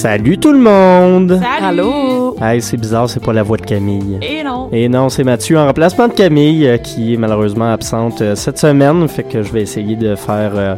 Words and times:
Salut 0.00 0.38
tout 0.38 0.52
le 0.52 0.58
monde! 0.58 1.38
Salut! 1.42 1.66
Allô? 1.66 2.34
Hey, 2.40 2.62
c'est 2.62 2.78
bizarre, 2.78 3.06
c'est 3.10 3.22
pas 3.22 3.34
la 3.34 3.42
voix 3.42 3.58
de 3.58 3.66
Camille. 3.66 4.18
Et 4.22 4.42
non! 4.42 4.70
Et 4.72 4.88
non, 4.88 5.10
c'est 5.10 5.24
Mathieu 5.24 5.58
en 5.58 5.66
remplacement 5.66 6.08
de 6.08 6.14
Camille 6.14 6.66
euh, 6.66 6.78
qui 6.78 7.12
est 7.12 7.16
malheureusement 7.18 7.70
absente 7.70 8.22
euh, 8.22 8.34
cette 8.34 8.56
semaine. 8.56 9.06
Fait 9.08 9.24
que 9.24 9.42
je 9.42 9.52
vais 9.52 9.60
essayer 9.60 9.96
de 9.96 10.14
faire 10.14 10.52
euh, 10.54 10.74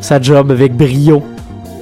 sa 0.00 0.18
job 0.18 0.50
avec 0.50 0.74
brio. 0.74 1.22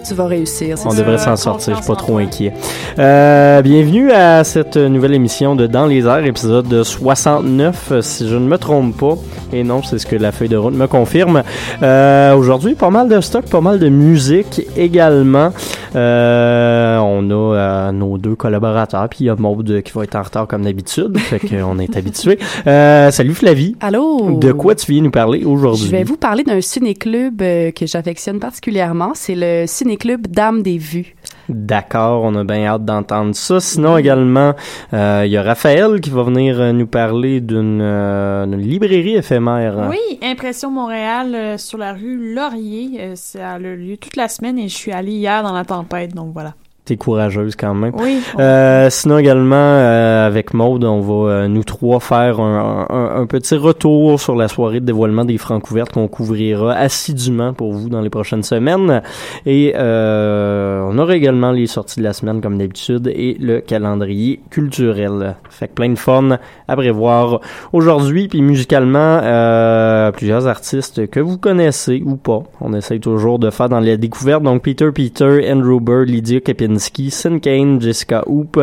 Tu 0.06 0.14
vas 0.14 0.26
réussir. 0.26 0.76
On 0.84 0.94
devrait 0.94 1.18
s'en 1.18 1.36
sortir, 1.36 1.76
je 1.76 1.82
suis 1.82 1.86
pas 1.86 1.96
trop 1.96 2.18
inquiet. 2.18 2.52
Euh, 2.98 3.62
bienvenue 3.62 4.10
à 4.10 4.42
cette 4.42 4.76
nouvelle 4.76 5.14
émission 5.14 5.54
de 5.54 5.66
Dans 5.66 5.86
les 5.86 6.06
airs, 6.06 6.24
épisode 6.24 6.82
69, 6.82 7.88
euh, 7.92 8.02
si 8.02 8.28
je 8.28 8.34
ne 8.34 8.46
me 8.46 8.58
trompe 8.58 8.96
pas. 8.96 9.14
Et 9.52 9.62
non, 9.62 9.82
c'est 9.82 9.98
ce 9.98 10.06
que 10.06 10.16
la 10.16 10.32
feuille 10.32 10.48
de 10.48 10.56
route 10.56 10.74
me 10.74 10.86
confirme. 10.86 11.42
Euh, 11.82 12.34
Aujourd'hui, 12.34 12.74
pas 12.74 12.90
mal 12.90 13.08
de 13.08 13.20
stock, 13.20 13.44
pas 13.44 13.60
mal 13.60 13.78
de 13.78 13.88
musique 13.88 14.62
également. 14.76 15.52
Euh, 15.94 16.98
on 16.98 17.30
a 17.30 17.56
euh, 17.56 17.92
nos 17.92 18.18
deux 18.18 18.34
collaborateurs, 18.34 19.08
puis 19.08 19.20
il 19.20 19.26
y 19.26 19.30
a 19.30 19.36
Maude 19.36 19.82
qui 19.82 19.92
va 19.92 20.04
être 20.04 20.14
en 20.16 20.22
retard 20.22 20.46
comme 20.46 20.62
d'habitude, 20.62 21.18
fait 21.18 21.38
qu'on 21.38 21.78
est 21.78 21.96
habitué. 21.96 22.38
Euh, 22.66 23.10
salut 23.10 23.34
Flavie. 23.34 23.76
Allô? 23.80 24.38
De 24.38 24.52
quoi 24.52 24.74
tu 24.74 24.90
viens 24.90 25.02
nous 25.02 25.10
parler 25.10 25.44
aujourd'hui? 25.44 25.86
Je 25.86 25.90
vais 25.90 26.04
vous 26.04 26.16
parler 26.16 26.44
d'un 26.44 26.60
ciné-club 26.60 27.38
que 27.38 27.86
j'affectionne 27.86 28.38
particulièrement. 28.38 29.12
C'est 29.14 29.34
le 29.34 29.66
ciné-club 29.92 30.26
Dame 30.26 30.62
des 30.62 30.78
Vues. 30.78 31.14
D'accord, 31.48 32.22
on 32.24 32.34
a 32.36 32.44
bien 32.44 32.66
hâte 32.66 32.84
d'entendre 32.84 33.34
ça. 33.34 33.60
Sinon 33.60 33.98
également, 33.98 34.54
euh, 34.92 35.22
il 35.26 35.32
y 35.32 35.36
a 35.36 35.42
Raphaël 35.42 36.00
qui 36.00 36.10
va 36.10 36.22
venir 36.22 36.60
euh, 36.60 36.72
nous 36.72 36.86
parler 36.86 37.40
d'une 37.40 37.80
euh, 37.82 38.46
d'une 38.46 38.60
librairie 38.60 39.16
éphémère. 39.16 39.88
Oui, 39.90 40.18
Impression 40.22 40.70
Montréal 40.70 41.34
euh, 41.34 41.58
sur 41.58 41.78
la 41.78 41.92
rue 41.92 42.34
Laurier. 42.34 43.00
Euh, 43.00 43.12
ça 43.16 43.52
a 43.52 43.58
le 43.58 43.76
lieu 43.76 43.96
toute 43.96 44.16
la 44.16 44.28
semaine 44.28 44.58
et 44.58 44.68
je 44.68 44.74
suis 44.74 44.92
allée 44.92 45.12
hier 45.12 45.42
dans 45.42 45.52
la 45.52 45.64
tempête, 45.64 46.14
donc 46.14 46.32
voilà. 46.32 46.54
T'es 46.84 46.96
courageuse 46.96 47.54
quand 47.54 47.74
même. 47.74 47.92
Oui. 47.96 48.18
Euh, 48.40 48.90
sinon 48.90 49.18
également 49.18 49.54
euh, 49.54 50.26
avec 50.26 50.52
Maude, 50.52 50.82
on 50.82 50.98
va 51.00 51.30
euh, 51.30 51.46
nous 51.48 51.62
trois 51.62 52.00
faire 52.00 52.40
un, 52.40 52.86
un- 52.90 53.20
un 53.20 53.26
petit 53.26 53.54
retour 53.54 54.18
sur 54.20 54.34
la 54.34 54.48
soirée 54.48 54.80
de 54.80 54.86
dévoilement 54.86 55.24
des 55.24 55.38
francs 55.38 55.62
couvertes 55.62 55.92
qu'on 55.92 56.08
couvrira 56.08 56.72
assidûment 56.74 57.52
pour 57.54 57.72
vous 57.72 57.88
dans 57.88 58.00
les 58.00 58.10
prochaines 58.10 58.42
semaines. 58.42 59.00
Et 59.46 59.74
euh, 59.76 60.82
on 60.90 60.98
aura 60.98 61.14
également 61.14 61.52
les 61.52 61.68
sorties 61.68 62.00
de 62.00 62.04
la 62.04 62.12
semaine 62.12 62.40
comme 62.40 62.58
d'habitude 62.58 63.06
et 63.06 63.36
le 63.40 63.60
calendrier 63.60 64.40
culturel. 64.50 65.36
Fait 65.50 65.68
que 65.68 65.74
plein 65.74 65.90
de 65.90 65.94
fun 65.98 66.38
à 66.66 66.74
prévoir 66.76 67.40
aujourd'hui. 67.72 68.26
Puis 68.26 68.42
musicalement, 68.42 69.20
euh, 69.22 70.10
plusieurs 70.10 70.48
artistes 70.48 71.06
que 71.08 71.20
vous 71.20 71.38
connaissez 71.38 72.02
ou 72.04 72.16
pas. 72.16 72.42
On 72.60 72.74
essaye 72.74 72.98
toujours 72.98 73.38
de 73.38 73.50
faire 73.50 73.68
dans 73.68 73.78
la 73.78 73.96
découverte. 73.96 74.42
Donc 74.42 74.62
Peter 74.62 74.90
Peter, 74.92 75.48
Andrew 75.48 75.78
Bird, 75.80 76.08
Lydia 76.08 76.40
Sin 76.78 77.38
Kane, 77.38 77.80
Jessica 77.80 78.22
Hoop, 78.26 78.60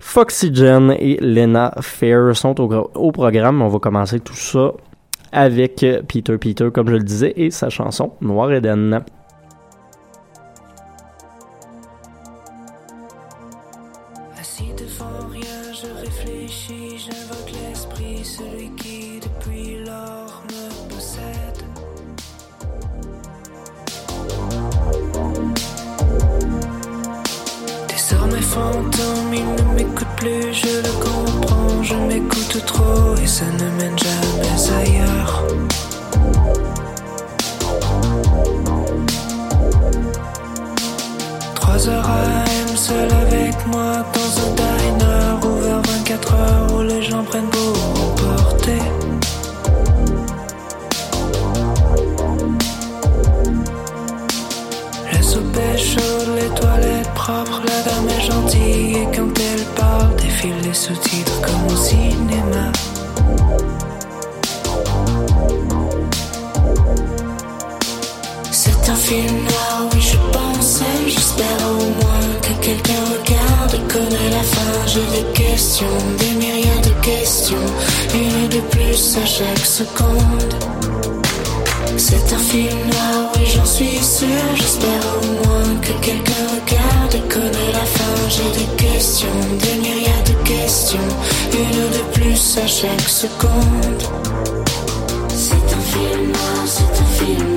Foxygen 0.00 0.94
et 0.98 1.18
Lena 1.20 1.74
Fair 1.80 2.34
sont 2.36 2.60
au, 2.60 2.90
au 2.94 3.12
programme. 3.12 3.62
On 3.62 3.68
va 3.68 3.78
commencer 3.78 4.20
tout 4.20 4.34
ça 4.34 4.72
avec 5.32 5.84
Peter 6.08 6.38
Peter, 6.38 6.68
comme 6.72 6.88
je 6.88 6.94
le 6.94 7.02
disais, 7.02 7.32
et 7.36 7.50
sa 7.50 7.68
chanson 7.68 8.12
Noir 8.20 8.52
Eden. 8.52 9.04
Trop 33.36 34.13
des 76.18 76.34
myriades 76.38 76.84
de 76.84 76.94
questions, 77.04 77.66
une 78.14 78.48
de 78.48 78.60
plus 78.70 79.16
à 79.22 79.26
chaque 79.26 79.66
seconde. 79.66 80.54
C'est 81.96 82.32
un 82.32 82.38
film 82.38 82.78
noir, 82.92 83.32
oui 83.36 83.46
j'en 83.54 83.64
suis 83.64 83.98
sûr, 83.98 84.44
j'espère 84.56 85.04
au 85.22 85.26
moins 85.46 85.76
que 85.80 85.92
quelqu'un 86.04 86.44
regarde 86.56 87.14
et 87.14 87.28
connaît 87.32 87.72
la 87.72 87.86
fin. 87.96 88.14
J'ai 88.28 88.50
des 88.60 88.84
questions, 88.84 89.38
des 89.60 89.80
myriades 89.80 90.28
de 90.28 90.48
questions, 90.48 91.08
une 91.52 91.82
de 91.96 92.02
plus 92.12 92.58
à 92.58 92.66
chaque 92.66 93.08
seconde. 93.08 94.02
C'est 95.28 95.68
un 95.78 95.84
film 95.92 96.32
noir, 96.32 96.64
c'est 96.66 97.00
un 97.02 97.26
film 97.26 97.53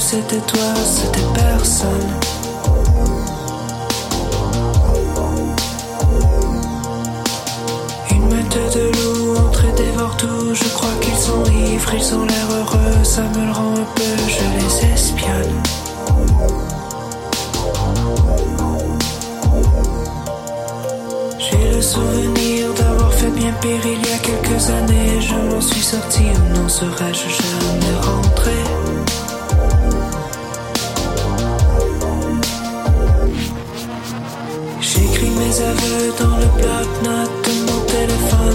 c'était 0.00 0.40
toi, 0.40 0.74
c'était 0.84 1.26
personne. 1.34 1.90
Une 8.10 8.28
meute 8.28 8.74
de 8.74 8.92
loups 8.96 9.36
entre 9.38 9.74
dévore 9.74 10.16
tout. 10.16 10.54
Je 10.54 10.68
crois 10.68 10.90
qu'ils 11.00 11.16
sont 11.16 11.44
ivres, 11.46 11.94
ils 11.94 12.14
ont 12.14 12.24
l'air 12.24 12.46
heureux. 12.58 13.04
Ça 13.04 13.22
me 13.22 13.46
le 13.46 13.52
rend 13.52 13.72
un 13.72 13.86
peu, 13.94 14.02
je 14.28 14.86
les 14.86 14.92
espionne. 14.92 15.62
J'ai 21.38 21.72
le 21.74 21.82
souvenir 21.82 22.72
d'avoir 22.74 23.12
fait 23.12 23.30
bien 23.30 23.52
pire 23.60 23.84
il 23.84 24.08
y 24.08 24.12
a 24.12 24.18
quelques 24.18 24.70
années. 24.70 25.20
Je 25.20 25.34
m'en 25.34 25.60
suis 25.60 25.82
sorti 25.82 26.24
n'en 26.54 26.68
serais-je 26.68 27.28
jamais 27.28 27.96
rentré? 28.00 28.77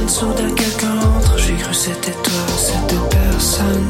Soudain 0.08 0.50
quelqu'un 0.56 0.98
entre, 1.00 1.38
j'ai 1.38 1.56
cru 1.56 1.74
c'était 1.74 2.12
toi, 2.12 2.44
c'était 2.58 2.96
personne. 3.10 3.88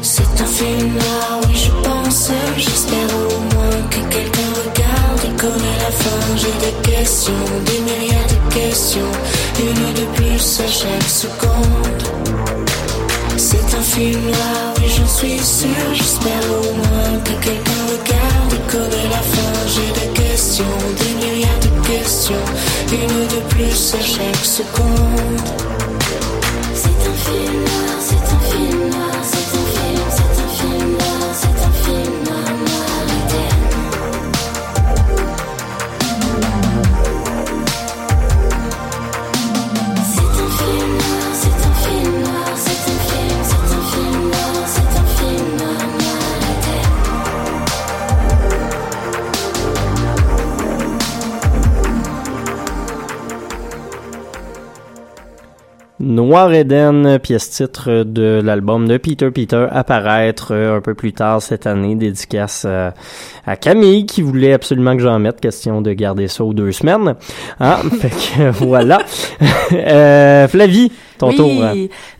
C'est 0.00 0.40
un 0.40 0.46
film 0.46 0.92
noir, 0.94 1.40
oui 1.42 1.54
je 1.54 1.70
pense, 1.86 2.30
j'espère 2.56 3.10
au 3.14 3.54
moins 3.54 3.82
que 3.90 4.00
quelqu'un 4.14 4.50
regarde 4.62 5.24
et 5.24 5.36
connaît 5.36 5.78
la 5.80 5.90
fin. 5.90 6.36
J'ai 6.36 6.54
des 6.66 6.90
questions, 6.90 7.32
des 7.66 7.80
myriades 7.80 8.30
de 8.30 8.54
questions, 8.54 9.12
une 9.60 9.94
de 9.94 10.06
plus 10.16 10.60
à 10.60 10.66
chaque 10.66 11.08
seconde. 11.08 12.37
C'est 13.50 13.74
un 13.74 13.80
film 13.80 14.26
noir, 14.26 14.74
oui 14.76 14.90
j'en 14.94 15.06
suis 15.06 15.38
sûr, 15.38 15.68
j'espère 15.94 16.44
au 16.50 16.74
moins 16.74 17.18
que 17.24 17.32
quelqu'un 17.42 17.82
regarde 17.86 18.52
et 18.52 18.70
connaît 18.70 19.08
la 19.08 19.22
fin. 19.22 19.66
J'ai 19.66 19.90
des 19.98 20.12
questions, 20.22 20.64
des 20.98 21.14
myriades 21.14 21.62
de 21.62 21.86
questions, 21.88 22.44
une 22.92 23.26
de 23.26 23.40
plus 23.48 23.94
à 23.94 24.02
chaque 24.02 24.44
seconde. 24.44 25.40
C'est 26.74 27.08
un 27.08 27.14
film 27.24 27.67
Noir 56.08 56.54
Eden, 56.54 57.18
pièce 57.18 57.50
titre 57.50 58.02
de 58.02 58.40
l'album 58.42 58.88
de 58.88 58.96
Peter 58.96 59.30
Peter, 59.30 59.66
apparaître 59.70 60.54
euh, 60.54 60.78
un 60.78 60.80
peu 60.80 60.94
plus 60.94 61.12
tard 61.12 61.42
cette 61.42 61.66
année, 61.66 61.96
dédicace 61.96 62.64
euh, 62.66 62.90
à 63.46 63.56
Camille 63.56 64.06
qui 64.06 64.22
voulait 64.22 64.54
absolument 64.54 64.96
que 64.96 65.02
j'en 65.02 65.18
mette, 65.18 65.38
question 65.38 65.82
de 65.82 65.92
garder 65.92 66.26
ça 66.26 66.44
aux 66.44 66.54
deux 66.54 66.72
semaines. 66.72 67.14
Ah, 67.60 67.82
fait 68.00 68.08
que 68.08 68.50
voilà. 68.52 69.00
euh, 69.72 70.48
Flavie, 70.48 70.90
ton 71.18 71.28
oui, 71.30 71.36
tour. 71.36 71.64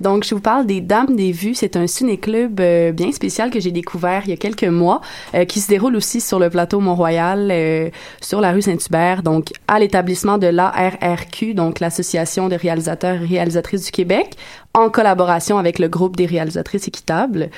donc 0.01 0.25
je 0.25 0.35
vous 0.35 0.41
parle 0.41 0.67
des 0.67 0.81
Dames 0.81 1.15
des 1.15 1.33
Vues. 1.33 1.55
C'est 1.55 1.77
un 1.77 1.87
ciné-club 1.87 2.61
euh, 2.61 2.93
bien 2.93 3.13
spécial 3.13 3.51
que 3.51 3.61
j'ai 3.61 3.71
découvert 3.71 4.23
il 4.25 4.31
y 4.31 4.33
a 4.33 4.37
quelques 4.37 4.65
mois, 4.65 5.01
euh, 5.35 5.45
qui 5.45 5.61
se 5.61 5.69
déroule 5.69 5.97
aussi 5.97 6.21
sur 6.21 6.39
le 6.39 6.51
plateau 6.51 6.81
Mont-Royal, 6.81 7.49
euh, 7.51 7.91
sur 8.21 8.41
la 8.41 8.53
rue 8.53 8.63
Saint-Hubert, 8.63 9.23
donc 9.23 9.53
à 9.69 9.79
l'établissement 9.79 10.37
de 10.39 10.49
l'ARRQ, 10.49 11.55
donc 11.55 11.81
l'Association 11.81 12.49
des 12.49 12.57
réalisateurs 12.57 13.23
et 13.23 13.27
réalisatrices 13.27 13.78
du 13.79 13.91
Québec, 13.91 14.37
en 14.75 14.91
collaboration 14.91 15.59
avec 15.59 15.79
le 15.79 15.89
groupe 15.89 16.17
des 16.17 16.27
réalisatrices 16.27 16.87
équitables. 16.89 17.51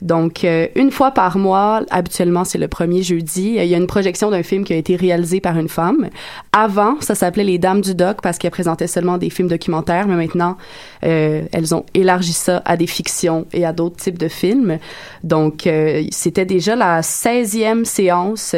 Donc, 0.00 0.44
euh, 0.44 0.68
une 0.76 0.90
fois 0.90 1.10
par 1.10 1.38
mois, 1.38 1.82
habituellement, 1.90 2.44
c'est 2.44 2.58
le 2.58 2.68
premier 2.68 3.02
jeudi, 3.02 3.58
euh, 3.58 3.64
il 3.64 3.70
y 3.70 3.74
a 3.74 3.78
une 3.78 3.86
projection 3.86 4.30
d'un 4.30 4.42
film 4.42 4.64
qui 4.64 4.72
a 4.72 4.76
été 4.76 4.94
réalisé 4.94 5.40
par 5.40 5.58
une 5.58 5.68
femme. 5.68 6.08
Avant, 6.52 7.00
ça 7.00 7.14
s'appelait 7.14 7.44
Les 7.44 7.58
Dames 7.58 7.80
du 7.80 7.94
Doc 7.94 8.18
parce 8.22 8.38
qu'elles 8.38 8.50
présentaient 8.50 8.86
seulement 8.86 9.18
des 9.18 9.30
films 9.30 9.48
documentaires, 9.48 10.06
mais 10.06 10.16
maintenant, 10.16 10.56
euh, 11.04 11.42
elles 11.52 11.74
ont 11.74 11.84
élargi 11.94 12.32
ça 12.32 12.62
à 12.64 12.76
des 12.76 12.86
fictions 12.86 13.46
et 13.52 13.64
à 13.64 13.72
d'autres 13.72 13.96
types 13.96 14.18
de 14.18 14.28
films. 14.28 14.78
Donc, 15.24 15.68
c'était 16.10 16.44
déjà 16.44 16.76
la 16.76 17.00
16e 17.00 17.84
séance 17.84 18.54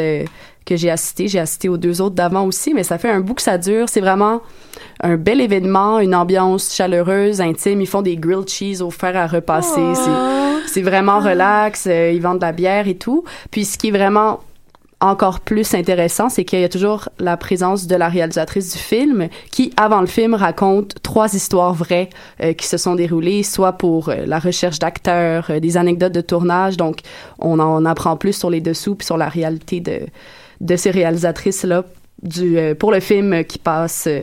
que 0.65 0.75
j'ai 0.75 0.89
assisté. 0.89 1.27
J'ai 1.27 1.39
assisté 1.39 1.69
aux 1.69 1.77
deux 1.77 2.01
autres 2.01 2.15
d'avant 2.15 2.45
aussi, 2.45 2.73
mais 2.73 2.83
ça 2.83 2.97
fait 2.97 3.09
un 3.09 3.19
bout 3.19 3.33
que 3.33 3.41
ça 3.41 3.57
dure. 3.57 3.89
C'est 3.89 4.01
vraiment 4.01 4.41
un 5.01 5.17
bel 5.17 5.41
événement, 5.41 5.99
une 5.99 6.15
ambiance 6.15 6.73
chaleureuse, 6.73 7.41
intime. 7.41 7.81
Ils 7.81 7.87
font 7.87 8.01
des 8.01 8.17
grilled 8.17 8.47
cheese 8.47 8.81
au 8.81 8.91
fer 8.91 9.15
à 9.17 9.27
repasser. 9.27 9.93
C'est, 9.95 10.73
c'est 10.73 10.81
vraiment 10.81 11.19
relax. 11.19 11.87
euh, 11.87 12.11
ils 12.13 12.21
vendent 12.21 12.39
de 12.39 12.45
la 12.45 12.51
bière 12.51 12.87
et 12.87 12.95
tout. 12.95 13.23
Puis 13.49 13.65
ce 13.65 13.77
qui 13.77 13.89
est 13.89 13.91
vraiment 13.91 14.39
encore 15.01 15.39
plus 15.39 15.73
intéressant, 15.73 16.29
c'est 16.29 16.45
qu'il 16.45 16.59
y 16.59 16.63
a 16.63 16.69
toujours 16.69 17.09
la 17.19 17.35
présence 17.35 17.87
de 17.87 17.95
la 17.95 18.07
réalisatrice 18.07 18.71
du 18.73 18.77
film 18.77 19.27
qui, 19.51 19.73
avant 19.75 19.99
le 19.99 20.07
film, 20.07 20.35
raconte 20.35 21.01
trois 21.01 21.33
histoires 21.33 21.73
vraies 21.73 22.09
euh, 22.41 22.53
qui 22.53 22.67
se 22.67 22.77
sont 22.77 22.95
déroulées, 22.95 23.43
soit 23.43 23.73
pour 23.73 24.09
euh, 24.09 24.25
la 24.27 24.37
recherche 24.37 24.77
d'acteurs, 24.79 25.47
euh, 25.49 25.59
des 25.59 25.75
anecdotes 25.75 26.13
de 26.13 26.21
tournage. 26.21 26.77
Donc, 26.77 26.99
on 27.39 27.59
en 27.59 27.83
apprend 27.85 28.15
plus 28.15 28.33
sur 28.33 28.51
les 28.51 28.61
dessous 28.61 28.95
puis 28.95 29.05
sur 29.05 29.17
la 29.17 29.27
réalité 29.27 29.79
de, 29.79 30.01
de 30.61 30.75
ces 30.75 30.91
réalisatrices-là 30.91 31.83
du, 32.21 32.57
euh, 32.57 32.75
pour 32.75 32.91
le 32.91 32.99
film 32.99 33.43
qui 33.43 33.57
passe 33.57 34.07
euh, 34.07 34.21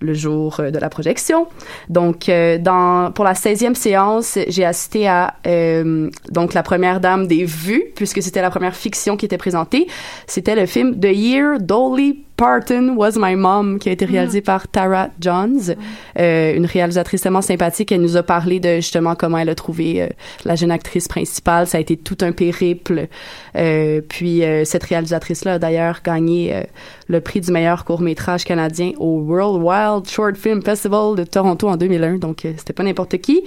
le 0.00 0.14
jour 0.14 0.60
euh, 0.60 0.70
de 0.70 0.78
la 0.78 0.88
projection. 0.88 1.46
Donc, 1.88 2.28
euh, 2.28 2.58
dans, 2.58 3.12
pour 3.12 3.24
la 3.24 3.34
16e 3.34 3.74
séance, 3.74 4.38
j'ai 4.48 4.64
assisté 4.64 5.08
à 5.08 5.34
euh, 5.46 6.10
donc 6.30 6.54
la 6.54 6.62
première 6.62 7.00
dame 7.00 7.26
des 7.26 7.44
vues, 7.44 7.84
puisque 7.94 8.22
c'était 8.22 8.42
la 8.42 8.50
première 8.50 8.74
fiction 8.74 9.16
qui 9.16 9.26
était 9.26 9.38
présentée. 9.38 9.86
C'était 10.26 10.54
le 10.54 10.66
film 10.66 10.98
The 10.98 11.12
Year 11.12 11.60
Dolly 11.60 12.24
Parton 12.40 12.94
Was 12.96 13.18
My 13.18 13.36
Mom, 13.36 13.78
qui 13.78 13.90
a 13.90 13.92
été 13.92 14.06
réalisé 14.06 14.40
par 14.40 14.66
Tara 14.66 15.08
Johns, 15.20 15.76
euh, 16.18 16.56
une 16.56 16.64
réalisatrice 16.64 17.20
tellement 17.20 17.42
sympathique. 17.42 17.92
Elle 17.92 18.00
nous 18.00 18.16
a 18.16 18.22
parlé 18.22 18.60
de 18.60 18.76
justement 18.76 19.14
comment 19.14 19.36
elle 19.36 19.50
a 19.50 19.54
trouvé 19.54 20.00
euh, 20.00 20.06
la 20.46 20.56
jeune 20.56 20.70
actrice 20.70 21.06
principale. 21.06 21.66
Ça 21.66 21.76
a 21.76 21.82
été 21.82 21.98
tout 21.98 22.16
un 22.22 22.32
périple. 22.32 23.08
Euh, 23.56 24.00
puis 24.08 24.42
euh, 24.42 24.64
cette 24.64 24.84
réalisatrice-là 24.84 25.54
a 25.54 25.58
d'ailleurs 25.58 26.00
gagné 26.02 26.54
euh, 26.54 26.62
le 27.08 27.20
prix 27.20 27.42
du 27.42 27.52
meilleur 27.52 27.84
court-métrage 27.84 28.44
canadien 28.44 28.92
au 28.96 29.18
World 29.18 29.62
Wild 29.62 29.89
Short 30.06 30.36
Film 30.36 30.62
Festival 30.62 31.16
de 31.16 31.24
Toronto 31.24 31.68
en 31.68 31.76
2001. 31.76 32.16
Donc 32.16 32.44
euh, 32.44 32.52
c'était 32.56 32.72
pas 32.72 32.82
n'importe 32.82 33.18
qui. 33.18 33.42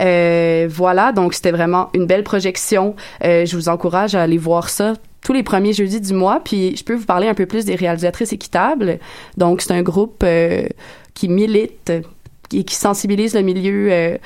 Euh, 0.00 0.68
voilà, 0.70 1.12
donc 1.12 1.34
c'était 1.34 1.50
vraiment 1.50 1.90
une 1.94 2.06
belle 2.06 2.24
projection. 2.24 2.94
Euh, 3.24 3.44
je 3.46 3.56
vous 3.56 3.68
encourage 3.68 4.14
à 4.14 4.22
aller 4.22 4.38
voir 4.38 4.68
ça 4.68 4.94
tous 5.22 5.32
les 5.32 5.42
premiers 5.42 5.72
jeudis 5.72 6.00
du 6.00 6.14
mois. 6.14 6.40
Puis 6.44 6.76
je 6.76 6.84
peux 6.84 6.94
vous 6.94 7.06
parler 7.06 7.28
un 7.28 7.34
peu 7.34 7.46
plus 7.46 7.64
des 7.64 7.74
réalisatrices 7.74 8.32
équitables. 8.32 8.98
Donc 9.36 9.62
c'est 9.62 9.72
un 9.72 9.82
groupe 9.82 10.24
qui 11.14 11.28
milite 11.28 11.92
et 12.52 12.64
qui 12.64 12.74
sensibilise 12.74 13.34
le 13.34 13.42
milieu 13.42 14.18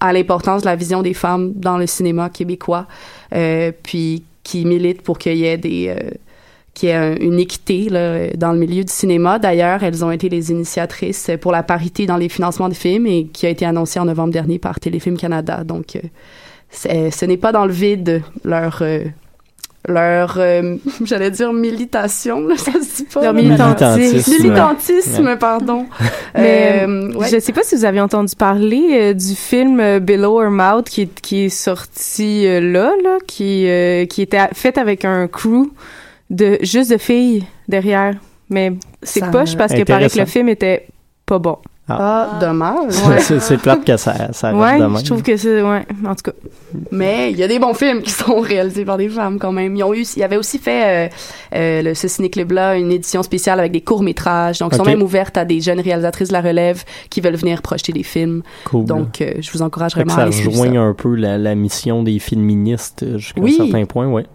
à 0.00 0.12
l'importance 0.12 0.62
de 0.62 0.66
la 0.66 0.76
vision 0.76 1.02
des 1.02 1.14
femmes 1.14 1.52
dans 1.54 1.76
le 1.76 1.86
cinéma 1.86 2.30
québécois. 2.30 2.86
Puis 3.82 4.24
qui 4.42 4.64
milite 4.64 5.02
pour 5.02 5.18
qu'il 5.18 5.36
y 5.36 5.44
ait 5.44 5.58
des 5.58 5.94
euh, 6.88 6.90
ait 6.90 6.94
un- 6.94 7.16
une 7.16 7.38
équité 7.38 7.88
là, 7.90 8.28
dans 8.36 8.52
le 8.52 8.58
milieu 8.58 8.84
du 8.84 8.92
cinéma. 8.92 9.38
D'ailleurs, 9.38 9.82
elles 9.82 10.04
ont 10.04 10.10
été 10.10 10.28
les 10.28 10.50
initiatrices 10.50 11.30
pour 11.40 11.52
la 11.52 11.62
parité 11.62 12.06
dans 12.06 12.16
les 12.16 12.28
financements 12.28 12.68
de 12.68 12.74
films 12.74 13.06
et 13.06 13.26
qui 13.32 13.46
a 13.46 13.48
été 13.50 13.64
annoncé 13.66 13.98
en 14.00 14.04
novembre 14.04 14.32
dernier 14.32 14.58
par 14.58 14.80
Téléfilm 14.80 15.16
Canada. 15.16 15.64
Donc, 15.64 15.96
euh, 15.96 16.00
c'est- 16.70 17.10
ce 17.10 17.24
n'est 17.24 17.36
pas 17.36 17.52
dans 17.52 17.66
le 17.66 17.72
vide 17.72 18.22
leur 18.44 18.78
euh, 18.82 19.04
leur, 19.88 20.34
euh, 20.38 20.76
j'allais 21.04 21.30
dire 21.30 21.54
militation, 21.54 22.46
là, 22.46 22.54
ça 22.58 22.72
se 22.72 22.96
dit 22.98 23.04
pas. 23.12 23.22
Leur 23.22 23.32
militantisme. 23.32 24.30
Militantisme, 24.42 25.24
Ouais. 25.26 25.36
pardon. 25.38 25.86
Mais 26.34 26.84
Euh, 26.86 27.12
ouais. 27.14 27.28
je 27.30 27.38
sais 27.40 27.52
pas 27.54 27.62
si 27.62 27.76
vous 27.76 27.86
avez 27.86 28.00
entendu 28.00 28.36
parler 28.36 28.88
euh, 28.92 29.14
du 29.14 29.34
film 29.34 29.80
euh, 29.80 29.98
Below 29.98 30.42
Her 30.42 30.50
Mouth 30.50 30.88
qui, 30.90 31.02
est- 31.02 31.20
qui 31.22 31.44
est 31.44 31.48
sorti 31.48 32.46
euh, 32.46 32.60
là, 32.60 32.92
là, 33.02 33.16
qui, 33.26 33.66
euh, 33.68 34.04
qui 34.04 34.20
était 34.20 34.48
fait 34.52 34.76
avec 34.76 35.06
un 35.06 35.26
crew 35.28 35.68
de 36.30 36.58
juste 36.62 36.90
de 36.90 36.96
filles 36.98 37.44
derrière. 37.68 38.14
Mais 38.48 38.72
c'est 39.02 39.30
poche 39.30 39.56
parce 39.56 39.72
que 39.72 39.82
paraît 39.84 40.08
que 40.08 40.18
le 40.18 40.26
film 40.26 40.48
était 40.48 40.86
pas 41.26 41.38
bon. 41.38 41.58
Ah, 41.92 42.38
dommage. 42.40 42.92
C'est- 43.18 43.40
C'est 43.40 43.56
plate 43.58 43.84
que 43.84 43.96
ça, 43.96 44.32
ça 44.32 44.54
Ouais, 44.54 44.78
de 44.78 44.84
même. 44.84 44.96
je 44.98 45.04
trouve 45.04 45.22
que 45.24 45.36
c'est 45.36 45.60
ouais, 45.60 45.84
en 46.06 46.14
tout 46.14 46.22
cas. 46.30 46.32
Mais 46.92 47.32
il 47.32 47.36
y 47.38 47.42
a 47.42 47.48
des 47.48 47.58
bons 47.58 47.74
films 47.74 48.02
qui 48.02 48.10
sont 48.12 48.38
réalisés 48.40 48.84
par 48.84 48.96
des 48.96 49.08
femmes 49.08 49.40
quand 49.40 49.50
même. 49.50 49.74
Ils 49.74 49.82
ont 49.82 49.92
eu, 49.92 50.02
ils 50.16 50.22
avaient 50.22 50.36
aussi 50.36 50.58
fait 50.58 51.08
euh, 51.08 51.08
euh, 51.56 51.82
le 51.82 51.94
ce 51.94 52.06
ciné-club-là 52.06 52.76
une 52.76 52.92
édition 52.92 53.24
spéciale 53.24 53.58
avec 53.58 53.72
des 53.72 53.80
courts 53.80 54.04
métrages. 54.04 54.60
Donc, 54.60 54.70
ils 54.72 54.76
sont 54.76 54.84
même 54.84 55.02
ouvertes 55.02 55.36
à 55.36 55.44
des 55.44 55.60
jeunes 55.60 55.80
réalisatrices 55.80 56.28
de 56.28 56.32
la 56.34 56.42
relève 56.42 56.84
qui 57.10 57.20
veulent 57.20 57.34
venir 57.34 57.60
projeter 57.60 57.92
des 57.92 58.04
films. 58.04 58.42
Cool. 58.66 58.84
Donc, 58.84 59.20
euh, 59.20 59.32
je 59.40 59.50
vous 59.50 59.62
encourage 59.62 59.94
vraiment 59.96 60.14
ça 60.14 60.20
à 60.20 60.22
aller 60.24 60.32
ça. 60.32 60.48
rejoint 60.48 60.76
un 60.90 60.94
peu 60.94 61.16
la, 61.16 61.38
la 61.38 61.56
mission 61.56 62.04
des 62.04 62.20
féministes 62.20 63.04
jusqu'à 63.16 63.40
Oui. 63.40 63.58
un 63.60 63.64
certain 63.64 63.84
point, 63.86 64.06
ouais. 64.06 64.26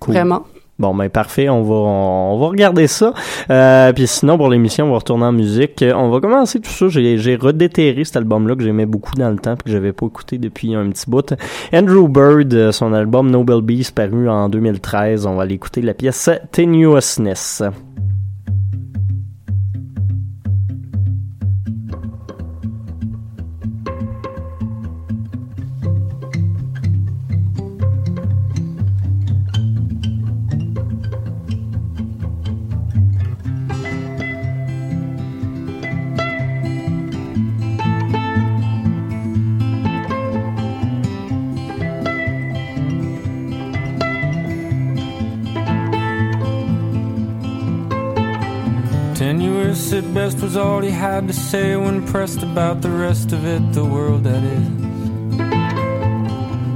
Cool. 0.00 0.14
vraiment. 0.14 0.44
Bon, 0.78 0.92
ben 0.92 1.08
parfait, 1.08 1.48
on 1.48 1.62
va 1.62 1.74
on, 1.74 2.38
va 2.38 2.48
regarder 2.48 2.88
ça. 2.88 3.14
Euh, 3.50 3.92
puis 3.92 4.08
sinon, 4.08 4.36
pour 4.36 4.48
l'émission, 4.48 4.86
on 4.86 4.90
va 4.90 4.96
retourner 4.96 5.26
en 5.26 5.32
musique. 5.32 5.84
On 5.94 6.10
va 6.10 6.20
commencer 6.20 6.60
tout 6.60 6.70
ça. 6.70 6.88
J'ai 6.88 7.36
redéterré 7.36 8.04
cet 8.04 8.16
album-là 8.16 8.56
que 8.56 8.64
j'aimais 8.64 8.86
beaucoup 8.86 9.14
dans 9.14 9.30
le 9.30 9.36
temps 9.36 9.54
puis 9.54 9.66
que 9.66 9.70
j'avais 9.70 9.92
pas 9.92 10.06
écouté 10.06 10.38
depuis 10.38 10.74
un 10.74 10.90
petit 10.90 11.08
bout. 11.08 11.32
Andrew 11.72 12.08
Bird, 12.08 12.52
euh, 12.54 12.72
son 12.72 12.92
album 12.92 13.30
Noble 13.30 13.62
Beast 13.62 13.94
paru 13.94 14.28
en 14.28 14.48
2013. 14.48 15.26
On 15.26 15.36
va 15.36 15.44
aller 15.44 15.54
écouter 15.54 15.80
la 15.80 15.94
pièce 15.94 16.28
Tenuousness. 16.50 17.62
Was 50.54 50.64
all 50.64 50.80
he 50.80 50.90
had 50.90 51.26
to 51.26 51.34
say 51.34 51.74
when 51.74 52.06
pressed 52.06 52.44
about 52.44 52.80
the 52.80 52.88
rest 52.88 53.32
of 53.32 53.44
it, 53.44 53.72
the 53.72 53.84
world 53.84 54.22
that 54.22 54.42
is. 54.44 54.68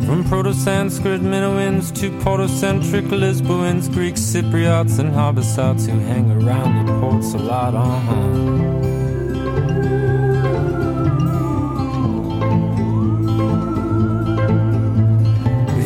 From 0.04 0.24
Proto 0.24 0.52
Sanskrit 0.52 1.20
Minoans 1.20 1.94
to 2.00 2.10
Protocentric 2.22 3.08
Lisboans, 3.08 3.88
Greek 3.92 4.16
Cypriots, 4.16 4.98
and 4.98 5.12
Hobbesats 5.12 5.86
who 5.88 5.96
hang 6.00 6.28
around 6.32 6.86
the 6.86 7.00
ports 7.00 7.34
a 7.34 7.38
lot, 7.38 7.74
uh 7.74 8.00
huh. 8.06 8.32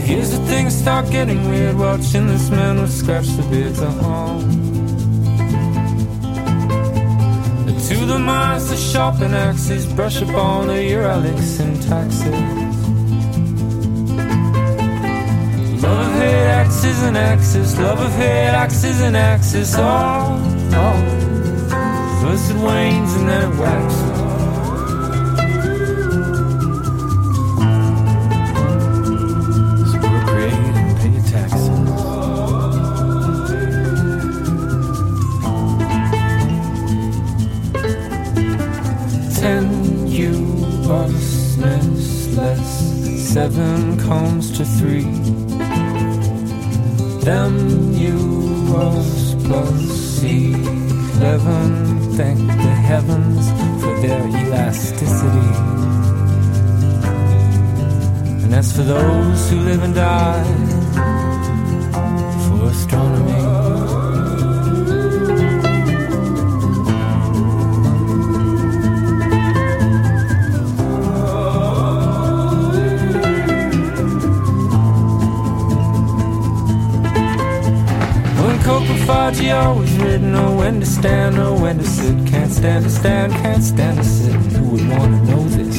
Here's 0.07 0.31
the 0.31 0.43
thing, 0.47 0.71
start 0.71 1.11
getting 1.11 1.47
weird 1.51 1.77
watching 1.77 2.27
this 2.27 2.49
man 2.49 2.81
with 2.81 2.93
scratch 2.93 3.27
the 3.37 3.43
beards, 3.51 3.81
uh 3.83 3.91
huh. 3.91 4.62
The 8.13 8.19
minds, 8.19 8.69
the 8.69 8.77
sharpen 8.77 9.33
axes, 9.33 9.87
brush 9.95 10.21
up 10.23 10.35
on 10.35 10.67
the 10.67 10.81
Uralic 10.93 11.39
syntaxes. 11.55 12.23
Love 15.83 16.07
of 16.07 16.13
hate, 16.21 16.49
axes 16.63 17.03
and 17.03 17.17
axes, 17.17 17.79
love 17.79 18.01
of 18.01 18.13
hate, 18.13 18.55
axes 18.65 19.01
and 19.01 19.17
axes, 19.17 19.75
oh, 19.79 20.39
oh. 20.75 20.99
First 22.23 22.51
it 22.51 22.57
wanes 22.57 23.13
and 23.15 23.29
then 23.29 23.53
it 23.53 23.59
waxes. 23.59 24.12
And 58.53 58.59
as 58.59 58.77
for 58.77 58.83
those 58.83 59.51
who 59.51 59.61
live 59.61 59.83
and 59.83 59.95
die 59.95 60.45
for 62.45 62.69
astronomy 62.69 63.33
Coprophagia 78.63 79.77
was 79.77 79.93
written, 79.99 80.33
know 80.33 80.57
when 80.57 80.79
to 80.79 80.87
stand, 80.87 81.35
know 81.35 81.55
when 81.55 81.79
to 81.79 81.85
sit. 81.85 82.15
Can't 82.29 82.53
stand 82.53 82.85
to 82.85 82.91
stand, 82.91 83.33
can't 83.33 83.63
stand 83.63 83.99
to 83.99 84.05
sit. 84.05 84.33
Who 84.33 84.71
would 84.71 84.89
want 84.89 85.13
to 85.13 85.31
know 85.31 85.43
this? 85.49 85.72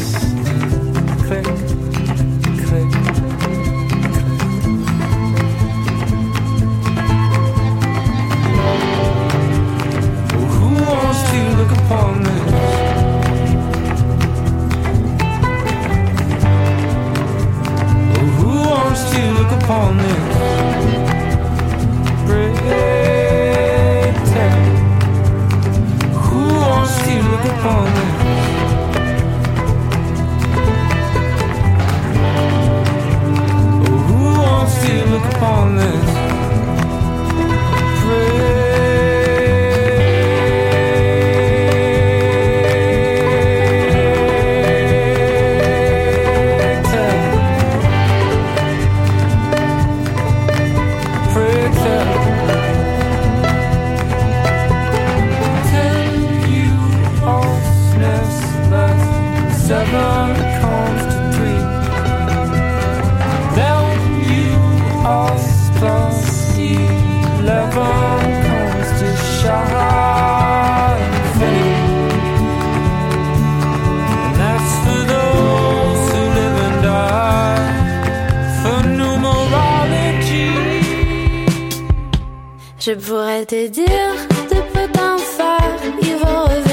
Te 83.45 83.67
dire 83.67 84.15
de 84.49 84.61
peu 84.71 84.87
d'en 84.93 85.17
faire, 85.17 85.77
ils 86.01 86.15
vont 86.15 86.43
revenir. 86.43 86.72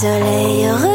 Soleil 0.00 0.87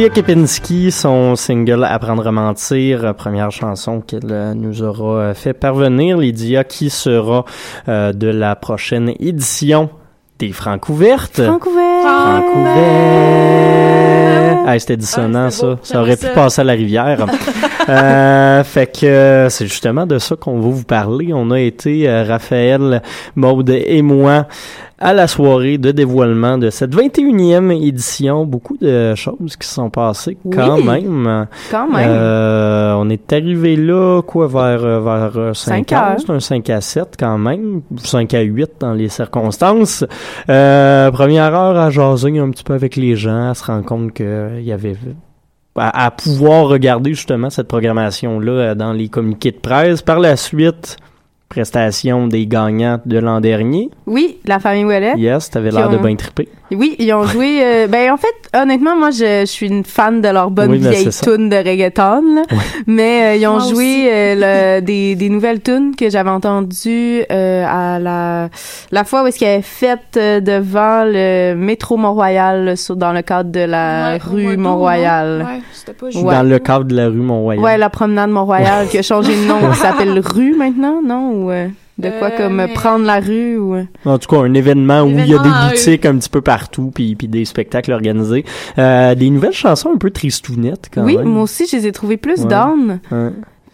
Lydia 0.00 0.14
Kepinski, 0.14 0.90
son 0.90 1.36
single 1.36 1.84
Apprendre 1.84 2.26
à 2.26 2.32
mentir, 2.32 3.04
euh, 3.04 3.12
première 3.12 3.50
chanson 3.50 4.00
qu'elle 4.00 4.32
euh, 4.32 4.54
nous 4.54 4.82
aura 4.82 5.20
euh, 5.20 5.34
fait 5.34 5.52
parvenir. 5.52 6.16
Lydia 6.16 6.64
qui 6.64 6.88
sera 6.88 7.44
euh, 7.86 8.14
de 8.14 8.28
la 8.28 8.56
prochaine 8.56 9.12
édition 9.20 9.90
des 10.38 10.52
Francs 10.52 10.88
ouvertes. 10.88 11.42
Francouvert! 11.42 12.00
Francouvert! 12.00 12.80
Ah, 14.66 14.78
c'était 14.78 14.96
dissonant, 14.96 15.48
Ah, 15.48 15.50
ça. 15.50 15.78
Ça 15.82 16.00
aurait 16.00 16.16
pu 16.16 16.28
passer 16.34 16.62
à 16.62 16.64
la 16.64 16.72
rivière. 16.72 17.26
Euh, 17.90 18.64
fait 18.64 18.86
que 19.00 19.06
euh, 19.06 19.48
c'est 19.48 19.66
justement 19.66 20.06
de 20.06 20.18
ça 20.18 20.36
qu'on 20.36 20.60
va 20.60 20.68
vous 20.68 20.84
parler. 20.84 21.32
On 21.34 21.50
a 21.50 21.60
été, 21.60 22.08
euh, 22.08 22.24
Raphaël, 22.24 23.02
Maude 23.34 23.70
et 23.70 24.00
moi, 24.02 24.46
à 25.02 25.12
la 25.14 25.26
soirée 25.26 25.78
de 25.78 25.90
dévoilement 25.92 26.58
de 26.58 26.68
cette 26.70 26.94
21e 26.94 27.70
édition. 27.72 28.44
Beaucoup 28.44 28.76
de 28.76 29.14
choses 29.14 29.56
qui 29.56 29.66
sont 29.66 29.88
passées 29.90 30.36
quand 30.52 30.76
Oui. 30.76 30.84
même. 30.84 31.46
Quand 31.70 31.90
même. 31.90 32.08
Euh, 32.10 32.94
on 32.98 33.08
est 33.08 33.32
arrivé 33.32 33.76
là, 33.76 34.20
quoi, 34.22 34.46
vers, 34.46 34.84
euh, 34.84 35.00
vers 35.00 35.32
euh, 35.36 35.54
5 35.54 35.88
Cinq 35.88 35.92
heures. 35.92 36.02
heures. 36.10 36.16
C'est 36.20 36.30
un 36.32 36.40
5 36.40 36.70
à 36.70 36.80
7 36.80 37.14
quand 37.18 37.38
même. 37.38 37.80
5 37.96 38.34
à 38.34 38.40
8 38.42 38.72
dans 38.80 38.92
les 38.92 39.08
circonstances. 39.08 40.04
Euh, 40.50 41.10
première 41.10 41.54
heure 41.54 41.76
à 41.78 41.90
jaser 41.90 42.38
un 42.38 42.50
petit 42.50 42.64
peu 42.64 42.74
avec 42.74 42.96
les 42.96 43.16
gens, 43.16 43.50
à 43.50 43.54
se 43.54 43.64
rendre 43.64 43.84
compte 43.86 44.12
qu'il 44.12 44.62
y 44.62 44.72
avait 44.72 44.96
à, 45.80 46.04
à 46.06 46.10
pouvoir 46.10 46.68
regarder 46.68 47.14
justement 47.14 47.50
cette 47.50 47.68
programmation-là 47.68 48.52
euh, 48.52 48.74
dans 48.74 48.92
les 48.92 49.08
communiqués 49.08 49.52
de 49.52 49.58
presse. 49.58 50.02
Par 50.02 50.20
la 50.20 50.36
suite, 50.36 50.96
prestation 51.54 52.28
des 52.28 52.46
gagnants 52.46 53.00
de 53.04 53.18
l'an 53.18 53.40
dernier. 53.40 53.90
Oui, 54.06 54.38
la 54.46 54.60
famille 54.60 54.84
Ouellet. 54.84 55.14
Yes, 55.18 55.50
t'avais 55.50 55.72
l'air 55.72 55.90
de 55.90 55.98
bien 55.98 56.14
triper. 56.14 56.48
Oui, 56.72 56.94
ils 57.00 57.12
ont 57.12 57.24
joué. 57.24 57.60
euh, 57.64 57.86
ben 57.88 58.12
en 58.12 58.16
fait, 58.16 58.28
honnêtement, 58.56 58.96
moi, 58.96 59.10
je, 59.10 59.40
je 59.40 59.44
suis 59.46 59.66
une 59.66 59.82
fan 59.84 60.20
de 60.22 60.28
leur 60.28 60.52
bonne 60.52 60.70
Oui, 60.70 60.78
vieille 60.78 61.08
tune 61.10 61.48
de 61.48 61.56
reggaeton. 61.56 62.22
là. 62.36 62.42
Mais 62.86 63.22
euh, 63.24 63.34
ils 63.36 63.46
ont 63.48 63.58
Moi 63.58 63.68
joué 63.68 64.08
euh, 64.08 64.76
le- 64.78 64.80
des, 64.90 65.16
des 65.16 65.28
nouvelles 65.28 65.60
tunes 65.60 65.96
que 65.96 66.08
j'avais 66.08 66.30
entendues 66.30 67.22
euh, 67.32 67.64
à 67.68 67.98
la 67.98 68.48
la 68.92 69.02
fois 69.04 69.24
où 69.24 69.26
est-ce 69.26 69.38
qu'ils 69.38 69.48
avaient 69.48 69.62
fait 69.62 69.98
euh, 70.16 70.38
devant 70.40 71.02
le 71.04 71.54
métro 71.56 71.96
Mont-Royal 71.96 72.74
dans 72.90 73.12
le 73.12 73.22
cadre 73.22 73.50
de 73.50 73.60
la 73.60 74.12
Ouais, 74.12 74.18
rue 74.22 74.56
Mont-Royal. 74.56 75.44
Ouais, 75.44 75.60
c'était 75.72 75.92
pas 75.92 76.06
Ouais. 76.06 76.34
Dans 76.36 76.48
le 76.48 76.58
cadre 76.60 76.84
de 76.84 76.94
la 76.94 77.06
rue 77.08 77.14
Mont-Royal. 77.16 77.64
Ouais, 77.64 77.76
la 77.78 77.90
promenade 77.90 78.30
Mont-Royal 78.30 78.86
qui 78.86 78.98
a 78.98 79.02
changé 79.02 79.32
de 79.34 79.48
nom, 79.48 79.56
ça 79.74 79.90
s'appelle 79.90 80.16
rue 80.20 80.54
maintenant, 80.54 81.00
non? 81.04 81.39
Ou 81.44 81.50
euh, 81.50 81.68
de 81.98 82.08
quoi 82.18 82.28
Euh, 82.32 82.36
comme 82.36 82.56
mais- 82.56 82.68
prendre 82.68 83.04
la 83.04 83.20
rue 83.20 83.56
ou 83.58 83.74
euh, 83.74 83.84
En 84.04 84.18
tout 84.18 84.28
cas, 84.28 84.42
un 84.42 84.54
événement 84.54 85.02
où 85.02 85.10
il 85.10 85.26
y 85.26 85.34
a 85.34 85.38
des 85.38 85.48
boutiques 85.70 86.06
un 86.06 86.16
petit 86.16 86.30
peu 86.30 86.40
partout, 86.40 86.90
puis, 86.94 87.14
puis 87.16 87.28
des 87.28 87.44
spectacles 87.44 87.92
organisés. 87.92 88.44
Euh, 88.78 89.14
des 89.14 89.28
nouvelles 89.30 89.52
chansons 89.52 89.90
un 89.94 89.98
peu 89.98 90.10
tristounettes, 90.10 90.88
quand 90.92 91.04
Oui, 91.04 91.16
même. 91.16 91.26
moi 91.28 91.42
aussi, 91.42 91.66
je 91.66 91.76
les 91.76 91.86
ai 91.86 91.92
trouvées 91.92 92.16
plus 92.16 92.40
Ouais. 92.42 92.48
down. 92.48 93.00
Ouais. 93.10 93.30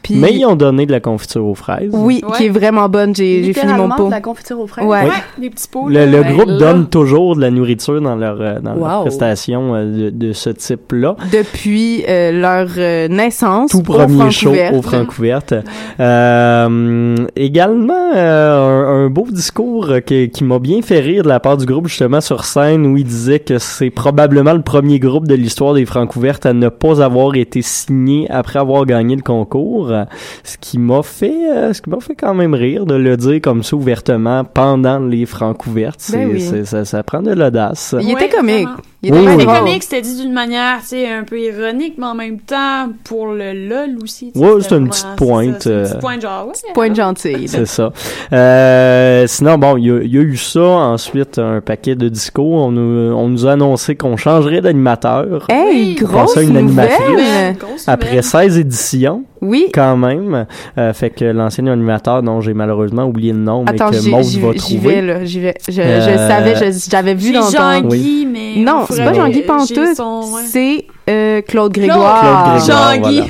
Puis 0.06 0.14
Mais 0.16 0.32
ils 0.32 0.46
ont 0.46 0.54
donné 0.54 0.86
de 0.86 0.92
la 0.92 1.00
confiture 1.00 1.44
aux 1.44 1.54
fraises. 1.56 1.90
oui, 1.92 2.22
Ouais. 2.24 2.36
qui 2.36 2.44
est 2.46 2.48
vraiment 2.48 2.88
bonne. 2.88 3.14
J'ai 3.14 3.52
fini 3.52 3.72
mon 3.72 3.88
pot. 3.88 4.06
de 4.06 4.10
la 4.12 4.20
confiture 4.20 4.60
aux 4.60 4.66
fraises. 4.68 4.84
Ouais. 4.86 5.02
Ouais, 5.02 5.10
des 5.40 5.50
petits 5.50 5.66
pots. 5.68 5.88
Le, 5.88 6.22
groupe 6.22 6.48
là, 6.48 6.58
donne 6.58 6.86
toujours 6.88 7.34
de 7.34 7.40
la 7.40 7.50
nourriture 7.50 8.00
dans 8.00 8.14
leur, 8.14 8.40
euh, 8.40 8.60
dans 8.60 8.74
leur 8.74 8.98
Wow. 8.98 9.02
prestation 9.02 9.74
euh, 9.74 10.10
de, 10.10 10.10
de 10.10 10.32
ce 10.32 10.50
type-là. 10.50 11.16
Depuis 11.32 12.04
euh, 12.08 12.30
leur 12.32 12.68
euh, 12.78 13.08
naissance, 13.08 13.72
Tout 13.72 13.78
au 13.78 13.82
premier 13.82 14.30
show 14.30 14.50
Francouvert. 14.54 14.74
au 14.74 14.82
Francouverte. 14.82 15.54
Euh, 15.98 17.16
également, 17.36 18.12
euh, 18.14 18.84
un, 18.86 19.06
un 19.06 19.10
beau 19.10 19.26
discours 19.30 19.88
qui, 20.06 20.30
qui 20.30 20.44
m'a 20.44 20.58
bien 20.58 20.82
fait 20.82 21.00
rire 21.00 21.22
de 21.24 21.28
la 21.28 21.40
part 21.40 21.56
du 21.56 21.66
groupe 21.66 21.88
justement 21.88 22.20
sur 22.20 22.44
scène 22.44 22.86
où 22.86 22.96
il 22.96 23.04
disait 23.04 23.40
que 23.40 23.58
c'est 23.58 23.90
probablement 23.90 24.52
le 24.52 24.62
premier 24.62 24.98
groupe 24.98 25.26
de 25.26 25.34
l'histoire 25.34 25.74
des 25.74 25.84
Francouvertes 25.84 26.46
à 26.46 26.52
ne 26.52 26.68
pas 26.68 27.02
avoir 27.02 27.34
été 27.34 27.60
signé 27.62 28.30
après 28.30 28.58
avoir 28.58 28.86
gagné 28.86 29.16
le 29.16 29.22
concours. 29.22 29.92
Euh, 29.96 30.04
Ce 30.44 30.56
qui 30.58 30.78
m'a 30.78 31.02
fait, 31.02 31.50
euh, 31.50 31.72
ce 31.72 31.82
qui 31.82 31.90
m'a 31.90 32.00
fait 32.00 32.14
quand 32.14 32.34
même 32.34 32.54
rire 32.54 32.86
de 32.86 32.94
le 32.94 33.16
dire 33.16 33.40
comme 33.42 33.62
ça 33.62 33.76
ouvertement 33.76 34.44
pendant 34.44 34.98
les 34.98 35.26
Francouvertes. 35.26 36.00
C'est, 36.00 36.16
Ben 36.26 36.30
oui. 36.32 36.64
ça, 36.66 36.84
ça 36.84 37.02
prend 37.02 37.22
de 37.22 37.32
l'audace. 37.32 37.94
Il 38.00 38.14
Ouais, 38.14 38.24
était 38.24 38.36
comique. 38.36 38.62
vraiment. 38.64 38.76
Il 39.08 39.12
Oui, 39.14 39.20
était 39.24 39.46
oui. 39.46 39.46
bien 39.64 39.78
C'était 39.80 40.00
dit 40.02 40.20
d'une 40.20 40.32
manière, 40.32 40.80
tu 40.80 40.88
sais, 40.88 41.08
un 41.08 41.22
peu 41.24 41.38
ironique, 41.38 41.94
mais 41.98 42.06
en 42.06 42.14
même 42.14 42.40
temps, 42.40 42.88
pour 43.04 43.26
le 43.28 43.52
lol 43.68 43.96
aussi. 44.02 44.32
tu 44.32 44.38
sais, 44.40 44.44
Ouais, 44.44 44.52
c'était 44.60 44.68
c'est 44.70 44.76
une 44.76 44.88
petite 44.88 45.06
pointe, 45.16 45.52
ça, 45.54 45.58
c'est 45.62 45.68
une 45.70 45.76
euh, 45.76 45.82
petite 45.84 46.00
pointe 46.00 46.20
genre, 46.22 46.46
ouais. 46.48 46.52
Point 46.74 46.94
gentil. 46.94 47.48
C'est 47.48 47.66
ça. 47.66 47.92
Euh, 48.32 49.24
sinon, 49.26 49.58
bon, 49.58 49.76
il 49.76 49.86
y, 49.86 49.90
a- 49.90 50.02
y 50.02 50.18
a 50.18 50.22
eu 50.22 50.36
ça. 50.36 50.60
Ensuite, 50.60 51.38
un 51.38 51.60
paquet 51.60 51.94
de 51.94 52.08
disco. 52.08 52.42
On 52.42 52.70
nous, 52.70 53.12
on 53.14 53.28
nous 53.28 53.46
a 53.46 53.52
annoncé 53.52 53.94
qu'on 53.96 54.16
changerait 54.16 54.60
d'animateur. 54.60 55.46
Hey, 55.48 55.66
Oui. 55.68 55.94
grosse 56.00 56.36
une 56.36 56.56
animatrice. 56.56 57.86
Après 57.86 58.08
nouvelle. 58.10 58.24
16 58.24 58.58
éditions, 58.58 59.22
Oui. 59.40 59.66
quand 59.72 59.96
même. 59.96 60.46
Euh, 60.78 60.92
fait 60.92 61.10
que 61.10 61.24
l'ancien 61.24 61.66
animateur, 61.66 62.22
dont 62.22 62.40
j'ai 62.40 62.54
malheureusement 62.54 63.04
oublié 63.04 63.32
le 63.32 63.38
nom, 63.38 63.64
mais 63.64 63.72
Attends, 63.72 63.90
que 63.90 63.96
j'y 63.98 64.10
Maud 64.10 64.24
j'y- 64.24 64.40
va 64.40 64.52
j'y 64.52 64.58
trouver. 64.78 64.94
vais, 64.96 65.02
là. 65.02 65.24
J'y 65.24 65.40
vais. 65.40 65.54
Je, 65.68 65.72
je 65.72 66.16
savais, 66.16 66.54
j'avais 66.90 67.14
vu 67.14 67.32
dans 67.32 67.40
ton... 67.42 67.50
Jean-Guy, 67.50 68.26
mais. 68.30 68.62
Non, 68.62 68.84
on 68.88 68.94
c'est 68.96 69.04
pas 69.04 69.12
Jean-Guy 69.14 69.42
Pantoute. 69.42 69.96
son-. 69.96 70.22
C'est 70.44 70.86
euh, 71.08 71.40
Claude 71.42 71.72
Grégoire. 71.72 72.20
Claude 72.20 72.60
Grégoire, 72.64 72.92
Jean-Guy. 72.94 73.22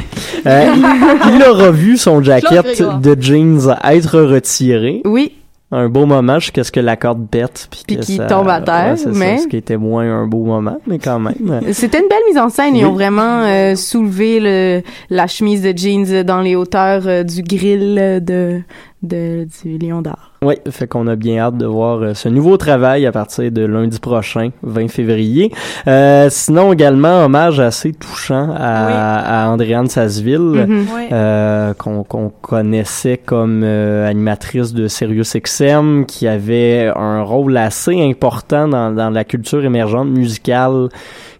voilà. 0.44 0.60
Euh, 0.66 0.72
il, 0.76 1.34
il 1.36 1.44
aura 1.48 1.70
vu 1.70 1.96
son 1.96 2.22
jacket 2.22 2.82
de 3.02 3.16
jeans 3.20 3.74
être 3.84 4.20
retiré. 4.20 5.02
Oui, 5.04 5.32
Un 5.72 5.88
beau 5.88 6.06
moment 6.06 6.38
jusqu'à 6.38 6.62
ce 6.62 6.70
que 6.70 6.78
la 6.78 6.96
corde 6.96 7.26
pète. 7.28 7.66
Puis, 7.70 7.96
qu'il 7.96 8.18
tombe 8.26 8.48
à 8.48 8.60
terre, 8.60 8.90
ouais, 8.92 8.96
c'est 8.96 9.12
ça, 9.12 9.18
mais- 9.18 9.38
ce 9.38 9.48
qui 9.48 9.56
était 9.56 9.76
moins 9.76 10.04
un 10.22 10.26
beau 10.26 10.44
moment, 10.44 10.78
mais 10.86 10.98
quand 11.00 11.18
même. 11.18 11.60
c'était 11.72 11.98
une 11.98 12.08
belle 12.08 12.22
mise 12.28 12.38
en 12.38 12.48
scène. 12.48 12.76
Ils 12.76 12.84
Oui. 12.84 12.90
ont 12.90 12.92
vraiment 12.92 13.40
euh, 13.42 13.74
soulevé 13.74 14.38
le, 14.40 14.82
la 15.10 15.26
chemise 15.26 15.62
de 15.62 15.76
jeans 15.76 16.22
dans 16.22 16.40
les 16.40 16.54
hauteurs 16.54 17.02
euh, 17.06 17.24
du 17.24 17.42
grill 17.42 18.20
de, 18.24 18.60
de, 19.02 19.46
du 19.62 19.78
Lion 19.78 20.02
d'Or. 20.02 20.32
Oui, 20.42 20.54
fait 20.70 20.86
qu'on 20.86 21.06
a 21.06 21.16
bien 21.16 21.38
hâte 21.38 21.56
de 21.56 21.66
voir 21.66 22.02
euh, 22.02 22.14
ce 22.14 22.28
nouveau 22.28 22.56
travail 22.56 23.06
à 23.06 23.12
partir 23.12 23.50
de 23.50 23.64
lundi 23.64 23.98
prochain, 23.98 24.50
20 24.62 24.88
février. 24.88 25.52
Euh, 25.86 26.28
sinon, 26.30 26.72
également, 26.72 27.24
hommage 27.24 27.60
assez 27.60 27.92
touchant 27.92 28.50
à, 28.56 29.44
à 29.44 29.48
Andréane 29.48 29.88
Sasseville. 29.88 30.66
Mhm. 30.66 30.86
Euh, 31.12 31.74
qu'on 31.74 32.04
qu'on 32.04 32.30
connaissait 32.30 33.18
comme 33.18 33.62
euh, 33.64 34.08
animatrice 34.08 34.72
de 34.72 34.88
Sirius 34.88 35.36
XM, 35.36 36.04
qui 36.06 36.26
avait 36.26 36.90
un 36.94 37.22
rôle 37.22 37.56
assez 37.56 38.00
important 38.02 38.68
dans, 38.68 38.92
dans 38.92 39.10
la 39.10 39.24
culture 39.24 39.64
émergente 39.64 40.08
musicale 40.08 40.88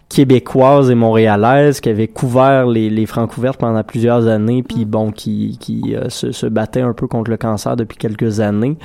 québécoise 0.09 0.91
et 0.91 0.95
montréalaise, 0.95 1.81
qui 1.81 1.89
avait 1.89 2.07
couvert 2.07 2.67
les, 2.67 2.91
les 2.91 3.07
Francouvertes 3.07 3.59
pendant 3.59 3.83
plusieurs 3.83 4.29
années, 4.29 4.63
puis 4.63 4.85
bon, 4.85 5.11
qui, 5.11 5.59
qui 5.61 5.97
euh, 5.97 6.09
se, 6.09 6.31
se 6.31 6.47
battait 6.47 6.81
un 6.81 6.93
peu 6.93 7.09
contre 7.09 7.31
le 7.31 7.37
cancer 7.37 7.77
depuis 7.77 7.99
quelques 7.99 8.41
années. 8.41 8.77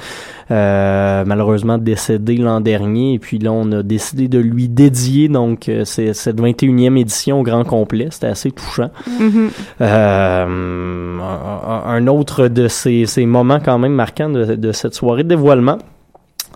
Euh, 0.50 1.24
malheureusement 1.26 1.78
décédé 1.78 2.38
l'an 2.38 2.60
dernier, 2.60 3.14
et 3.14 3.20
puis 3.20 3.38
là, 3.38 3.52
on 3.52 3.72
a 3.72 3.84
décidé 3.84 4.28
de 4.28 4.40
lui 4.40 4.68
dédier 4.68 5.30
donc 5.30 5.70
euh, 5.70 5.86
cette 5.86 6.42
21e 6.42 7.00
édition 7.00 7.40
au 7.40 7.44
grand 7.44 7.64
complet. 7.64 8.08
C'était 8.10 8.28
assez 8.28 8.52
touchant. 8.52 8.90
Mhm. 9.20 9.50
Euh, 9.82 11.20
un, 11.20 11.84
un 11.86 12.08
autre 12.08 12.48
de 12.48 12.68
ces, 12.68 13.06
ces 13.06 13.26
moments 13.26 13.60
quand 13.64 13.78
même 13.78 13.94
marquants 13.94 14.30
de, 14.30 14.56
de 14.56 14.72
cette 14.72 14.96
soirée 14.96 15.24
de 15.24 15.30
dévoilement. 15.30 15.78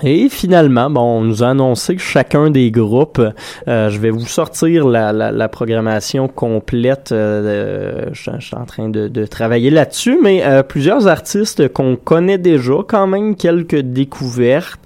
Et 0.03 0.27
finalement, 0.27 0.89
bon, 0.89 1.19
on 1.19 1.21
nous 1.21 1.41
a 1.41 1.49
annoncé 1.49 1.95
que 1.95 2.01
chacun 2.01 2.49
des 2.49 2.69
groupes, 2.69 3.21
euh, 3.67 3.89
je 3.89 3.97
vais 3.99 4.09
vous 4.09 4.25
sortir 4.25 4.87
la, 4.87 5.13
la, 5.13 5.31
la 5.31 5.47
programmation 5.47 6.27
complète. 6.27 7.13
euh, 7.13 8.07
je, 8.11 8.31
je 8.39 8.45
suis 8.45 8.55
en 8.55 8.65
train 8.65 8.89
de, 8.89 9.07
de 9.07 9.25
travailler 9.25 9.69
là-dessus, 9.69 10.19
mais 10.21 10.43
euh, 10.45 10.63
plusieurs 10.63 11.07
artistes 11.07 11.69
qu'on 11.69 11.95
connaît 11.95 12.37
déjà, 12.37 12.73
quand 12.85 13.07
même 13.07 13.35
quelques 13.35 13.79
découvertes. 13.79 14.79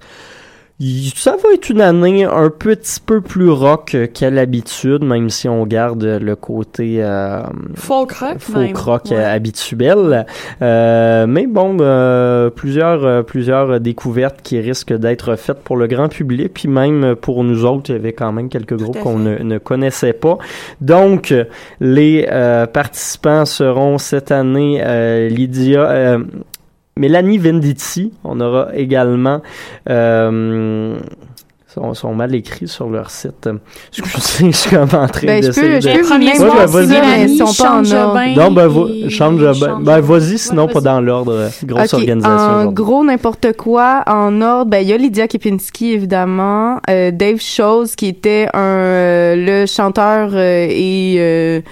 Ça 0.82 1.32
va 1.32 1.54
être 1.54 1.70
une 1.70 1.82
année 1.82 2.24
un 2.24 2.50
petit 2.50 3.02
peu 3.06 3.20
plus 3.20 3.50
rock 3.50 3.98
qu'à 4.14 4.30
l'habitude, 4.30 5.04
même 5.04 5.30
si 5.30 5.50
on 5.50 5.66
garde 5.66 6.06
le 6.06 6.36
côté 6.38 7.04
euh, 7.04 7.42
Folk 7.76 8.14
rock, 8.14 8.40
folk 8.40 8.58
même. 8.58 8.76
rock 8.78 9.02
Ouais. 9.12 9.18
euh, 9.18 9.36
habituel. 9.36 10.26
Euh, 10.62 11.28
mais 11.28 11.48
bon, 11.48 11.76
euh, 11.82 12.50
plusieurs, 12.50 13.04
euh, 13.04 13.24
plusieurs 13.24 13.82
découvertes 13.82 14.42
qui 14.42 14.58
risquent 14.62 14.94
d'être 14.98 15.36
faites 15.36 15.60
pour 15.66 15.76
le 15.76 15.88
grand 15.88 16.08
public, 16.08 16.54
puis 16.54 16.70
même 16.70 17.16
pour 17.18 17.44
nous 17.44 17.66
autres, 17.66 17.90
il 17.90 17.94
y 17.94 18.00
avait 18.00 18.14
quand 18.14 18.32
même 18.32 18.48
quelques 18.48 18.78
groupes 18.78 19.00
qu'on 19.02 19.20
ne, 19.20 19.36
ne 19.38 19.58
connaissait 19.58 20.14
pas. 20.14 20.38
Donc, 20.80 21.34
les 21.82 22.26
euh, 22.32 22.66
participants 22.68 23.44
seront 23.44 23.98
cette 23.98 24.32
année 24.32 24.82
euh, 24.82 25.28
Lydia... 25.28 26.20
euh, 27.00 27.02
Mélanie 27.02 27.38
Venditti, 27.38 28.12
on 28.24 28.40
aura 28.40 28.76
également 28.76 29.42
euh, 29.90 30.98
sont, 31.68 31.94
sont 31.94 32.16
mal 32.16 32.34
écrits 32.34 32.68
sur 32.68 32.90
leur 32.90 33.12
site. 33.12 33.48
Excusez, 33.96 34.48
je 34.52 34.58
suis 34.58 34.70
comme 34.72 34.90
en 34.94 35.08
train 35.08 35.28
Ben, 35.28 35.42
je 35.44 35.48
d'essayer 35.48 35.68
peux, 35.76 35.82
je 35.82 35.88
de- 35.88 35.98
peux 36.00 36.04
ça, 36.04 36.18
mais 36.18 37.26
ils 37.32 37.38
sont 37.38 37.64
pas 37.64 37.72
en 37.80 37.84
Change 37.84 37.94
ordre. 37.94 38.20
Non, 38.36 38.52
ben, 38.52 38.70
et- 39.06 39.10
change, 39.12 39.40
ben, 39.60 39.80
ben, 39.82 40.00
vas-y, 40.00 40.38
sinon 40.40 40.66
Ouais, 40.66 40.74
pas 40.74 40.82
dans 40.82 41.00
l'ordre. 41.00 41.50
Grosse 41.64 41.94
Ok, 41.94 42.00
organisation. 42.00 42.36
En 42.38 42.66
gros, 42.72 43.04
n'importe 43.04 43.54
quoi. 43.56 44.04
En 44.08 44.42
ordre, 44.42 44.72
ben, 44.72 44.80
il 44.80 44.88
y 44.90 44.94
a 44.94 44.98
Lydia 44.98 45.28
Kepinski, 45.28 45.92
évidemment. 45.94 46.80
Euh, 46.90 47.12
Dave 47.12 47.40
Chose, 47.40 47.96
qui 47.96 48.08
était 48.08 48.48
un, 48.54 48.60
euh, 48.60 49.36
le 49.36 49.66
chanteur 49.68 50.32
euh, 50.34 50.68
et... 50.70 51.64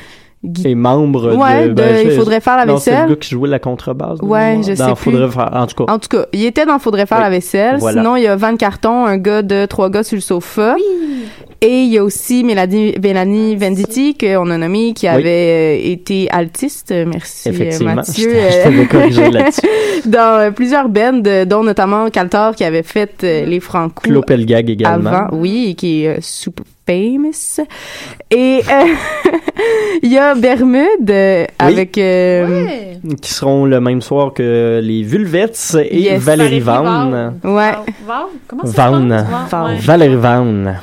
gui- 0.48 0.68
Et 0.68 0.76
membre 0.76 1.36
Ouais, 1.36 1.68
de. 1.70 1.74
de 1.74 1.84
je- 1.84 2.04
Il 2.06 2.12
faudrait 2.12 2.42
faire 2.42 2.58
la 2.58 2.66
non, 2.66 2.78
c'est 2.78 2.92
le 2.92 2.96
vaisselle. 2.98 3.10
gars 3.12 3.16
qui 3.18 3.30
jouait 3.30 3.50
la 3.50 3.60
contrebasse. 3.60 4.20
de 4.20 4.26
Ouais, 4.26 4.58
je 4.66 4.74
sais 4.76 4.94
plus. 4.96 5.32
Faire. 5.32 5.50
En 5.54 5.68
tout 5.68 5.84
cas. 5.86 5.94
En 5.94 6.00
tout 6.00 6.10
cas, 6.10 6.26
il 6.34 6.46
était 6.46 6.66
dans 6.66 6.80
Faudrait 6.80 7.06
faire 7.06 7.18
Oui. 7.18 7.24
la 7.24 7.30
vaisselle. 7.30 7.78
Voilà. 7.80 8.02
Sinon, 8.02 8.16
il 8.16 8.24
y 8.24 8.28
a 8.28 8.36
Van 8.36 8.56
Carton, 8.56 9.06
un 9.06 9.18
gars 9.18 9.42
de 9.42 9.66
trois 9.66 9.90
gars 9.90 10.04
sur 10.04 10.16
le 10.16 10.22
sofa. 10.22 10.76
Et 11.60 11.82
il 11.82 11.92
y 11.92 11.98
a 11.98 12.04
aussi 12.04 12.44
Mélanie, 12.44 12.94
Mélanie 13.02 13.56
Venditti, 13.56 14.16
qu'on 14.16 14.52
a 14.52 14.58
nommé, 14.60 14.94
qui 14.94 15.08
avait 15.08 15.80
euh, 15.80 15.92
été 15.92 16.30
altiste. 16.30 16.94
Merci, 17.08 17.50
euh, 17.50 17.52
Effectivement. 17.52 17.96
Mathieu. 17.96 18.30
je 18.32 18.86
corrigé 18.88 19.32
là-dessus. 19.32 19.62
dans 20.06 20.40
euh, 20.40 20.52
plusieurs 20.52 20.88
bands, 20.88 21.20
dont 21.48 21.64
notamment 21.64 22.10
Caltor, 22.12 22.54
qui 22.54 22.64
avait 22.64 22.84
fait 22.84 23.24
euh, 23.24 23.46
les 23.46 23.60
Franco 23.60 24.02
Claude 24.04 24.26
Pelgag 24.28 24.70
également. 24.70 25.10
avant. 25.10 25.28
Oui, 25.38 25.70
et 25.70 25.74
qui 25.74 26.04
est 26.04 26.08
euh, 26.10 26.18
super 26.22 26.64
famous. 26.88 27.60
Et 28.32 28.62
euh, 28.70 28.86
il 30.04 30.12
y 30.12 30.18
a 30.18 30.34
Bermude 30.36 31.10
euh, 31.10 31.46
avec... 31.60 31.98
euh, 31.98 32.48
Ouais. 32.66 32.98
Qui 33.22 33.32
seront 33.34 33.66
le 33.66 33.80
même 33.80 34.02
soir 34.02 34.34
que 34.34 34.80
les 34.84 35.04
Vulvets 35.04 35.52
et 35.82 36.00
Yes. 36.00 36.22
Valérie 36.24 36.60
Vaughan. 36.62 37.34
Ouais. 37.44 37.74
Vaughan. 38.06 38.30
Vaughan. 38.64 39.76
Valérie 39.82 40.16
Vaughan. 40.16 40.76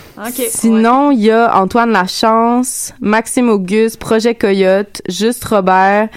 Sinon, 0.49 1.11
il 1.11 1.21
y 1.25 1.31
a 1.31 1.57
Antoine 1.61 1.91
Lachance, 1.91 2.93
Maxime 3.01 3.49
Auguste, 3.49 3.99
Projet 3.99 4.35
Coyote, 4.35 5.03
Juste 5.09 5.45
Robert, 5.47 6.09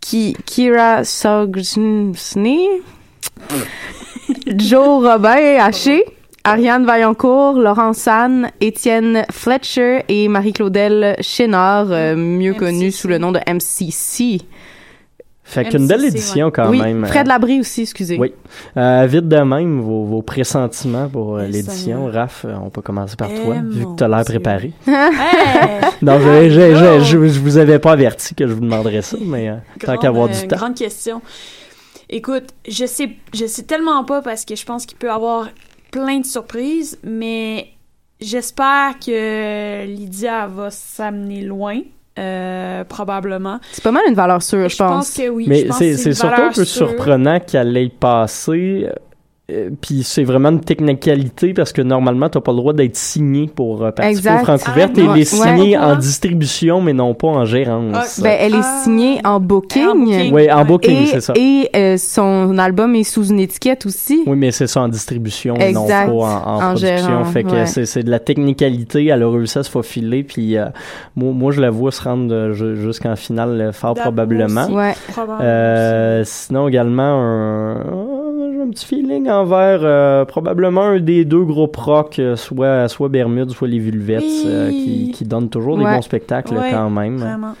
qui, 0.00 0.36
Kira 0.46 1.04
Sogsny, 1.04 2.66
Joe 4.56 5.00
Robin 5.02 5.58
Haché, 5.60 6.04
Ariane 6.44 6.84
Vaillancourt, 6.84 7.54
Laurent 7.54 7.92
San, 7.92 8.50
Étienne 8.60 9.24
Fletcher 9.30 10.04
et 10.08 10.26
Marie-Claudel 10.26 11.16
Chénard, 11.20 11.86
euh, 11.90 12.16
mieux 12.16 12.52
MCC. 12.52 12.58
connue 12.58 12.90
sous 12.90 13.06
le 13.08 13.18
nom 13.18 13.30
de 13.30 13.38
MCC. 13.46 14.40
Fait 15.44 15.64
qu'une 15.68 15.86
belle 15.86 16.04
édition 16.04 16.46
ouais. 16.46 16.52
quand 16.52 16.70
oui, 16.70 16.80
même. 16.80 17.04
Fred 17.04 17.26
Labrie 17.26 17.60
aussi, 17.60 17.82
excusez. 17.82 18.16
Oui. 18.18 18.32
Euh, 18.76 19.06
vite 19.06 19.28
de 19.28 19.36
même, 19.36 19.80
vos, 19.80 20.04
vos 20.04 20.22
pressentiments 20.22 21.08
pour 21.08 21.36
euh, 21.36 21.46
l'édition. 21.46 22.06
Raph, 22.06 22.46
on 22.64 22.70
peut 22.70 22.80
commencer 22.80 23.16
par 23.16 23.28
Eh, 23.30 23.44
toi, 23.44 23.56
vu 23.62 23.84
que 23.84 23.96
tu 23.96 24.04
as 24.04 24.08
l'air 24.08 24.24
préparé. 24.24 24.72
Hey! 24.86 25.80
Non, 26.00 26.18
je, 26.18 26.48
je, 26.48 27.00
je, 27.04 27.28
je, 27.28 27.38
vous 27.38 27.58
avais 27.58 27.78
pas 27.78 27.92
averti 27.92 28.34
que 28.34 28.46
je 28.46 28.52
vous 28.52 28.60
demanderais 28.60 29.02
ça, 29.02 29.16
mais 29.20 29.48
euh, 29.48 29.56
tant 29.84 29.96
qu'à 29.96 30.08
avoir 30.08 30.28
du 30.28 30.48
temps. 30.48 30.56
Grande 30.56 30.74
question. 30.74 31.20
Écoute, 32.08 32.50
je 32.68 32.86
sais, 32.86 33.10
je 33.34 33.46
sais 33.46 33.62
tellement 33.62 34.04
pas 34.04 34.22
parce 34.22 34.44
que 34.44 34.56
je 34.56 34.64
pense 34.64 34.86
qu'il 34.86 34.96
peut 34.96 35.06
y 35.08 35.10
avoir 35.10 35.48
plein 35.92 36.18
de 36.20 36.26
surprises, 36.26 36.98
mais 37.04 37.68
j'espère 38.20 38.98
que 38.98 39.86
Lydia 39.86 40.48
va 40.48 40.70
s'amener 40.70 41.42
loin, 41.42 41.80
euh, 42.18 42.82
probablement. 42.84 43.60
C'est 43.70 43.84
pas 43.84 43.92
mal 43.92 44.02
une 44.08 44.14
valeur 44.14 44.42
sûre, 44.42 44.68
je, 44.68 44.74
Je 44.74 44.78
pense 44.78 45.14
que 45.14 45.28
oui. 45.28 45.44
Mais 45.46 45.68
c'est 45.70 46.12
surtout 46.12 46.40
un 46.42 46.48
peu 46.48 46.64
sûre. 46.64 46.88
surprenant 46.88 47.38
qu'elle 47.38 47.76
ait 47.76 47.88
passé. 47.88 48.88
Euh, 49.50 49.70
Puis 49.80 50.02
c'est 50.04 50.22
vraiment 50.24 50.50
une 50.50 50.60
technicalité 50.60 51.52
parce 51.52 51.72
que 51.72 51.82
normalement, 51.82 52.28
tu 52.28 52.38
n'as 52.38 52.42
pas 52.42 52.52
le 52.52 52.58
droit 52.58 52.72
d'être 52.72 52.96
signé 52.96 53.48
pour 53.54 53.82
euh, 53.84 53.90
participer 53.90 54.28
Exact. 54.30 54.42
aux 54.42 54.44
Francouvertes 54.58 54.92
Ah, 54.98 55.12
Ouais. 55.12 55.24
signer 55.24 55.76
Ouais. 55.76 55.84
en 55.84 55.96
distribution, 55.96 56.80
mais 56.80 56.92
non 56.92 57.12
pas 57.14 57.26
en 57.28 57.44
gérance. 57.44 57.94
Ah, 58.18 58.22
Ben, 58.22 58.36
elle 58.40 58.54
est 58.54 58.58
Ah. 58.62 58.80
signée 58.84 59.20
en 59.24 59.40
booking. 59.40 59.84
En 59.86 59.94
booking. 59.96 60.32
oui, 60.32 60.50
en 60.52 60.64
booking, 60.64 61.06
c'est 61.06 61.20
ça. 61.20 61.32
et 61.36 61.68
euh, 61.74 61.96
son 61.96 62.56
album 62.58 62.94
est 62.94 63.02
sous 63.04 63.24
une 63.26 63.40
étiquette 63.40 63.84
aussi. 63.86 64.22
Oui, 64.26 64.36
mais 64.36 64.52
c'est 64.52 64.68
ça 64.68 64.80
en 64.82 64.88
distribution, 64.88 65.56
et 65.56 65.72
non 65.72 65.86
pas 65.88 66.06
en, 66.06 66.20
en 66.20 66.54
En 66.56 66.58
production. 66.74 66.96
gérant, 67.08 67.24
fait 67.24 67.42
que 67.42 67.50
ouais. 67.50 67.66
c'est 67.66 67.84
c'est 67.84 68.02
de 68.04 68.10
la 68.10 68.20
technicalité. 68.20 69.06
Elle 69.06 69.22
a 69.22 69.28
réussi 69.30 69.58
à 69.58 69.62
se 69.64 69.70
faufiler. 69.70 70.22
Puis 70.22 70.56
euh, 70.56 70.66
moi, 71.16 71.32
moi, 71.32 71.52
je 71.52 71.60
la 71.60 71.70
vois 71.70 71.90
se 71.90 72.02
rendre 72.02 72.32
euh, 72.32 72.52
ju- 72.52 72.76
jusqu'en 72.76 73.16
finale 73.16 73.70
fort 73.72 73.94
probablement. 73.94 74.64
aussi. 74.64 74.72
Ouais. 74.72 74.94
Probablement 75.08 75.38
Euh, 75.42 76.22
sinon 76.24 76.68
également 76.68 77.02
un, 77.02 77.76
un 78.62 78.70
petit 78.70 78.86
feeling 78.86 79.28
envers 79.28 79.80
euh, 79.82 80.24
probablement 80.24 80.82
un 80.82 81.00
des 81.00 81.24
deux 81.24 81.44
groupes 81.44 81.76
rock, 81.76 82.18
euh, 82.18 82.36
soit, 82.36 82.88
soit 82.88 83.08
Bermude, 83.08 83.50
soit 83.50 83.68
les 83.68 83.78
Vulvettes, 83.78 84.22
Oui. 84.22 84.42
euh, 84.46 84.70
qui, 84.70 85.10
qui 85.12 85.24
donnent 85.24 85.48
toujours 85.50 85.76
des 85.78 85.84
bons 85.84 86.02
spectacles 86.02 86.54
Ouais, 86.54 86.70
quand 86.72 86.90
même. 86.90 87.16
Vraiment. 87.18 87.54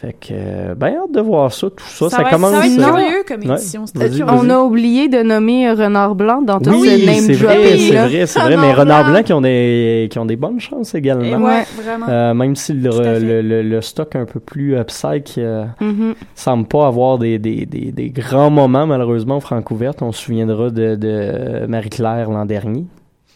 Fait 0.00 0.14
que, 0.14 0.28
euh, 0.32 0.74
ben, 0.74 0.94
hâte 0.94 1.12
de 1.12 1.20
voir 1.20 1.52
ça, 1.52 1.68
tout 1.68 1.84
ça. 1.84 2.08
Ça, 2.08 2.16
va 2.16 2.22
être- 2.22 2.30
commence. 2.30 2.52
ça 2.52 2.60
va 2.60 2.66
être 2.66 2.78
euh, 2.80 2.84
curieux 2.90 3.24
comme 3.28 3.40
ouais. 3.50 3.56
édition. 3.56 3.84
c'est 3.84 3.98
Vas-y, 3.98 4.20
vas-y. 4.22 4.38
On 4.46 4.48
a 4.48 4.58
oublié 4.60 5.08
de 5.08 5.22
nommer 5.22 5.68
euh, 5.68 5.74
Renard 5.74 6.14
Blanc 6.14 6.40
dans 6.40 6.58
tout 6.58 6.70
Oui, 6.70 6.88
ce 6.88 7.04
name 7.06 7.14
c'est 7.16 7.32
vrai, 7.34 7.76
c'est 7.76 7.96
vrai, 8.08 8.26
c'est 8.26 8.40
vrai. 8.40 8.56
Mais 8.56 8.72
Renard 8.72 9.04
Blanc. 9.04 9.12
Blanc 9.12 9.22
qui 9.24 9.32
ont 9.34 9.40
des, 9.42 10.08
qui 10.10 10.18
ont 10.18 10.24
des 10.24 10.36
bonnes 10.36 10.58
chances 10.58 10.94
également. 10.94 11.24
Et 11.24 11.34
Ouais. 11.36 11.42
ouais, 11.58 11.64
vraiment. 11.82 12.06
Euh, 12.08 12.32
même 12.32 12.56
si 12.56 12.72
le, 12.72 12.88
le, 13.18 13.42
le, 13.42 13.62
le 13.62 13.80
stock 13.82 14.16
un 14.16 14.24
peu 14.24 14.40
plus 14.40 14.74
upside 14.78 15.24
euh, 15.36 15.66
Mhm. 15.82 16.14
semble 16.34 16.66
pas 16.66 16.86
avoir 16.86 17.18
des, 17.18 17.38
des, 17.38 17.66
des, 17.66 17.92
des 17.92 18.08
grands 18.08 18.48
moments 18.50 18.86
malheureusement 18.86 19.36
au 19.36 19.40
Francouverte. 19.40 20.00
On 20.00 20.12
se 20.12 20.22
souviendra 20.22 20.70
de, 20.70 20.94
de 20.96 21.66
Marie-Claire 21.68 22.30
l'an 22.30 22.46
dernier 22.46 22.86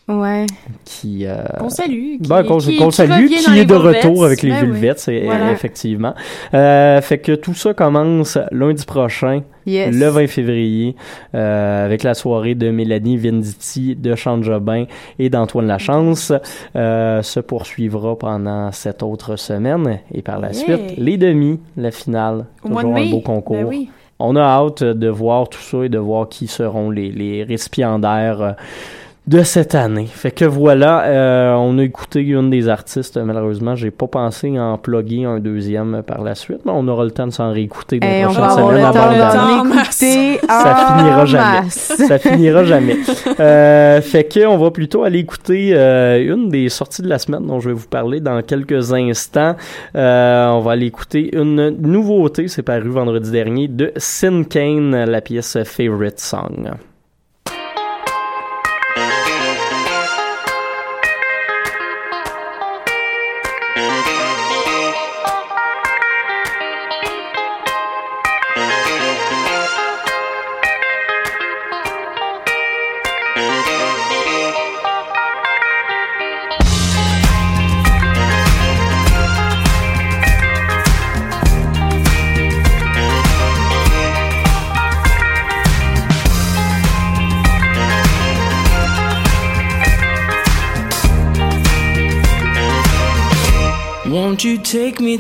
Ouais. 0.07 0.45
qui 0.85 1.25
euh, 1.27 1.43
Qu'on 1.59 1.71
salue. 1.71 2.19
Qui, 2.23 2.29
ben, 2.29 2.43
qu'on 2.45 2.59
qui- 2.59 2.77
qu'on 2.77 2.89
qui 2.91 2.97
salue, 2.97 3.27
qui 3.27 3.59
est 3.59 3.65
de 3.65 3.75
retour 3.75 4.25
avec 4.27 4.43
les 4.43 4.51
Ben. 4.51 4.65
Vulvettes, 4.67 5.11
Voilà. 5.25 5.51
effectivement. 5.53 6.15
Euh, 6.53 7.01
fait 7.01 7.19
que 7.19 7.33
tout 7.33 7.55
ça 7.55 7.73
commence 7.73 8.37
lundi 8.53 8.85
prochain, 8.85 9.41
Yes. 9.67 9.95
le 9.97 10.07
20 10.09 10.27
février, 10.27 10.95
euh, 11.35 11.87
avec 11.87 12.03
la 12.03 12.13
soirée 12.13 12.55
de 12.55 12.71
Mélanie 12.71 13.17
Venditti, 13.17 13.97
de 13.97 14.15
Chante 14.15 14.43
Jobin 14.45 14.85
et 15.19 15.31
d'Antoine 15.31 15.67
Lachance. 15.69 16.33
Euh, 16.77 17.23
se 17.23 17.41
poursuivra 17.41 18.19
pendant 18.19 18.71
sept 18.73 19.03
autres 19.03 19.37
semaines 19.37 20.01
et 20.13 20.21
par 20.21 20.39
la 20.39 20.53
Yeah. 20.53 20.77
suite, 20.77 20.99
les 20.99 21.17
demi, 21.17 21.59
la 21.79 21.91
finale. 21.91 22.45
Au 22.63 22.69
mois 22.69 22.83
de 22.83 22.89
Toujours 22.89 23.03
un 23.07 23.11
beau 23.11 23.21
concours. 23.21 23.57
Ben 23.57 23.65
oui. 23.67 23.89
On 24.19 24.37
a 24.37 24.43
hâte 24.43 24.85
de 24.85 25.09
voir 25.09 25.49
tout 25.49 25.59
ça 25.61 25.83
et 25.85 25.89
de 25.89 25.99
voir 25.99 26.29
qui 26.29 26.47
seront 26.47 26.91
les, 26.91 27.11
les 27.11 27.43
récipiendaires 27.43 28.55
de 29.27 29.43
cette 29.43 29.75
année. 29.75 30.07
Fait 30.07 30.31
que 30.31 30.45
voilà, 30.45 31.05
euh, 31.05 31.55
on 31.55 31.79
a 31.79 31.83
écouté 31.83 32.21
une 32.21 32.51
des 32.51 32.69
artistes. 32.69 33.17
Malheureusement, 33.17 33.75
j'ai 33.75 33.91
pas 33.91 34.07
pensé 34.07 34.59
en 34.59 34.77
plugger 34.77 35.25
un 35.25 35.41
deuxième 35.41 36.03
par 36.07 36.23
la 36.23 36.35
suite, 36.35 36.61
mais 36.67 36.73
on 36.75 36.87
aura 36.89 37.05
le 37.05 37.11
temps 37.11 37.27
de 37.27 37.33
s'en 37.33 37.51
réécouter 37.51 38.01
dans 38.01 38.07
Hey, 38.07 38.27
on 38.27 38.33
va 38.33 38.53
avoir 38.53 38.73
le 38.73 38.81
temps 38.81 38.93
Ça 40.47 40.97
finira 40.99 41.25
jamais. 41.25 41.71
Ça 41.71 42.19
finira 42.19 42.65
jamais. 42.65 42.97
Euh, 43.41 44.01
fait 44.01 44.25
que 44.25 44.47
on 44.47 44.59
va 44.59 44.71
plutôt 44.71 45.03
aller 45.03 45.19
écouter 45.19 45.71
euh, 45.73 46.35
une 46.35 46.49
des 46.51 46.69
sorties 46.69 47.03
de 47.03 47.09
la 47.09 47.19
semaine 47.19 47.47
dont 47.47 47.59
je 47.59 47.71
vais 47.71 47.75
vous 47.75 47.89
parler 47.89 48.21
dans 48.21 48.41
quelques 48.43 48.93
instants. 48.93 49.57
Euh, 49.97 50.49
on 50.49 50.61
va 50.61 50.73
aller 50.73 50.87
écouter 50.87 51.37
une 51.37 51.71
nouveauté, 51.71 52.49
c'est 52.49 52.63
paru 52.63 52.91
vendredi 52.91 53.31
dernier, 53.31 53.67
de 53.67 53.93
Sin 53.97 54.45
Kane, 54.45 55.05
la 55.05 55.21
pièce 55.21 55.59
Favorite 55.65 56.21
Song. 56.21 56.71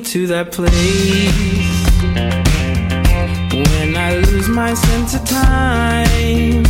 To 0.02 0.26
that 0.26 0.50
place 0.50 0.70
when 3.52 3.96
I 3.96 4.16
lose 4.16 4.48
my 4.48 4.74
sense 4.74 5.14
of 5.14 5.24
time? 5.24 6.64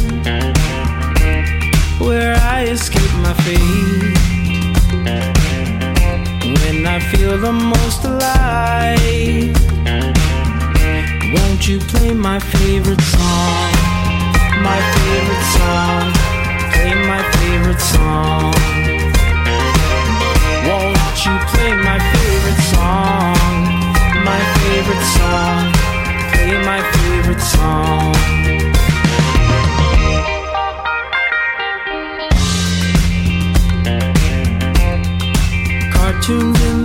Where 1.99 2.35
I 2.37 2.65
escape 2.65 3.13
my 3.23 3.33
fate 3.45 4.19
when 6.59 6.87
I 6.87 7.01
feel 7.01 7.39
the 7.39 7.53
most 7.53 8.05
alive. 8.05 9.55
Won't 11.35 11.67
you 11.69 11.79
play 11.81 12.13
my 12.13 12.39
favorite 12.39 13.01
song? 13.01 13.73
My 14.61 14.81
favorite 14.95 15.47
song. 15.57 16.13
Play 16.73 16.95
my 17.07 17.23
favorite 17.39 17.81
song. 17.81 19.04
You 21.25 21.39
play 21.39 21.73
my 21.73 21.99
favorite 22.13 22.63
song? 22.75 23.35
My 24.29 24.41
favorite 24.59 25.05
song. 25.17 25.73
Play 26.33 26.53
my 26.63 26.83
favorite 26.93 27.41
song. 27.41 28.13
Cartoons 35.95 36.61
in 36.61 36.84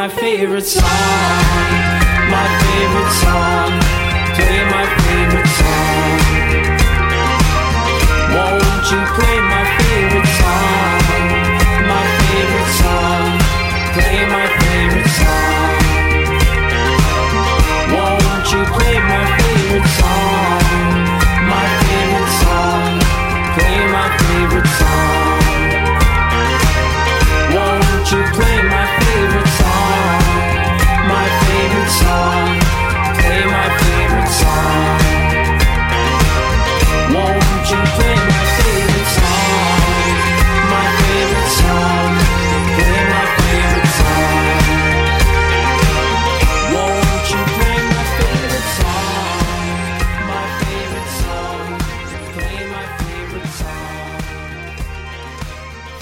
my 0.00 0.08
favorite 0.08 0.62
song? 0.62 0.82
My 2.32 2.46
favorite 2.64 3.12
song. 3.20 3.70
Play 4.34 4.64
my 4.64 4.86
favorite 5.02 5.39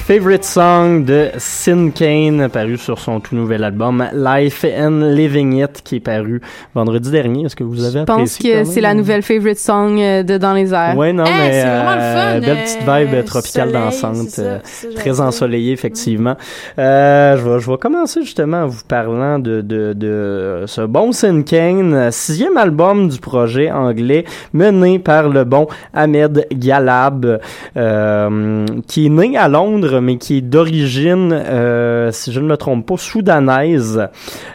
Favorite 0.08 0.42
Song 0.44 1.04
de 1.04 1.32
Sin 1.36 1.90
Kane, 1.90 2.48
paru 2.48 2.78
sur 2.78 2.98
son 2.98 3.20
tout 3.20 3.36
nouvel 3.36 3.62
album 3.62 4.08
Life 4.14 4.64
and 4.64 5.00
Living 5.14 5.62
It, 5.62 5.82
qui 5.88 5.96
est 5.96 6.00
paru 6.00 6.40
vendredi 6.74 7.10
dernier. 7.10 7.46
Est-ce 7.46 7.56
que 7.56 7.64
vous 7.64 7.82
avez 7.84 8.00
Je 8.00 8.04
pense 8.04 8.16
apprécié? 8.16 8.52
que 8.52 8.64
c'est 8.64 8.80
la 8.80 8.94
nouvelle 8.94 9.22
favorite 9.22 9.58
song 9.58 9.98
euh, 10.00 10.22
de 10.22 10.36
Dans 10.38 10.52
les 10.52 10.72
airs. 10.74 10.96
Ouais, 10.96 11.12
non, 11.12 11.24
Hey, 11.24 11.32
mais 11.38 11.52
c'est 11.52 11.66
vraiment 11.66 11.94
le 11.94 12.00
euh, 12.00 12.14
fun, 12.34 12.40
belle 12.40 12.50
euh, 12.50 12.62
petite 12.62 13.12
vibe 13.12 13.24
tropicale 13.24 13.68
soleil, 13.70 13.84
dansante, 13.84 14.28
ça, 14.28 14.42
euh, 14.42 14.58
très 14.94 15.20
ensoleillée 15.20 15.72
effectivement. 15.72 16.36
Euh, 16.78 17.36
je 17.38 17.48
vais 17.48 17.60
je 17.60 17.70
vais 17.70 17.76
commencer 17.78 18.20
justement 18.22 18.62
en 18.64 18.66
vous 18.66 18.82
parlant 18.86 19.38
de 19.38 19.60
de, 19.62 19.92
de 19.94 20.64
ce 20.66 20.82
bon 20.82 21.12
Sin 21.12 21.42
Kane, 21.42 21.94
euh, 21.94 22.10
sixième 22.10 22.56
album 22.56 23.08
du 23.08 23.18
projet 23.18 23.70
anglais 23.70 24.24
mené 24.52 24.98
par 24.98 25.28
le 25.28 25.44
bon 25.44 25.66
Ahmed 25.94 26.46
Galab, 26.52 27.40
euh, 27.76 28.66
qui 28.86 29.06
est 29.06 29.08
né 29.08 29.36
à 29.36 29.48
Londres 29.48 30.00
mais 30.00 30.16
qui 30.18 30.38
est 30.38 30.40
d'origine, 30.40 31.32
euh, 31.32 32.10
si 32.12 32.32
je 32.32 32.40
ne 32.40 32.46
me 32.46 32.56
trompe 32.56 32.86
pas, 32.86 32.96
soudanaise. 32.96 34.08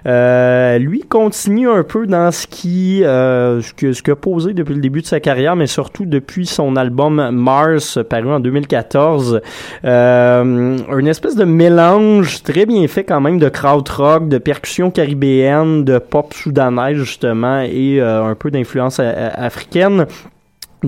Euh, 0.06 0.78
lui 0.80 1.02
continue 1.24 1.70
un 1.70 1.84
peu 1.84 2.06
dans 2.06 2.32
ce 2.32 2.46
qui 2.48 3.02
euh, 3.02 3.62
ce 3.62 3.74
que 3.74 3.94
ce 3.94 4.04
que 4.04 4.12
posé 4.12 4.54
depuis 4.54 4.76
le 4.76 4.82
début 4.82 5.02
de 5.02 5.06
sa 5.06 5.22
carrière, 5.22 5.56
mais 5.56 5.68
surtout 5.68 6.06
depuis 6.06 6.46
son 6.46 6.76
album 6.76 7.30
Mars 7.32 7.98
paru 8.10 8.30
en 8.30 8.42
2014. 8.42 9.40
Euh, 9.86 10.78
une 11.00 11.08
espèce 11.08 11.38
de 11.38 11.46
mélange 11.46 12.44
très 12.44 12.66
bien 12.66 12.86
fait 12.90 13.06
quand 13.06 13.22
même 13.22 13.40
de 13.40 13.48
krautrock, 13.48 14.28
de 14.28 14.38
percussion 14.38 14.92
caribéenne, 14.92 15.86
de 15.86 15.98
pop 15.98 16.34
soudanaise 16.34 16.98
justement 16.98 17.62
et 17.62 18.02
euh, 18.02 18.26
un 18.26 18.36
peu 18.36 18.52
d'influence 18.52 19.00
africaine 19.00 20.06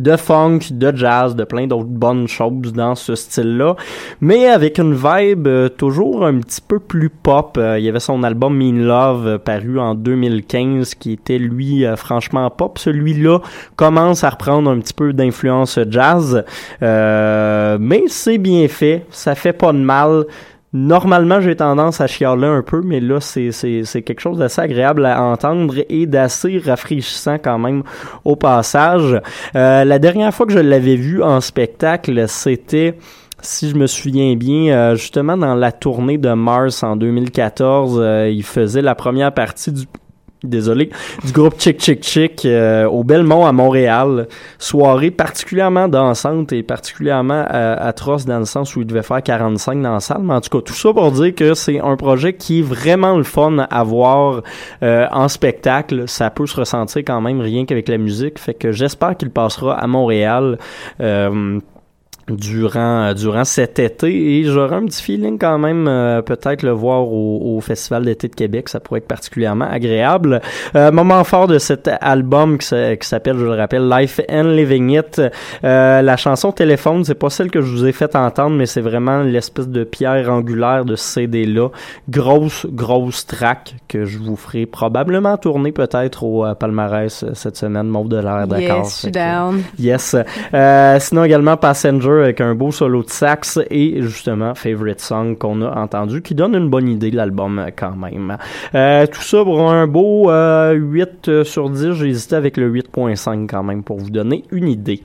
de 0.02 0.16
funk, 0.16 0.60
de 0.72 0.96
jazz, 0.96 1.36
de 1.36 1.44
plein 1.44 1.68
d'autres 1.68 1.86
bonnes 1.86 2.28
choses 2.28 2.74
dans 2.74 2.96
ce 2.96 3.16
style-là, 3.16 3.76
mais 4.22 4.48
avec 4.48 4.80
une 4.80 4.94
vibe 4.94 5.48
euh, 5.48 5.70
toujours 5.70 6.26
un 6.26 6.40
petit 6.40 6.62
peu 6.62 6.80
plus 6.80 7.10
pop. 7.10 7.58
Euh, 7.58 7.80
il 7.80 7.86
y 7.86 7.90
avait 7.90 8.00
son 8.00 8.24
album 8.24 8.58
Mean 8.58 8.86
Love 8.86 9.28
euh, 9.28 9.38
paru 9.38 9.80
en 9.80 9.96
2015 9.96 10.96
qui 10.96 11.14
était 11.14 11.38
lui 11.38 11.86
franchement 11.96 12.50
pop. 12.50 12.78
Celui-là 12.78 13.40
commence 13.76 14.24
à 14.24 14.30
reprendre 14.30 14.70
un 14.70 14.80
petit 14.80 14.94
peu 14.94 15.14
d'influence 15.14 15.80
jazz, 15.90 16.44
Euh, 16.82 17.78
mais 17.80 18.04
c'est 18.08 18.38
bien 18.38 18.68
fait, 18.68 19.06
ça 19.10 19.36
fait 19.36 19.54
pas 19.54 19.74
de 19.74 19.80
mal. 19.80 20.26
Normalement, 20.78 21.40
j'ai 21.40 21.56
tendance 21.56 22.02
à 22.02 22.08
chialer 22.08 22.48
un 22.48 22.62
peu, 22.62 22.82
mais 22.84 23.00
là, 23.00 23.22
c'est, 23.22 23.54
c'est, 23.54 23.86
c'est 23.86 24.02
quelque 24.02 24.20
chose 24.20 24.40
d'assez 24.40 24.60
agréable 24.60 25.06
à 25.06 25.22
entendre 25.24 25.76
et 25.88 26.06
d'assez 26.06 26.58
rafraîchissant 26.58 27.38
quand 27.42 27.58
même 27.58 27.84
au 28.26 28.36
passage. 28.36 29.22
Euh, 29.56 29.86
la 29.86 30.00
dernière 30.00 30.34
fois 30.34 30.46
que 30.46 30.52
je 30.52 30.60
l'avais 30.60 30.98
vu 30.98 31.24
en 31.24 31.40
spectacle, 31.40 32.28
c'était 32.28 32.98
si 33.40 33.70
je 33.70 33.76
me 33.76 33.88
souviens 33.88 34.36
bien, 34.36 34.74
euh, 34.74 34.96
justement 34.96 35.38
dans 35.38 35.56
la 35.56 35.72
tournée 35.72 36.18
de 36.18 36.34
Mars 36.34 36.84
en 36.84 36.98
2014, 36.98 37.98
euh, 37.98 38.30
il 38.30 38.44
faisait 38.44 38.82
la 38.82 38.96
première 38.96 39.34
partie 39.34 39.72
du 39.72 39.86
désolé, 40.46 40.90
du 41.24 41.32
groupe 41.32 41.56
Chick 41.60 41.82
Chick 41.82 42.04
Chick 42.04 42.46
euh, 42.46 42.86
au 42.86 43.04
Belmont 43.04 43.46
à 43.46 43.52
Montréal. 43.52 44.28
Soirée 44.60 45.12
particulièrement 45.12 45.88
dansante 45.88 46.54
et 46.54 46.64
particulièrement 46.64 47.46
euh, 47.54 47.76
atroce 47.80 48.26
dans 48.26 48.40
le 48.40 48.46
sens 48.46 48.76
où 48.76 48.82
il 48.82 48.88
devait 48.88 49.04
faire 49.04 49.22
45 49.22 49.82
dans 49.82 49.94
la 49.94 50.00
salle. 50.00 50.22
Mais 50.24 50.34
en 50.34 50.42
tout 50.42 50.50
cas, 50.50 50.62
tout 50.64 50.74
ça 50.74 50.94
pour 50.94 51.12
dire 51.12 51.34
que 51.36 51.54
c'est 51.54 51.80
un 51.80 51.96
projet 51.96 52.34
qui 52.34 52.60
est 52.60 52.64
vraiment 52.64 53.18
le 53.18 53.24
fun 53.24 53.58
à 53.70 53.84
voir 53.84 54.42
euh, 54.84 55.08
en 55.12 55.28
spectacle. 55.28 56.08
Ça 56.08 56.30
peut 56.30 56.46
se 56.46 56.56
ressentir 56.56 57.02
quand 57.06 57.22
même 57.22 57.42
rien 57.42 57.66
qu'avec 57.66 57.88
la 57.88 57.98
musique. 57.98 58.40
Fait 58.40 58.54
que 58.54 58.72
j'espère 58.72 59.18
qu'il 59.18 59.30
passera 59.30 59.76
à 59.76 59.88
Montréal. 59.88 60.58
Durant 62.28 63.04
euh, 63.10 63.14
durant 63.14 63.44
cet 63.44 63.78
été. 63.78 64.40
Et 64.40 64.44
j'aurai 64.46 64.78
un 64.78 64.86
petit 64.86 65.04
feeling 65.04 65.38
quand 65.38 65.60
même 65.60 65.88
euh, 65.88 66.24
peut-être 66.24 66.64
le 66.64 66.72
voir 66.72 67.04
au, 67.08 67.56
au 67.58 67.62
festival 67.62 68.04
d'été 68.04 68.28
de 68.28 68.34
Québec. 68.34 68.68
Ça 68.70 68.80
pourrait 68.80 68.98
être 68.98 69.08
particulièrement 69.08 69.66
agréable. 69.70 70.42
Euh, 70.76 70.92
moment 70.92 71.24
fort 71.24 71.46
de 71.48 71.60
cet 71.60 71.88
album 72.02 72.58
qui, 72.58 72.66
s'a- 72.66 72.96
qui 72.96 73.08
s'appelle 73.08 73.38
je 73.38 73.46
le 73.46 73.52
rappelle 73.54 73.88
Life 73.88 74.20
and 74.28 74.44
Living 74.56 74.90
It. 74.98 75.22
Euh, 75.64 76.02
la 76.02 76.18
chanson 76.18 76.52
téléphone 76.52 77.04
c'est 77.06 77.14
pas 77.14 77.30
celle 77.30 77.52
que 77.52 77.62
je 77.62 77.70
vous 77.72 77.86
ai 77.86 77.92
fait 77.92 78.16
entendre 78.16 78.56
mais 78.56 78.66
c'est 78.66 78.82
vraiment 78.82 79.22
l'espèce 79.22 79.68
de 79.68 79.84
pierre 79.84 80.32
angulaire 80.32 80.84
de 80.84 80.96
ce 80.96 81.04
CD 81.06 81.46
là 81.46 81.70
grosse 82.10 82.66
grosse 82.72 83.28
track 83.28 83.76
que 83.88 84.06
je 84.06 84.18
vous 84.18 84.36
ferai 84.36 84.66
probablement 84.66 85.38
tourner 85.38 85.72
peut-être 85.72 86.24
au 86.24 86.44
euh, 86.44 86.56
palmarès 86.56 87.24
euh, 87.24 87.32
cette 87.36 87.58
semaine. 87.58 87.88
Mauve 87.88 88.10
de 88.10 88.18
l'air 88.18 88.48
d'accord. 88.48 88.80
Yes, 88.86 88.94
je 88.96 89.00
suis 89.02 89.12
down. 89.12 89.62
Yes. 89.78 90.16
Euh, 90.56 91.00
sinon 91.00 91.24
également 91.24 91.56
Passenger 91.58 92.15
avec 92.24 92.42
un 92.42 92.56
beau 92.56 92.72
solo 92.72 93.04
de 93.04 93.10
sax 93.10 93.60
et 93.70 94.02
justement 94.02 94.56
Favorite 94.56 95.00
Song 95.00 95.38
qu'on 95.38 95.62
a 95.62 95.80
entendu 95.80 96.22
qui 96.22 96.36
donne 96.36 96.56
une 96.56 96.70
bonne 96.70 96.88
idée 96.88 97.12
de 97.12 97.18
l'album 97.18 97.60
euh, 97.60 97.70
quand 97.76 97.96
même. 97.96 98.38
Euh, 98.74 99.06
tout 99.08 99.22
ça 99.22 99.44
pour 99.44 99.72
un 99.72 99.88
beau 99.88 100.30
euh, 100.30 100.74
8 100.74 101.44
sur 101.44 101.70
10. 101.70 101.94
J'ai 101.94 102.08
hésité 102.08 102.36
avec 102.36 102.58
le 102.58 102.72
8.5 102.72 103.48
quand 103.48 103.64
même 103.64 103.84
pour 103.84 103.98
vous 103.98 104.10
donner 104.10 104.44
une 104.52 104.68
idée. 104.68 105.02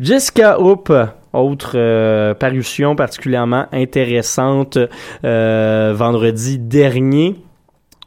Jessica 0.00 0.60
Hoop, 0.60 0.92
autre 1.32 1.72
euh, 1.74 2.32
parution 2.32 2.94
particulièrement 2.94 3.66
intéressante 3.72 4.78
euh, 5.24 5.92
vendredi 5.96 6.58
dernier. 6.58 7.34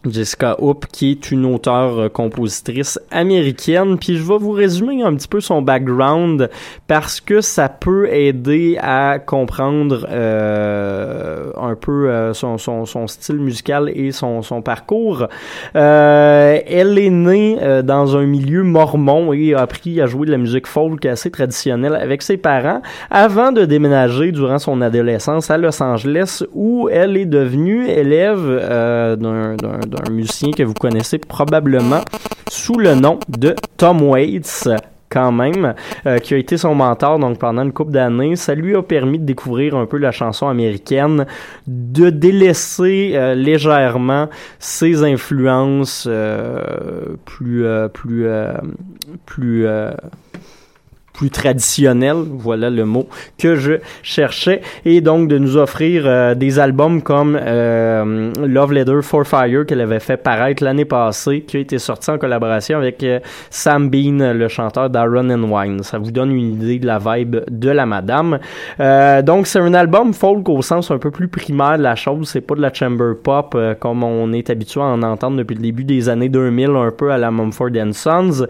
Jessica 0.10 0.56
Hoop, 0.60 0.86
qui 0.92 1.12
est 1.12 1.32
une 1.32 1.46
auteure-compositrice 1.46 3.00
américaine. 3.12 3.98
Puis 4.00 4.18
je 4.18 4.24
vais 4.24 4.38
vous 4.38 4.52
résumer 4.52 5.04
un 5.04 5.14
petit 5.16 5.28
peu 5.28 5.40
son 5.42 5.62
background 5.62 6.50
parce 6.88 7.22
que 7.22 7.42
ça 7.42 7.70
peut 7.70 8.08
aider 8.12 8.78
à 8.82 9.20
comprendre 9.20 10.08
euh, 10.10 11.52
un 11.56 11.76
peu 11.76 12.10
euh, 12.10 12.34
son, 12.34 12.58
son, 12.58 12.86
son 12.86 13.08
style 13.08 13.38
musical 13.38 13.92
et 13.94 14.12
son, 14.12 14.42
son 14.42 14.62
parcours. 14.62 15.28
Euh, 15.76 16.60
elle 16.68 16.98
est 16.98 17.10
née 17.10 17.58
euh, 17.62 17.82
dans 17.82 18.18
un 18.18 18.26
milieu 18.26 18.64
mormon 18.64 19.34
et 19.34 19.54
a 19.54 19.60
appris 19.62 20.02
à 20.02 20.08
jouer 20.08 20.26
de 20.26 20.32
la 20.32 20.38
musique 20.38 20.68
folk 20.68 21.06
assez 21.06 21.30
traditionnelle 21.32 21.96
avec 21.96 22.22
ses 22.22 22.38
parents 22.38 22.82
avant 23.10 23.52
de 23.52 23.66
déménager 23.66 24.32
durant 24.32 24.60
son 24.60 24.82
adolescence 24.82 25.52
à 25.52 25.58
Los 25.58 25.82
Angeles 25.82 26.44
où 26.54 26.90
elle 26.92 27.18
est 27.18 27.26
devenue 27.26 27.88
élève 27.88 28.40
euh, 28.46 29.16
d'un- 29.16 29.56
d'un 29.92 30.12
musicien 30.12 30.52
que 30.52 30.64
vous 30.64 30.74
connaissez 30.74 31.18
probablement 31.18 32.02
sous 32.50 32.78
le 32.78 32.96
nom 32.96 33.20
de 33.30 33.56
Tom 33.78 34.02
Waits 34.02 34.68
quand 35.12 35.32
même, 35.32 35.76
euh, 36.08 36.20
qui 36.20 36.34
a 36.34 36.38
été 36.38 36.58
son 36.58 36.74
mentor 36.74 37.20
donc 37.20 37.38
pendant 37.38 37.64
une 37.64 37.74
couple 37.74 37.92
d'années. 37.92 38.36
Ça 38.36 38.56
lui 38.56 38.76
a 38.76 38.82
permis 38.82 39.20
de 39.20 39.26
découvrir 39.26 39.76
un 39.76 39.86
peu 39.86 39.98
la 39.98 40.12
chanson 40.12 40.48
américaine, 40.48 41.26
de 41.68 42.10
délaisser 42.10 43.12
euh, 43.16 43.36
légèrement 43.36 44.30
ses 44.58 45.04
influences 45.04 46.06
euh, 46.10 47.16
plus 47.26 47.66
plus 47.94 48.26
plus 49.26 49.68
plus 51.22 51.30
traditionnel, 51.30 52.16
voilà 52.32 52.72
le 52.72 52.84
mot 52.84 53.08
que 53.38 53.56
je 53.56 53.74
cherchais, 54.02 54.62
et 54.86 55.02
donc 55.02 55.28
de 55.28 55.38
nous 55.38 55.56
offrir 55.56 56.06
euh, 56.08 56.34
des 56.34 56.58
albums 56.58 57.04
comme 57.04 57.38
euh, 57.40 58.34
Love 58.44 58.74
Letter 58.74 59.04
for 59.04 59.24
Fire 59.28 59.68
qu'elle 59.68 59.82
avait 59.82 60.00
fait 60.00 60.18
paraître 60.18 60.64
l'année 60.64 60.84
passée, 60.84 61.42
qui 61.42 61.58
a 61.58 61.60
été 61.60 61.78
sorti 61.78 62.10
en 62.10 62.18
collaboration 62.18 62.80
avec 62.80 63.04
euh, 63.04 63.20
Sam 63.52 63.92
Bean, 63.92 64.34
le 64.34 64.48
chanteur 64.48 64.90
d'Aaron 64.90 65.30
and 65.30 65.44
Wine. 65.44 65.84
Ça 65.84 66.00
vous 66.00 66.10
donne 66.10 66.32
une 66.32 66.54
idée 66.54 66.80
de 66.80 66.88
la 66.88 66.98
vibe 66.98 67.38
de 67.52 67.70
la 67.70 67.86
madame. 67.86 68.40
donc 69.24 69.46
c'est 69.46 69.60
un 69.60 69.76
album 69.76 70.16
folk 70.16 70.50
au 70.50 70.64
sens 70.64 70.90
un 70.90 70.98
peu 70.98 71.12
plus 71.12 71.28
primaire 71.28 71.78
de 71.78 71.84
la 71.84 71.96
chose, 71.96 72.30
c'est 72.30 72.42
pas 72.42 72.56
de 72.56 72.62
la 72.62 72.74
chamber 72.74 73.14
pop 73.24 73.56
comme 73.80 74.04
on 74.04 74.34
est 74.34 74.50
habitué 74.50 74.82
à 74.82 74.86
en 74.86 75.04
entendre 75.04 75.38
depuis 75.38 75.54
le 75.54 75.62
début 75.62 75.84
des 75.84 76.10
années 76.10 76.30
2000, 76.30 76.72
un 76.72 76.90
peu 76.90 77.12
à 77.12 77.20
la 77.20 77.30
Mumford 77.30 77.70
Sons. 77.92 78.48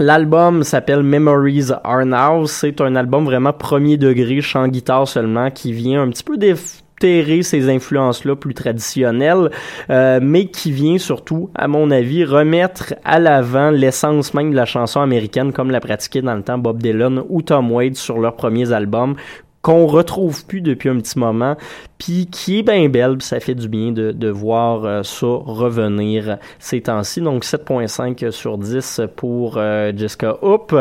L'album 0.00 0.64
s'appelle 0.64 1.04
Memories 1.04 1.70
Are 1.84 2.04
Now. 2.04 2.46
C'est 2.46 2.80
un 2.80 2.96
album 2.96 3.24
vraiment 3.24 3.52
premier 3.52 3.96
degré, 3.96 4.40
chant 4.40 4.66
guitare 4.66 5.06
seulement, 5.06 5.52
qui 5.52 5.72
vient 5.72 6.02
un 6.02 6.10
petit 6.10 6.24
peu 6.24 6.36
déterrer 6.36 7.44
ces 7.44 7.70
influences-là 7.70 8.34
plus 8.34 8.54
traditionnelles, 8.54 9.52
euh, 9.90 10.18
mais 10.20 10.46
qui 10.46 10.72
vient 10.72 10.98
surtout, 10.98 11.48
à 11.54 11.68
mon 11.68 11.92
avis, 11.92 12.24
remettre 12.24 12.94
à 13.04 13.20
l'avant 13.20 13.70
l'essence 13.70 14.34
même 14.34 14.50
de 14.50 14.56
la 14.56 14.64
chanson 14.64 15.00
américaine 15.00 15.52
comme 15.52 15.70
l'a 15.70 15.80
pratiqué 15.80 16.22
dans 16.22 16.34
le 16.34 16.42
temps 16.42 16.58
Bob 16.58 16.82
Dylan 16.82 17.22
ou 17.28 17.42
Tom 17.42 17.70
Waits 17.70 17.94
sur 17.94 18.18
leurs 18.18 18.34
premiers 18.34 18.72
albums 18.72 19.14
qu'on 19.64 19.86
retrouve 19.86 20.44
plus 20.44 20.60
depuis 20.60 20.90
un 20.90 20.98
petit 20.98 21.18
moment, 21.18 21.56
puis 21.96 22.26
qui 22.30 22.58
est 22.58 22.62
bien 22.62 22.86
belle, 22.90 23.16
ça 23.20 23.40
fait 23.40 23.54
du 23.54 23.66
bien 23.66 23.92
de, 23.92 24.12
de 24.12 24.28
voir 24.28 24.84
euh, 24.84 25.02
ça 25.02 25.26
revenir 25.26 26.36
ces 26.58 26.82
temps-ci. 26.82 27.22
Donc 27.22 27.44
7.5 27.44 28.30
sur 28.30 28.58
10 28.58 29.00
pour 29.16 29.54
euh, 29.56 29.90
Jessica 29.96 30.36
Hoop. 30.42 30.76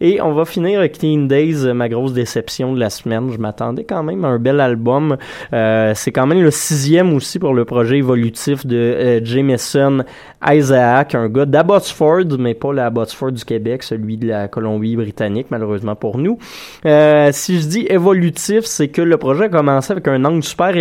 Et 0.00 0.20
on 0.20 0.34
va 0.34 0.44
finir 0.44 0.78
avec 0.78 0.98
Teen 0.98 1.26
Days, 1.26 1.66
ma 1.74 1.88
grosse 1.88 2.12
déception 2.12 2.74
de 2.74 2.78
la 2.78 2.90
semaine. 2.90 3.28
Je 3.32 3.38
m'attendais 3.38 3.82
quand 3.82 4.04
même 4.04 4.24
à 4.24 4.28
un 4.28 4.38
bel 4.38 4.60
album. 4.60 5.16
Euh, 5.52 5.92
c'est 5.96 6.12
quand 6.12 6.28
même 6.28 6.40
le 6.40 6.52
sixième 6.52 7.12
aussi 7.14 7.40
pour 7.40 7.54
le 7.54 7.64
projet 7.64 7.98
évolutif 7.98 8.64
de 8.64 9.20
Jameson 9.24 10.04
Isaac, 10.48 11.16
un 11.16 11.28
gars 11.28 11.44
d'Abbotsford, 11.44 12.38
mais 12.38 12.54
pas 12.54 12.72
l'Abbotsford 12.72 13.32
du 13.32 13.44
Québec, 13.44 13.82
celui 13.82 14.16
de 14.16 14.28
la 14.28 14.46
Colombie-Britannique, 14.46 15.48
malheureusement 15.50 15.96
pour 15.96 16.18
nous. 16.18 16.38
si 16.84 17.60
je 17.60 17.66
dis 17.66 17.86
évolutif, 17.88 18.27
c'est 18.36 18.88
que 18.88 19.02
le 19.02 19.16
projet 19.16 19.44
a 19.44 19.48
commencé 19.48 19.92
avec 19.92 20.08
un 20.08 20.24
angle 20.24 20.42
super 20.42 20.74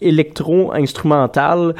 électro-instrumental 0.00 1.74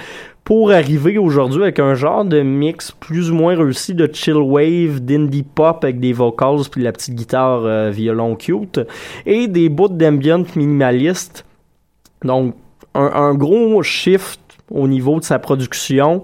pour 0.45 0.71
arriver 0.71 1.19
aujourd'hui 1.19 1.63
avec 1.63 1.81
un 1.81 1.95
genre 1.95 2.25
de 2.25 2.41
mix 2.41 2.93
plus 2.93 3.31
ou 3.31 3.35
moins 3.35 3.57
réussi 3.57 3.95
de 3.95 4.09
chill 4.13 4.37
wave, 4.37 5.01
d'indie 5.01 5.43
pop 5.43 5.83
avec 5.83 5.99
des 5.99 6.13
vocals 6.13 6.69
puis 6.71 6.83
la 6.83 6.93
petite 6.93 7.17
guitare 7.17 7.65
euh, 7.65 7.91
violon 7.91 8.37
cute 8.37 8.81
et 9.27 9.49
des 9.49 9.69
bouts 9.69 9.89
d'ambient 9.89 10.45
minimalistes. 10.55 11.45
Donc 12.25 12.55
un 12.95 13.35
gros 13.35 13.83
shift 13.83 14.46
au 14.71 14.89
niveau 14.89 15.21
de 15.21 15.25
sa 15.25 15.39
production, 15.39 16.23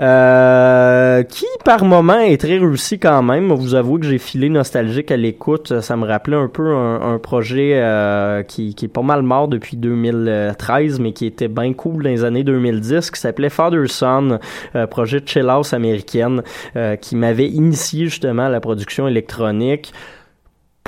euh, 0.00 1.22
qui 1.24 1.46
par 1.64 1.84
moment 1.84 2.18
est 2.18 2.40
très 2.40 2.58
réussi 2.58 2.98
quand 2.98 3.22
même. 3.22 3.52
Vous 3.52 3.74
avouez 3.74 4.00
que 4.00 4.06
j'ai 4.06 4.18
filé 4.18 4.48
nostalgique 4.48 5.10
à 5.10 5.16
l'écoute. 5.16 5.80
Ça 5.80 5.96
me 5.96 6.06
rappelait 6.06 6.36
un 6.36 6.48
peu 6.48 6.74
un, 6.74 7.18
projet 7.18 7.72
euh, 7.74 8.42
qui, 8.42 8.74
qui, 8.74 8.86
est 8.86 8.88
pas 8.88 9.02
mal 9.02 9.22
mort 9.22 9.48
depuis 9.48 9.76
2013, 9.76 10.98
mais 11.00 11.12
qui 11.12 11.26
était 11.26 11.48
bien 11.48 11.72
cool 11.74 12.02
dans 12.02 12.10
les 12.10 12.24
années 12.24 12.44
2010, 12.44 13.10
qui 13.10 13.20
s'appelait 13.20 13.50
Father 13.50 13.86
Son, 13.86 14.38
euh, 14.74 14.86
projet 14.86 15.20
de 15.20 15.28
chill 15.28 15.48
house 15.48 15.72
américaine, 15.72 16.42
euh, 16.76 16.96
qui 16.96 17.14
m'avait 17.16 17.48
initié 17.48 18.06
justement 18.06 18.46
à 18.46 18.48
la 18.48 18.60
production 18.60 19.06
électronique 19.06 19.92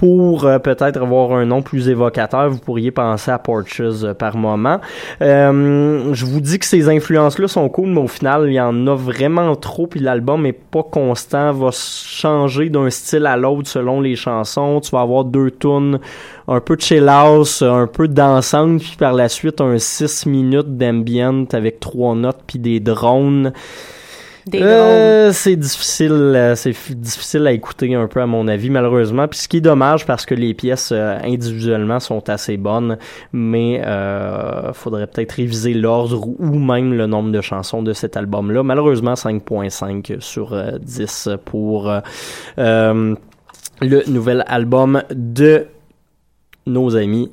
pour 0.04 0.44
euh, 0.44 0.58
peut-être 0.58 1.00
avoir 1.00 1.32
un 1.32 1.46
nom 1.46 1.62
plus 1.62 1.88
évocateur, 1.88 2.50
vous 2.50 2.58
pourriez 2.58 2.90
penser 2.90 3.30
à 3.30 3.38
Porches 3.38 3.80
euh, 3.80 4.12
par 4.12 4.36
moment. 4.36 4.78
Euh, 5.22 6.12
je 6.12 6.26
vous 6.26 6.42
dis 6.42 6.58
que 6.58 6.66
ces 6.66 6.90
influences-là 6.90 7.48
sont 7.48 7.66
cool, 7.70 7.88
mais 7.88 8.02
au 8.02 8.06
final, 8.06 8.44
il 8.48 8.52
y 8.52 8.60
en 8.60 8.86
a 8.86 8.94
vraiment 8.94 9.56
trop, 9.56 9.86
puis 9.86 10.00
l'album 10.00 10.44
est 10.44 10.52
pas 10.52 10.82
constant, 10.82 11.54
va 11.54 11.70
changer 11.72 12.68
d'un 12.68 12.90
style 12.90 13.24
à 13.24 13.38
l'autre 13.38 13.66
selon 13.66 14.02
les 14.02 14.14
chansons. 14.14 14.78
Tu 14.82 14.90
vas 14.90 15.00
avoir 15.00 15.24
deux 15.24 15.50
tunes, 15.50 15.98
un 16.48 16.60
peu 16.60 16.76
de 16.76 16.82
chill 16.82 17.08
house, 17.08 17.62
un 17.62 17.86
peu 17.86 18.06
dansante, 18.06 18.80
puis 18.80 18.96
par 18.98 19.14
la 19.14 19.30
suite 19.30 19.62
un 19.62 19.78
6 19.78 20.26
minutes 20.26 20.76
d'ambient 20.76 21.46
avec 21.54 21.80
trois 21.80 22.14
notes 22.14 22.42
puis 22.46 22.58
des 22.58 22.78
drones. 22.78 23.54
Euh, 24.52 25.32
c'est 25.32 25.56
difficile, 25.56 26.12
euh, 26.12 26.54
c'est 26.54 26.74
difficile 26.94 27.46
à 27.46 27.52
écouter 27.52 27.94
un 27.94 28.06
peu 28.08 28.20
à 28.20 28.26
mon 28.26 28.46
avis 28.46 28.68
malheureusement. 28.70 29.26
Puis 29.26 29.40
ce 29.40 29.48
qui 29.48 29.58
est 29.58 29.62
dommage 29.62 30.04
parce 30.06 30.26
que 30.26 30.34
les 30.34 30.52
pièces 30.54 30.92
euh, 30.92 31.18
individuellement 31.22 31.98
sont 31.98 32.28
assez 32.28 32.56
bonnes, 32.56 32.98
mais 33.32 33.80
euh, 33.84 34.72
faudrait 34.72 35.06
peut-être 35.06 35.32
réviser 35.32 35.72
l'ordre 35.72 36.26
ou 36.26 36.58
même 36.58 36.92
le 36.92 37.06
nombre 37.06 37.30
de 37.32 37.40
chansons 37.40 37.82
de 37.82 37.92
cet 37.92 38.16
album-là. 38.16 38.62
Malheureusement 38.62 39.14
5.5 39.14 40.20
sur 40.20 40.54
10 40.78 41.30
pour 41.44 41.92
le 42.56 43.16
nouvel 43.80 44.44
album 44.46 45.02
de 45.10 45.66
nos 46.66 46.96
amis 46.96 47.30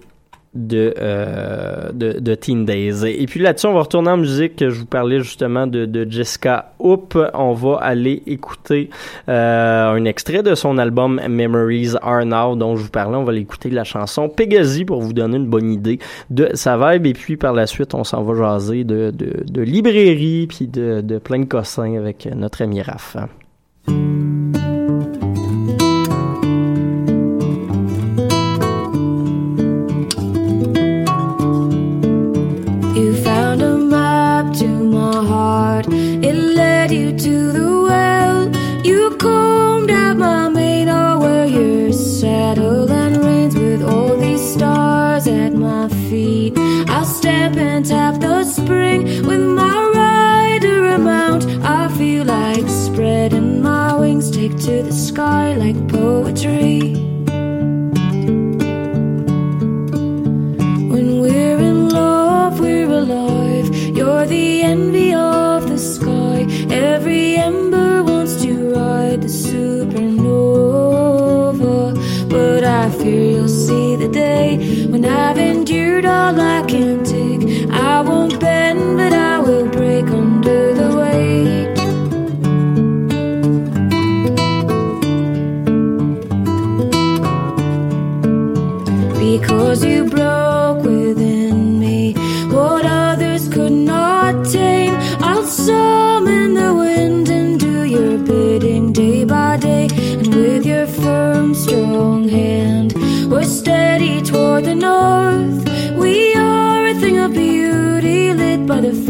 de, 0.54 0.94
euh, 0.98 1.92
de, 1.94 2.20
de, 2.20 2.36
Teen 2.36 2.66
Days. 2.66 3.06
Et 3.06 3.26
puis 3.26 3.40
là-dessus, 3.40 3.68
on 3.68 3.74
va 3.74 3.82
retourner 3.82 4.10
en 4.10 4.18
musique. 4.18 4.56
Je 4.60 4.80
vous 4.80 4.86
parlais 4.86 5.20
justement 5.20 5.66
de, 5.66 5.86
de 5.86 6.10
Jessica 6.10 6.74
Hoop. 6.80 7.18
On 7.34 7.54
va 7.54 7.78
aller 7.78 8.22
écouter 8.28 8.90
euh, 9.30 9.92
un 9.92 10.04
extrait 10.06 10.44
de 10.44 10.54
son 10.56 10.78
album 10.78 11.22
Memories 11.28 11.94
Are 12.02 12.26
Now 12.26 12.56
dont 12.56 12.76
je 12.76 12.84
vous 12.84 12.90
parlais. 12.90 13.16
On 13.16 13.24
va 13.24 13.32
l'écouter 13.32 13.70
la 13.70 13.86
chanson 13.86 14.28
Pegasi 14.28 14.84
pour 14.84 15.02
vous 15.02 15.14
donner 15.14 15.38
une 15.38 15.48
bonne 15.48 15.72
idée 15.72 16.00
de 16.30 16.50
sa 16.54 16.78
vibe. 16.78 17.06
Et 17.06 17.14
puis 17.14 17.38
par 17.38 17.54
la 17.54 17.66
suite, 17.66 17.94
on 17.94 18.04
s'en 18.04 18.22
va 18.24 18.36
jaser 18.36 18.84
de, 18.84 19.12
de, 19.12 19.44
de 19.50 19.62
librairie 19.62 20.48
puis 20.48 20.68
de, 20.68 21.00
de 21.02 21.18
plein 21.18 21.40
de 21.40 21.46
cossins 21.46 21.96
avec 21.96 22.28
notre 22.36 22.62
ami 22.62 22.82
Raph. 22.82 23.16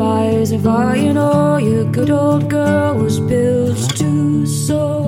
Fires 0.01 0.51
of 0.51 0.65
iron 0.65 1.15
ore. 1.15 1.61
Your 1.61 1.83
good 1.83 2.09
old 2.09 2.49
girl 2.49 2.95
was 2.95 3.19
built 3.19 3.77
to 3.97 4.47
soar. 4.47 5.00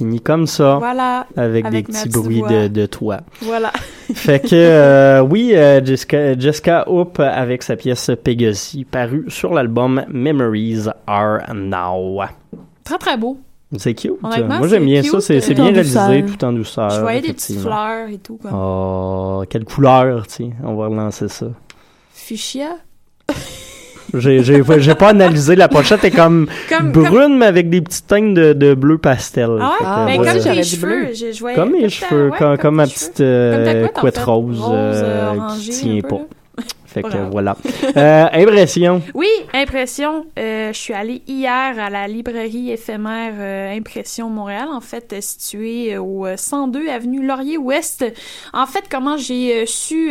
Finit 0.00 0.20
comme 0.20 0.46
ça. 0.46 0.76
Voilà. 0.78 1.26
Avec, 1.36 1.66
Avec 1.66 1.86
des 1.86 1.92
petits 1.92 2.08
bruits 2.08 2.42
de, 2.42 2.68
de 2.68 2.86
toit. 2.86 3.20
Voilà. 3.42 3.70
fait 4.14 4.40
que 4.40 4.48
euh, 4.54 5.20
oui, 5.20 5.52
euh, 5.54 5.84
Jessica, 5.84 6.38
Jessica 6.38 6.90
Hoop 6.90 7.20
avec 7.20 7.62
sa 7.62 7.76
pièce 7.76 8.10
Pegasus 8.24 8.86
parue 8.90 9.24
sur 9.28 9.52
l'album 9.52 10.02
Memories 10.08 10.86
Are 11.06 11.40
Now. 11.54 12.22
Très, 12.82 12.96
très 12.98 13.16
beau. 13.18 13.38
C'est 13.76 13.94
cute. 13.94 14.20
Moi 14.22 14.66
j'aime 14.66 14.86
bien 14.86 15.02
cute, 15.02 15.20
ça, 15.20 15.40
c'est 15.40 15.54
bien 15.54 15.70
réalisé, 15.70 16.24
tout 16.24 16.44
en 16.44 16.52
douceur. 16.52 16.90
Je 16.90 17.00
voyais 17.00 17.20
des 17.20 17.32
petites 17.34 17.60
fleurs 17.60 18.08
et 18.08 18.18
tout, 18.18 18.38
Oh, 18.52 19.44
quelle 19.48 19.64
couleur, 19.64 20.26
tiens, 20.26 20.50
on 20.64 20.74
va 20.74 20.88
relancer 20.88 21.28
ça. 21.28 21.46
fuchsia? 22.12 22.78
J'ai 24.14 24.42
j'ai 24.42 24.62
j'ai 24.78 24.94
pas 24.94 25.08
analysé 25.10 25.54
la 25.56 25.68
pochette, 25.68 26.04
est 26.04 26.10
comme, 26.10 26.46
Comme- 26.68 26.92
brune 26.92 27.38
mais 27.38 27.46
avec 27.46 27.70
des 27.70 27.80
petites 27.80 28.06
teintes 28.06 28.34
de, 28.34 28.52
de 28.52 28.74
bleu 28.74 28.98
pastel. 28.98 29.50
Ah 29.60 29.72
Fait 29.78 29.84
ouais? 29.84 29.90
que, 29.90 30.06
Mais 30.06 30.16
voilà. 30.16 30.32
comme 30.32 30.52
dit 30.52 30.64
cheveux. 30.76 30.86
bleu. 30.88 31.08
je- 31.14 31.32
je 31.32 31.54
Comme 31.54 31.72
mes 31.72 31.88
cheveux, 31.88 32.30
ta- 32.30 32.36
comme, 32.38 32.50
ouais, 32.50 32.58
comme 32.58 32.74
ma 32.76 32.86
petite 32.86 33.20
euh, 33.20 33.86
couette, 33.88 34.18
rose, 34.18 34.58
Rose, 34.60 34.70
euh, 34.74 35.32
euh, 35.34 35.36
qui 35.60 35.70
tient 35.70 36.00
pas. 36.08 36.20
Fait 36.92 37.02
que 37.02 37.30
voilà. 37.30 37.56
Euh, 37.96 38.26
impression. 38.32 39.02
Oui, 39.14 39.28
impression. 39.52 40.26
Euh, 40.38 40.72
je 40.72 40.78
suis 40.78 40.94
allée 40.94 41.22
hier 41.26 41.78
à 41.78 41.90
la 41.90 42.06
librairie 42.06 42.70
éphémère 42.70 43.32
euh, 43.38 43.76
Impression 43.76 44.28
Montréal, 44.30 44.68
en 44.72 44.80
fait, 44.80 45.14
située 45.20 45.98
au 45.98 46.24
euh, 46.26 46.36
102 46.36 46.88
avenue 46.88 47.26
Laurier-Ouest. 47.26 48.04
En 48.52 48.66
fait, 48.66 48.84
comment 48.90 49.16
j'ai 49.16 49.66
su, 49.66 50.10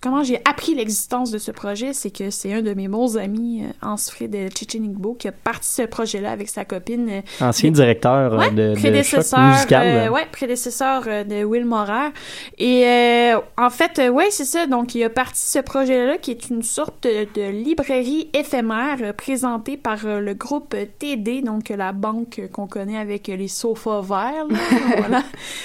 comment 0.00 0.22
j'ai 0.22 0.40
appris 0.48 0.74
l'existence 0.74 1.30
de 1.30 1.38
ce 1.38 1.50
projet, 1.52 1.92
c'est 1.92 2.10
que 2.10 2.30
c'est 2.30 2.52
un 2.52 2.62
de 2.62 2.74
mes 2.74 2.88
bons 2.88 3.16
amis, 3.16 3.62
Hans-Fred 3.82 4.36
Chichenigbo, 4.56 5.14
qui 5.14 5.28
a 5.28 5.32
parti 5.32 5.68
ce 5.68 5.82
projet-là 5.82 6.30
avec 6.32 6.48
sa 6.48 6.64
copine. 6.64 7.22
Ancien 7.40 7.70
directeur 7.70 8.34
Ouais, 8.36 8.50
de, 8.50 8.70
de 8.70 8.74
prédécesseur, 8.74 9.38
musical. 9.40 9.86
euh, 9.86 10.08
ouais, 10.10 10.26
prédécesseur 10.30 11.02
de 11.04 11.44
Will 11.44 11.64
Morer. 11.64 12.10
Et 12.58 13.30
en 13.56 13.70
fait, 13.70 14.00
ouais, 14.10 14.28
c'est 14.30 14.44
ça. 14.44 14.66
Donc, 14.66 14.94
il 14.94 15.02
a 15.04 15.10
parti 15.10 15.40
ce 15.48 15.60
projet-là 15.60 16.18
qui 16.18 16.30
est 16.30 16.50
une 16.50 16.62
sorte 16.62 17.04
de, 17.04 17.50
librairie 17.50 18.28
éphémère 18.34 18.98
euh, 19.00 19.12
présentée 19.14 19.78
par 19.78 20.00
euh, 20.04 20.20
le 20.20 20.34
groupe 20.34 20.76
TD, 20.98 21.40
donc 21.40 21.70
euh, 21.70 21.76
la 21.76 21.92
banque 21.92 22.42
qu'on 22.52 22.66
connaît 22.66 22.98
avec 22.98 23.28
les 23.28 23.48
sofas 23.48 24.02
verts. 24.02 24.46
là. 24.50 24.58
voilà. 24.98 25.22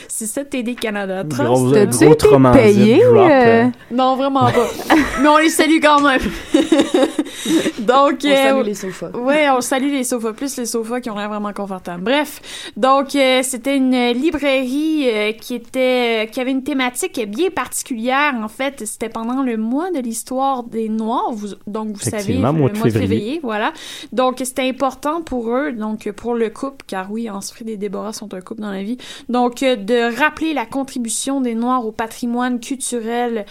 C'est 0.07 0.25
ça, 0.25 0.45
TD 0.45 0.75
Canada 0.75 1.25
Trust. 1.25 1.43
Gros, 1.43 1.69
gros 1.69 2.13
été 2.13 2.27
payé, 2.53 3.03
drop, 3.03 3.27
euh? 3.29 3.65
Non, 3.91 4.15
vraiment 4.15 4.51
pas. 4.51 4.69
Mais 5.21 5.27
on 5.27 5.37
les 5.37 5.49
salue 5.49 5.79
quand 5.81 5.99
même. 5.99 6.21
donc, 7.79 8.19
On 8.23 8.27
euh, 8.27 8.35
salue 8.35 8.65
les 8.65 8.73
sofas. 8.73 9.09
Ouais, 9.09 9.49
on 9.49 9.61
salue 9.61 9.91
les 9.91 10.03
sofas, 10.03 10.33
plus 10.33 10.57
les 10.57 10.65
sofas 10.65 11.01
qui 11.01 11.09
ont 11.09 11.15
l'air 11.15 11.29
vraiment 11.29 11.53
confortables. 11.53 12.03
Bref, 12.03 12.71
donc 12.77 13.15
euh, 13.15 13.41
c'était 13.43 13.77
une 13.77 14.11
librairie 14.11 15.09
euh, 15.09 15.31
qui 15.33 15.55
était, 15.55 16.29
qui 16.31 16.39
avait 16.39 16.51
une 16.51 16.63
thématique 16.63 17.19
bien 17.27 17.49
particulière. 17.49 18.33
En 18.41 18.47
fait, 18.47 18.85
c'était 18.85 19.09
pendant 19.09 19.43
le 19.43 19.57
mois 19.57 19.72
de 19.93 19.99
l'histoire 19.99 20.63
des 20.63 20.89
Noirs. 20.89 21.31
Vous, 21.31 21.49
donc 21.67 21.89
vous 21.89 21.99
savez, 21.99 22.17
Effectivement, 22.17 22.51
le 22.51 22.59
mois 22.59 22.69
de 22.69 22.77
février. 22.77 23.39
voilà. 23.43 23.73
Donc 24.11 24.41
c'était 24.43 24.67
important 24.67 25.21
pour 25.21 25.49
eux, 25.49 25.71
donc 25.71 26.09
pour 26.11 26.35
le 26.35 26.49
couple, 26.49 26.85
car 26.87 27.11
oui, 27.11 27.29
Ansfrid 27.29 27.69
et 27.69 27.77
Déborah 27.77 28.13
sont 28.13 28.33
un 28.33 28.41
couple 28.41 28.61
dans 28.61 28.71
la 28.71 28.83
vie. 28.83 28.97
Donc 29.29 29.63
euh, 29.63 29.75
de 29.75 30.15
rappeler 30.17 30.53
la 30.53 30.65
contribution 30.65 31.41
des 31.41 31.55
Noirs 31.55 31.85
au 31.85 31.91
patrimoine 31.91 32.59
culturel 32.59 33.45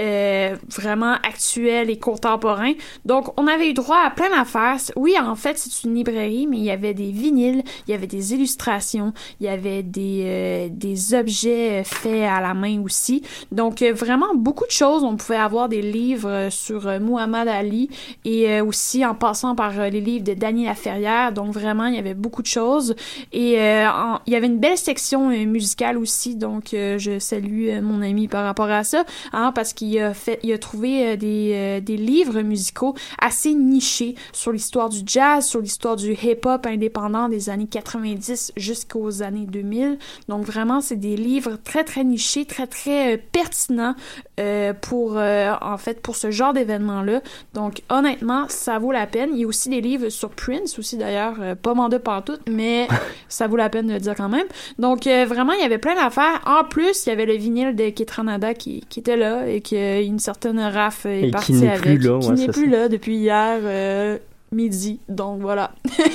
euh, 0.00 0.56
vraiment 0.68 1.14
actuel 1.22 1.90
et 1.90 1.98
contemporain. 1.98 2.72
Donc, 3.04 3.38
on 3.38 3.46
avait 3.46 3.70
eu 3.70 3.74
droit 3.74 4.00
à 4.04 4.10
plein 4.10 4.30
d'affaires. 4.30 4.78
Oui, 4.96 5.14
en 5.20 5.34
fait, 5.34 5.58
c'est 5.58 5.86
une 5.86 5.94
librairie, 5.94 6.46
mais 6.46 6.58
il 6.58 6.64
y 6.64 6.70
avait 6.70 6.94
des 6.94 7.10
vinyles, 7.10 7.62
il 7.86 7.90
y 7.90 7.94
avait 7.94 8.06
des 8.06 8.34
illustrations, 8.34 9.12
il 9.40 9.46
y 9.46 9.48
avait 9.48 9.82
des, 9.82 10.22
euh, 10.24 10.68
des 10.70 11.14
objets 11.14 11.80
euh, 11.80 11.84
faits 11.84 12.24
à 12.24 12.40
la 12.40 12.54
main 12.54 12.82
aussi. 12.82 13.22
Donc, 13.50 13.82
euh, 13.82 13.92
vraiment 13.92 14.34
beaucoup 14.34 14.66
de 14.66 14.70
choses. 14.70 15.04
On 15.04 15.16
pouvait 15.16 15.36
avoir 15.36 15.68
des 15.68 15.82
livres 15.82 16.28
euh, 16.28 16.50
sur 16.50 16.86
Muhammad 17.00 17.48
Ali 17.48 17.90
et 18.24 18.60
aussi 18.60 19.04
en 19.04 19.14
passant 19.14 19.54
par 19.54 19.90
les 19.90 20.00
livres 20.00 20.24
de 20.24 20.34
Daniel 20.34 20.68
Laferrière. 20.68 21.32
Donc, 21.32 21.52
vraiment, 21.52 21.86
il 21.86 21.96
y 21.96 21.98
avait 21.98 22.14
beaucoup 22.14 22.42
de 22.42 22.46
choses. 22.46 22.94
Et 23.32 23.54
il 23.54 24.32
y 24.32 24.36
avait 24.36 24.46
une 24.46 24.58
belle 24.58 24.78
section 24.78 25.28
musicale 25.28 25.98
aussi. 25.98 26.36
Donc, 26.36 26.68
je 26.72 27.18
salue 27.18 27.80
mon 27.82 28.02
ami 28.02 28.28
par 28.28 28.44
rapport 28.44 28.70
à 28.70 28.84
ça, 28.84 29.04
hein, 29.32 29.52
parce 29.54 29.72
qu'il 29.82 29.98
a 30.00 30.14
fait, 30.14 30.38
il 30.42 30.52
a 30.52 30.58
trouvé 30.58 31.06
euh, 31.06 31.16
des, 31.16 31.52
euh, 31.54 31.80
des 31.80 31.96
livres 31.96 32.40
musicaux 32.42 32.94
assez 33.20 33.52
nichés 33.52 34.14
sur 34.32 34.52
l'histoire 34.52 34.88
du 34.88 35.00
jazz, 35.04 35.44
sur 35.44 35.60
l'histoire 35.60 35.96
du 35.96 36.12
hip-hop 36.12 36.66
indépendant 36.66 37.28
des 37.28 37.50
années 37.50 37.66
90 37.66 38.52
jusqu'aux 38.56 39.22
années 39.22 39.46
2000. 39.46 39.98
Donc 40.28 40.44
vraiment, 40.44 40.80
c'est 40.80 40.96
des 40.96 41.16
livres 41.16 41.58
très 41.64 41.84
très 41.84 42.04
nichés, 42.04 42.44
très 42.44 42.66
très 42.66 43.14
euh, 43.14 43.18
pertinents 43.32 43.94
euh, 44.40 44.72
pour 44.72 45.18
euh, 45.18 45.52
en 45.60 45.76
fait 45.76 46.00
pour 46.00 46.16
ce 46.16 46.30
genre 46.30 46.52
d'événement-là. 46.54 47.20
Donc 47.52 47.82
honnêtement, 47.90 48.46
ça 48.48 48.78
vaut 48.78 48.90
la 48.90 49.06
peine. 49.06 49.30
Il 49.34 49.40
y 49.40 49.44
a 49.44 49.46
aussi 49.46 49.68
des 49.68 49.82
livres 49.82 50.08
sur 50.08 50.30
Prince 50.30 50.78
aussi 50.78 50.96
d'ailleurs, 50.96 51.36
euh, 51.40 51.54
pas 51.54 51.74
mandat 51.74 51.98
partout, 51.98 52.38
mais 52.48 52.88
ça 53.28 53.46
vaut 53.46 53.56
la 53.56 53.68
peine 53.68 53.86
de 53.86 53.92
le 53.92 54.00
dire 54.00 54.14
quand 54.16 54.30
même. 54.30 54.46
Donc 54.78 55.04
vraiment, 55.04 55.52
il 55.52 55.60
y 55.60 55.64
avait 55.64 55.78
plein 55.78 55.94
d'affaires. 55.94 56.40
En 56.46 56.64
plus, 56.64 57.04
il 57.04 57.10
y 57.10 57.12
avait 57.12 57.26
le 57.26 57.34
vinyle 57.34 57.76
de 57.76 57.90
Ketranada 57.90 58.54
qui, 58.54 58.80
qui 58.88 59.00
était 59.00 59.18
là 59.18 59.46
et 59.46 59.60
qu'une 59.76 60.18
certaine 60.18 60.60
raf 60.60 61.06
est 61.06 61.20
Et 61.20 61.24
qui 61.26 61.30
partie 61.30 61.52
n'est 61.54 61.68
avec. 61.68 61.82
plus 61.82 61.98
là, 61.98 62.18
qui 62.20 62.28
ouais, 62.28 62.34
n'est 62.34 62.48
plus 62.48 62.70
ça. 62.70 62.76
là 62.76 62.88
depuis 62.88 63.16
hier. 63.16 63.58
euh, 63.62 64.18
midi. 64.52 65.00
Donc 65.08 65.40
voilà. 65.40 65.72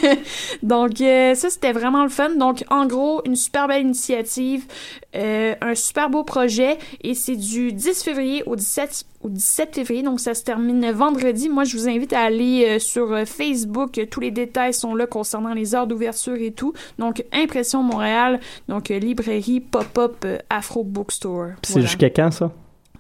Donc 0.64 1.02
euh, 1.02 1.34
ça 1.34 1.50
c'était 1.50 1.72
vraiment 1.72 2.04
le 2.04 2.10
fun. 2.10 2.36
Donc 2.36 2.64
en 2.70 2.86
gros 2.86 3.22
une 3.26 3.36
super 3.36 3.68
belle 3.68 3.82
initiative, 3.82 4.66
euh, 5.16 5.56
un 5.60 5.74
super 5.74 6.12
beau 6.12 6.24
projet 6.24 6.78
et 7.02 7.16
c'est 7.16 7.36
du 7.36 7.74
10 7.74 8.04
février 8.04 8.44
au 8.46 8.56
17 8.56 9.06
au 9.24 9.30
17 9.30 9.74
février. 9.74 10.04
Donc 10.04 10.20
ça 10.20 10.36
se 10.36 10.44
termine 10.44 10.88
vendredi. 10.92 11.50
Moi 11.50 11.64
je 11.64 11.76
vous 11.78 11.90
invite 11.90 12.14
à 12.14 12.20
aller 12.22 12.66
euh, 12.76 12.80
sur 12.80 13.12
euh, 13.12 13.26
Facebook. 13.26 14.00
Tous 14.12 14.20
les 14.20 14.30
détails 14.30 14.76
sont 14.76 14.94
là 14.94 15.08
concernant 15.08 15.56
les 15.56 15.74
heures 15.74 15.88
d'ouverture 15.88 16.36
et 16.36 16.52
tout. 16.52 16.74
Donc 17.00 17.24
Impression 17.34 17.82
Montréal. 17.82 18.40
Donc 18.68 18.92
euh, 18.92 19.00
librairie 19.00 19.62
pop-up 19.62 20.18
euh, 20.26 20.38
Afro 20.52 20.84
Bookstore. 20.84 21.54
C'est 21.64 21.82
jusqu'à 21.82 22.12
quand 22.12 22.30
ça? 22.30 22.52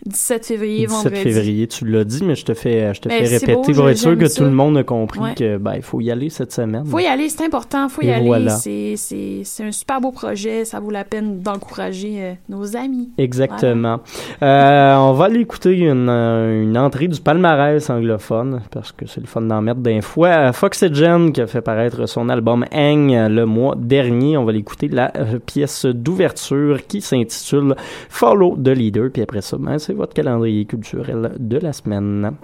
17 0.05 0.45
février, 0.45 0.85
17 0.87 0.89
vendredi. 1.03 1.21
février, 1.23 1.67
tu 1.67 1.85
l'as 1.85 2.03
dit, 2.03 2.23
mais 2.23 2.35
je 2.35 2.45
te 2.45 2.53
fais, 2.53 2.93
je 2.93 3.01
te 3.01 3.09
Ben, 3.09 3.25
fais 3.25 3.37
répéter 3.39 3.73
pour 3.73 3.89
être 3.89 3.97
sûr 3.97 4.17
que 4.17 4.27
ça. 4.27 4.37
tout 4.37 4.43
le 4.45 4.51
monde 4.55 4.77
a 4.77 4.83
compris 4.83 5.19
Ouais. 5.19 5.33
que 5.35 5.57
ben 5.57 5.73
il 5.75 5.81
faut 5.81 5.99
y 6.01 6.11
aller 6.11 6.29
cette 6.29 6.51
semaine. 6.53 6.85
Faut 6.85 6.99
y 6.99 7.05
aller, 7.07 7.27
c'est 7.29 7.43
important, 7.45 7.89
faut 7.89 8.01
y 8.03 8.07
Et 8.07 8.13
aller. 8.13 8.25
voilà. 8.27 8.51
C'est, 8.51 8.93
c'est, 8.95 9.41
c'est 9.43 9.63
un 9.63 9.71
super 9.71 9.99
beau 9.99 10.11
projet, 10.11 10.65
ça 10.65 10.79
vaut 10.79 10.91
la 10.91 11.03
peine 11.03 11.39
d'encourager 11.41 12.15
euh, 12.19 12.33
nos 12.49 12.75
amis. 12.77 13.09
Exactement. 13.17 13.99
Euh, 14.43 14.95
on 14.97 15.13
va 15.13 15.25
aller 15.25 15.39
écouter 15.41 15.73
une, 15.77 16.07
euh, 16.09 16.63
une 16.63 16.77
entrée 16.77 17.07
du 17.07 17.19
palmarès 17.19 17.89
anglophone, 17.89 18.61
parce 18.71 18.91
que 18.91 19.05
c'est 19.07 19.21
le 19.21 19.27
fun 19.27 19.41
d'en 19.41 19.61
mettre 19.61 19.79
d'un 19.79 20.01
fois. 20.01 20.27
Euh, 20.29 20.53
Foxygen, 20.53 21.31
qui 21.33 21.41
a 21.41 21.47
fait 21.47 21.61
paraître 21.61 22.05
son 22.07 22.29
album 22.29 22.65
Hang 22.71 23.09
le 23.29 23.45
mois 23.45 23.75
dernier. 23.77 24.37
On 24.37 24.45
va 24.45 24.51
l'écouter 24.51 24.87
la 24.87 25.11
pièce 25.45 25.85
d'ouverture 25.85 26.85
qui 26.87 27.01
s'intitule 27.01 27.75
Follow 28.09 28.55
the 28.63 28.69
Leader. 28.69 29.09
Puis 29.11 29.21
après 29.21 29.41
ça, 29.41 29.57
ben, 29.57 29.77
c'est 29.87 29.93
votre 29.93 30.13
calendrier 30.13 30.65
culturel 30.65 31.37
de 31.39 31.57
la 31.57 31.71
semaine. 31.71 32.35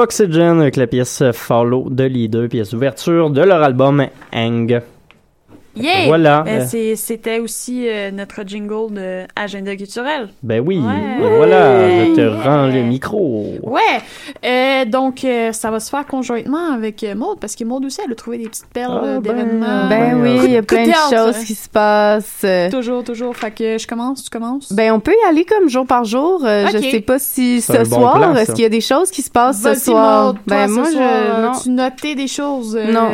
Foxygen 0.00 0.62
avec 0.62 0.76
la 0.76 0.86
pièce 0.86 1.22
Follow 1.34 1.90
de 1.90 2.04
Leader, 2.04 2.48
pièce 2.48 2.70
d'ouverture 2.70 3.28
de 3.28 3.42
leur 3.42 3.62
album 3.62 4.06
Hang. 4.32 4.80
Yeah! 5.80 6.06
Voilà. 6.06 6.44
Euh, 6.46 6.60
Euh, 6.60 6.64
c'est- 6.68 6.96
C'était 6.96 7.38
aussi 7.38 7.86
euh, 7.88 8.10
notre 8.10 8.42
jingle 8.46 8.92
de 8.94 9.22
Agenda 9.36 9.74
culturel. 9.76 10.28
Ben 10.42 10.62
oui, 10.64 10.78
Ouais. 10.78 11.36
voilà, 11.36 11.88
je 12.06 12.14
te 12.14 12.20
rends 12.42 12.66
le 12.66 12.82
micro. 12.82 13.46
Ouais! 13.62 13.80
Euh, 14.44 14.84
donc, 14.84 15.24
euh, 15.24 15.52
ça 15.52 15.70
va 15.70 15.80
se 15.80 15.90
faire 15.90 16.06
conjointement 16.06 16.72
avec 16.74 17.04
Maude, 17.16 17.38
parce 17.40 17.54
que 17.56 17.64
Maude 17.64 17.84
aussi, 17.84 18.00
elle 18.04 18.12
a 18.12 18.14
trouvé 18.14 18.38
des 18.38 18.48
petites 18.48 18.66
perles 18.72 19.00
Ah, 19.02 19.06
ben, 19.18 19.20
d'événements. 19.20 19.88
Ben 19.88 20.20
oui, 20.22 20.36
Coup 20.36 20.42
de- 20.42 20.46
il 20.48 20.52
y 20.52 20.56
a 20.56 20.62
plein 20.62 20.86
de 20.86 20.92
choses 21.10 21.44
qui 21.44 21.54
se 21.54 21.68
passent. 21.68 22.44
Toujours, 22.70 23.04
toujours. 23.04 23.36
Fait 23.36 23.50
que 23.50 23.78
je 23.78 23.86
commence, 23.86 24.24
tu 24.24 24.30
commences? 24.30 24.72
Ben, 24.72 24.92
on 24.92 25.00
peut 25.00 25.12
y 25.12 25.28
aller 25.28 25.44
comme 25.44 25.68
jour 25.68 25.86
par 25.86 26.04
jour. 26.04 26.42
Euh, 26.44 26.66
Ok. 26.66 26.76
Je 26.82 26.90
sais 26.90 27.00
pas 27.00 27.18
si 27.18 27.60
C'est 27.60 27.84
ce 27.84 27.90
bon 27.90 27.96
soir, 28.00 28.14
plan, 28.16 28.34
est-ce 28.36 28.52
qu'il 28.52 28.62
y 28.62 28.66
a 28.66 28.70
des 28.70 28.80
choses 28.80 29.10
qui 29.10 29.22
se 29.22 29.30
passent 29.30 29.62
ce 29.62 29.74
soir? 29.74 30.26
Maude, 30.26 30.36
toi, 30.36 30.42
ben, 30.46 30.68
ce 30.68 30.72
moi, 30.72 30.84
soir, 30.90 31.02
je, 31.36 31.42
non. 31.42 31.52
Tu 31.62 31.70
notais 31.70 32.14
des 32.14 32.28
choses. 32.28 32.76
euh, 32.76 32.92
Non. 32.92 33.08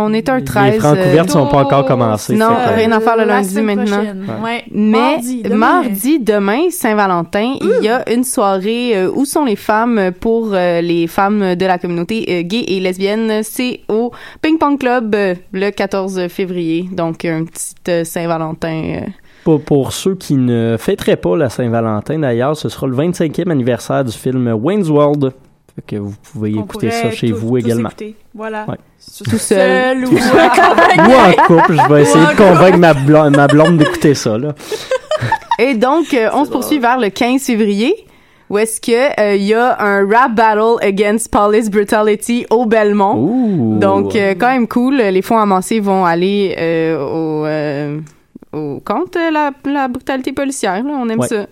On 0.00 0.12
est 0.12 0.28
un 0.28 0.40
13. 0.40 0.72
Les 0.74 0.78
francs 0.78 0.96
euh, 0.96 1.04
couvertes 1.04 1.30
sont 1.30 1.46
pas 1.48 1.64
encore 1.64 1.84
commencés. 1.84 2.36
Non, 2.36 2.50
rien 2.74 2.92
à 2.92 3.00
faire 3.00 3.16
le 3.16 3.24
lundi 3.24 3.60
maintenant. 3.60 4.02
Ouais. 4.44 4.62
Mais 4.70 4.90
Mardi, 5.16 5.42
demain. 5.42 5.56
mardi, 5.56 6.18
demain, 6.20 6.70
Saint-Valentin, 6.70 7.54
il 7.60 7.84
y 7.84 7.88
a 7.88 8.08
une 8.12 8.22
soirée 8.24 8.96
euh, 8.96 9.10
où 9.12 9.24
sont 9.24 9.44
les 9.44 9.56
femmes 9.56 10.12
pour 10.20 10.50
euh, 10.52 10.80
les 10.80 11.06
femmes 11.08 11.56
de 11.56 11.66
la 11.66 11.78
communauté 11.78 12.24
euh, 12.28 12.42
gay 12.42 12.64
et 12.68 12.78
lesbienne. 12.80 13.40
C'est 13.42 13.80
au 13.88 14.12
Ping 14.40 14.56
Pong 14.58 14.78
Club 14.78 15.14
euh, 15.16 15.34
le 15.52 15.70
14 15.70 16.28
février. 16.28 16.88
Donc, 16.92 17.24
un 17.24 17.44
petit 17.44 17.74
euh, 17.88 18.04
Saint-Valentin. 18.04 18.82
euh. 19.02 19.06
Pour, 19.44 19.62
pour 19.62 19.92
ceux 19.92 20.14
qui 20.14 20.34
ne 20.34 20.76
fêteraient 20.78 21.16
pas 21.16 21.36
la 21.36 21.48
Saint-Valentin, 21.48 22.18
d'ailleurs, 22.20 22.56
ce 22.56 22.68
sera 22.68 22.86
le 22.86 22.94
25e 22.96 23.50
anniversaire 23.50 24.04
du 24.04 24.12
film 24.12 24.46
Wayne's 24.62 24.88
World. 24.90 25.32
Que 25.86 25.96
vous 25.96 26.14
pouvez 26.32 26.54
On 26.56 26.64
écouter 26.64 26.90
ça 26.90 27.10
chez 27.10 27.30
tous- 27.30 27.36
vous 27.36 27.50
tous 27.50 27.64
également. 27.66 27.88
écouter. 27.88 28.14
Voilà. 28.34 28.64
Ouais. 28.68 28.76
Tout 29.28 29.38
seul. 29.38 30.04
ou 30.06 30.10
Ou 30.10 30.16
en 30.18 31.32
couple, 31.46 31.76
je 31.76 31.92
vais 31.92 32.02
essayer 32.02 32.26
de 32.26 32.36
convaincre 32.36 32.78
ma, 32.78 32.94
blonde- 32.94 33.36
ma 33.36 33.46
blonde 33.46 33.78
d'écouter 33.78 34.14
ça. 34.14 34.36
Là. 34.38 34.54
Et 35.58 35.74
donc, 35.74 36.14
euh, 36.14 36.28
on 36.34 36.44
se 36.44 36.50
poursuit 36.50 36.78
vers 36.78 36.98
le 36.98 37.08
15 37.10 37.42
février. 37.42 37.94
Où 38.50 38.56
est-ce 38.56 38.80
que 38.80 39.20
euh, 39.20 39.34
il 39.36 39.42
y 39.44 39.52
a 39.54 39.76
un 39.78 40.08
rap 40.08 40.34
battle 40.34 40.76
against 40.82 41.30
police 41.30 41.68
brutality 41.70 42.46
au 42.50 42.64
Belmont. 42.64 43.76
Donc, 43.78 44.16
euh, 44.16 44.34
quand 44.38 44.48
même 44.48 44.66
cool. 44.66 44.96
Les 44.96 45.20
fonds 45.20 45.36
amassés 45.38 45.80
vont 45.80 46.04
aller 46.06 46.54
euh, 46.58 46.98
au, 46.98 47.44
euh, 47.44 47.98
au 48.54 48.80
contre 48.84 49.18
la, 49.32 49.50
la 49.70 49.88
brutalité 49.88 50.32
policière. 50.32 50.82
là. 50.82 50.90
On 50.98 51.08
aime 51.10 51.18
Ouais. 51.20 51.28
ça. 51.28 51.46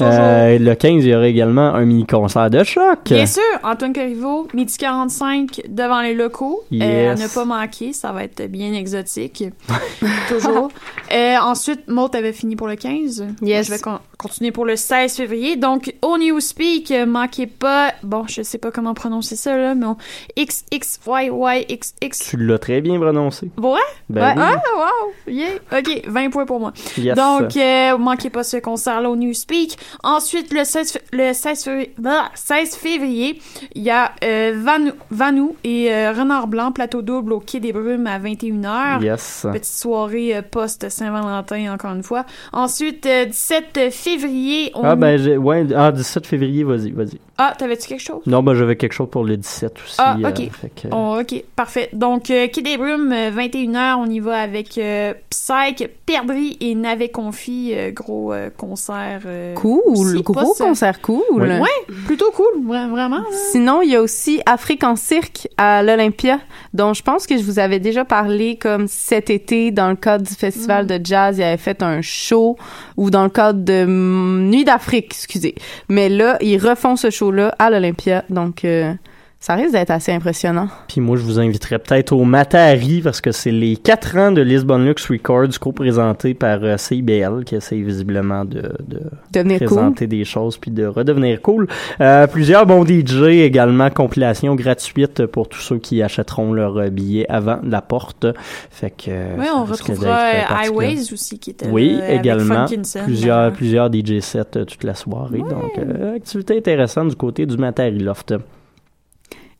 Euh, 0.00 0.58
le 0.58 0.74
15, 0.74 1.04
il 1.04 1.10
y 1.10 1.14
aura 1.14 1.26
également 1.26 1.74
un 1.74 1.84
mini-concert 1.84 2.50
de 2.50 2.62
choc. 2.64 2.98
Bien 3.06 3.26
sûr, 3.26 3.42
Antoine 3.62 3.92
Corriveau, 3.92 4.48
midi 4.54 4.76
45 4.78 5.62
devant 5.68 6.00
les 6.02 6.14
locaux. 6.14 6.62
Euh, 6.72 6.76
Yes. 6.76 7.20
à 7.20 7.24
ne 7.24 7.28
pas 7.28 7.44
manquer, 7.44 7.92
ça 7.92 8.12
va 8.12 8.24
être 8.24 8.46
bien 8.50 8.72
exotique. 8.72 9.44
Toujours. 10.28 10.70
Euh, 11.12 11.36
ensuite, 11.40 11.88
Maud 11.88 12.14
avait 12.16 12.32
fini 12.32 12.56
pour 12.56 12.66
le 12.68 12.76
15. 12.76 13.26
Yes. 13.42 13.66
Je 13.66 13.72
vais 13.72 13.78
con- 13.78 13.98
continuer 14.18 14.50
pour 14.50 14.64
le 14.64 14.76
16 14.76 15.14
février. 15.16 15.56
Donc, 15.56 15.94
au 16.02 16.18
Newspeak, 16.18 16.90
euh, 16.90 17.06
manquez 17.06 17.46
pas, 17.46 17.92
bon, 18.02 18.24
je 18.26 18.42
sais 18.42 18.58
pas 18.58 18.70
comment 18.70 18.94
prononcer 18.94 19.36
ça, 19.36 19.56
là, 19.56 19.74
mais 19.74 19.86
on, 19.86 19.96
XXYYXX. 20.38 22.30
Tu 22.30 22.36
l'as 22.36 22.58
très 22.58 22.80
bien 22.80 22.98
prononcé. 22.98 23.50
Ouais? 23.58 23.78
Ben 24.08 24.34
oui. 24.36 24.42
Ah, 24.42 24.62
wow! 24.76 25.12
Yeah! 25.32 25.48
OK, 25.72 26.02
20 26.06 26.30
points 26.30 26.46
pour 26.46 26.60
moi. 26.60 26.72
Yes. 26.96 27.16
Donc, 27.16 27.56
euh, 27.56 27.96
manquez 27.98 28.30
pas 28.30 28.42
ce 28.44 28.56
concert-là 28.58 29.10
au 29.10 29.16
Newspeak. 29.16 29.65
Ensuite, 30.02 30.52
le 30.52 30.64
16, 30.64 30.94
f- 30.94 31.00
le 31.12 31.32
16, 31.32 31.64
février, 31.64 31.94
bah, 31.98 32.30
16 32.34 32.74
février, 32.76 33.40
il 33.74 33.82
y 33.82 33.90
a 33.90 34.12
euh, 34.24 34.52
Vanou, 34.56 34.92
Vanou 35.10 35.56
et 35.64 35.92
euh, 35.92 36.12
Renard 36.12 36.46
Blanc, 36.46 36.72
plateau 36.72 37.02
double 37.02 37.32
au 37.32 37.40
Quai 37.40 37.60
des 37.60 37.72
Brumes 37.72 38.06
à 38.06 38.18
21h. 38.18 39.02
Yes. 39.02 39.46
Petite 39.50 39.64
soirée 39.66 40.36
euh, 40.36 40.42
post-Saint-Valentin, 40.42 41.72
encore 41.72 41.92
une 41.92 42.02
fois. 42.02 42.24
Ensuite, 42.52 43.06
euh, 43.06 43.24
17 43.26 43.90
février, 43.90 44.70
on... 44.74 44.82
Ah, 44.84 44.96
ben, 44.96 45.38
ouais, 45.38 45.66
ah, 45.74 45.92
17 45.92 46.26
février, 46.26 46.64
vas-y, 46.64 46.90
vas-y. 46.90 47.18
Ah, 47.38 47.52
t'avais-tu 47.58 47.88
quelque 47.88 48.00
chose? 48.02 48.22
Non, 48.26 48.42
ben, 48.42 48.54
j'avais 48.54 48.76
quelque 48.76 48.92
chose 48.94 49.08
pour 49.10 49.24
le 49.24 49.36
17 49.36 49.72
aussi. 49.84 49.96
Ah, 49.98 50.16
euh, 50.22 50.28
ok. 50.28 50.50
que- 50.74 50.88
Oh, 50.90 51.18
ok, 51.20 51.44
parfait. 51.54 51.90
Donc, 51.92 52.30
euh, 52.30 52.46
des 52.62 52.76
Brumes, 52.78 53.12
euh, 53.12 53.30
21h, 53.30 53.96
on 53.98 54.06
y 54.06 54.20
va 54.20 54.38
avec 54.40 54.78
euh, 54.78 55.12
Psyche, 55.28 55.86
Perdri 56.06 56.56
et 56.60 56.74
Navet 56.74 57.10
Confi, 57.10 57.72
euh, 57.74 57.90
gros 57.90 58.32
euh, 58.32 58.48
concert. 58.56 59.20
euh, 59.26 59.54
Cool. 59.54 60.22
Gros 60.22 60.54
concert 60.54 61.00
cool. 61.02 61.22
Ouais, 61.32 61.94
plutôt 62.06 62.30
cool, 62.32 62.62
vra- 62.66 62.88
vraiment. 62.88 63.18
là. 63.18 63.24
Sinon, 63.52 63.82
il 63.82 63.90
y 63.90 63.96
a 63.96 64.00
aussi 64.02 64.40
Afrique 64.46 64.82
en 64.84 64.96
cirque 64.96 65.48
à 65.58 65.82
l'Olympia, 65.82 66.38
dont 66.72 66.94
je 66.94 67.02
pense 67.02 67.26
que 67.26 67.36
je 67.36 67.42
vous 67.42 67.58
avais 67.58 67.80
déjà 67.80 68.04
parlé 68.06 68.56
comme 68.56 68.86
cet 68.88 69.28
été 69.30 69.70
dans 69.70 69.90
le 69.90 69.96
cadre 69.96 70.24
du 70.26 70.34
festival 70.34 70.84
Mm. 70.84 70.88
de 70.88 71.00
jazz, 71.06 71.38
il 71.38 71.42
avait 71.42 71.56
fait 71.58 71.82
un 71.82 72.00
show 72.00 72.56
ou 72.96 73.10
dans 73.10 73.24
le 73.24 73.30
cadre 73.30 73.60
de 73.62 73.84
mm, 73.84 74.48
Nuit 74.50 74.64
d'Afrique, 74.64 75.08
excusez. 75.10 75.54
Mais 75.90 76.08
là, 76.08 76.38
ils 76.40 76.56
refont 76.58 76.96
ce 76.96 77.10
show-là 77.26 77.54
à 77.58 77.70
l'Olympia, 77.70 78.24
donc 78.30 78.64
euh, 78.64 78.94
ça 79.38 79.54
risque 79.54 79.72
d'être 79.72 79.90
assez 79.90 80.12
impressionnant. 80.12 80.68
Puis 80.88 81.00
moi, 81.00 81.16
je 81.16 81.22
vous 81.22 81.38
inviterais 81.38 81.78
peut-être 81.78 82.12
au 82.12 82.24
Matari 82.24 83.00
parce 83.02 83.20
que 83.20 83.32
c'est 83.32 83.52
les 83.52 83.76
4 83.76 84.16
ans 84.16 84.32
de 84.32 84.40
Lisbon 84.40 84.78
Lux 84.78 85.08
Records 85.08 85.58
co-présentés 85.60 86.34
par 86.34 86.58
euh, 86.62 86.76
CIBL 86.76 87.44
qui 87.44 87.54
essaye 87.54 87.82
visiblement 87.82 88.44
de, 88.44 88.74
de 88.88 89.02
Devenir 89.32 89.58
cool. 89.58 89.66
présenter 89.68 90.06
des 90.06 90.24
choses 90.24 90.56
puis 90.56 90.70
de 90.70 90.86
redevenir 90.86 91.42
cool. 91.42 91.68
Euh, 92.00 92.26
plusieurs 92.26 92.66
bons 92.66 92.84
DJ 92.84 93.22
également, 93.44 93.90
compilation 93.90 94.54
gratuite 94.54 95.26
pour 95.26 95.48
tous 95.48 95.60
ceux 95.60 95.78
qui 95.78 96.02
achèteront 96.02 96.52
leur 96.52 96.76
euh, 96.78 96.88
billet 96.88 97.26
avant 97.28 97.60
la 97.62 97.82
porte. 97.82 98.26
Fait 98.70 98.90
que 98.90 99.38
Oui, 99.38 99.46
on 99.54 99.64
retrouvera 99.64 100.28
euh. 100.28 100.42
Highways 100.48 101.12
aussi, 101.12 101.38
qui 101.38 101.50
était 101.50 101.68
Oui, 101.68 102.00
également. 102.08 102.66
Plusieurs, 103.04 103.52
plusieurs 103.52 103.92
DJ 103.92 104.20
sets 104.20 104.64
toute 104.66 104.82
la 104.82 104.94
soirée. 104.94 105.38
Donc, 105.38 105.78
euh, 105.78 106.16
activité 106.16 106.56
intéressante 106.56 107.08
du 107.08 107.16
côté 107.16 107.46
du 107.46 107.56
Matari 107.58 107.98
Loft. 107.98 108.34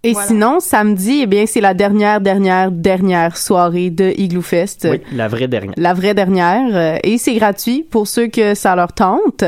Et 0.02 0.12
Voilà. 0.12 0.28
sinon, 0.28 0.60
samedi, 0.60 1.20
eh 1.22 1.26
bien, 1.26 1.46
c'est 1.46 1.60
la 1.60 1.74
dernière, 1.74 2.20
dernière, 2.20 2.70
dernière 2.70 3.36
soirée 3.36 3.90
de 3.90 4.12
Igloo 4.16 4.42
Fest. 4.42 4.86
Oui, 4.88 5.00
la 5.12 5.26
vraie 5.26 5.48
dernière. 5.48 5.74
La 5.76 5.94
vraie 5.94 6.14
dernière. 6.14 6.68
euh, 6.76 6.98
et 7.02 7.18
c'est 7.18 7.34
gratuit 7.34 7.82
pour 7.90 8.06
ceux 8.06 8.28
que 8.28 8.54
ça 8.54 8.76
leur 8.76 8.92
tente, 8.92 9.42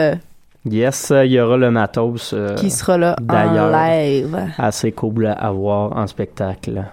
Yes, 0.68 1.12
euh, 1.12 1.24
il 1.24 1.32
y 1.32 1.40
aura 1.40 1.56
le 1.56 1.70
matos. 1.70 2.32
euh, 2.34 2.54
qui 2.56 2.70
sera 2.70 2.98
là 2.98 3.16
en 3.28 3.70
live. 3.70 4.36
assez 4.58 4.90
cool 4.92 5.26
à 5.38 5.50
voir 5.52 5.96
en 5.96 6.06
spectacle. 6.06 6.84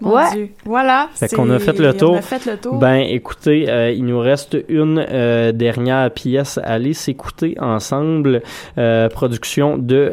Mon 0.00 0.16
Ouais. 0.16 0.30
Dieu. 0.32 0.48
Voilà. 0.64 1.08
Fait 1.14 1.28
c'est- 1.28 1.36
qu'on 1.36 1.48
a 1.50 1.58
fait 1.60 1.78
le 1.78 1.94
tour. 1.96 2.12
On 2.14 2.16
a 2.18 2.22
fait 2.22 2.50
le 2.50 2.56
tour. 2.56 2.74
Ben, 2.78 2.96
écoutez, 3.08 3.70
euh, 3.70 3.90
il 3.92 4.04
nous 4.04 4.18
reste 4.18 4.56
une 4.68 4.98
euh, 5.08 5.52
dernière 5.52 6.10
pièce 6.10 6.58
à 6.58 6.72
aller 6.72 6.94
s'écouter 6.94 7.54
ensemble. 7.60 8.42
Euh, 8.76 9.08
production 9.08 9.78
de 9.78 10.10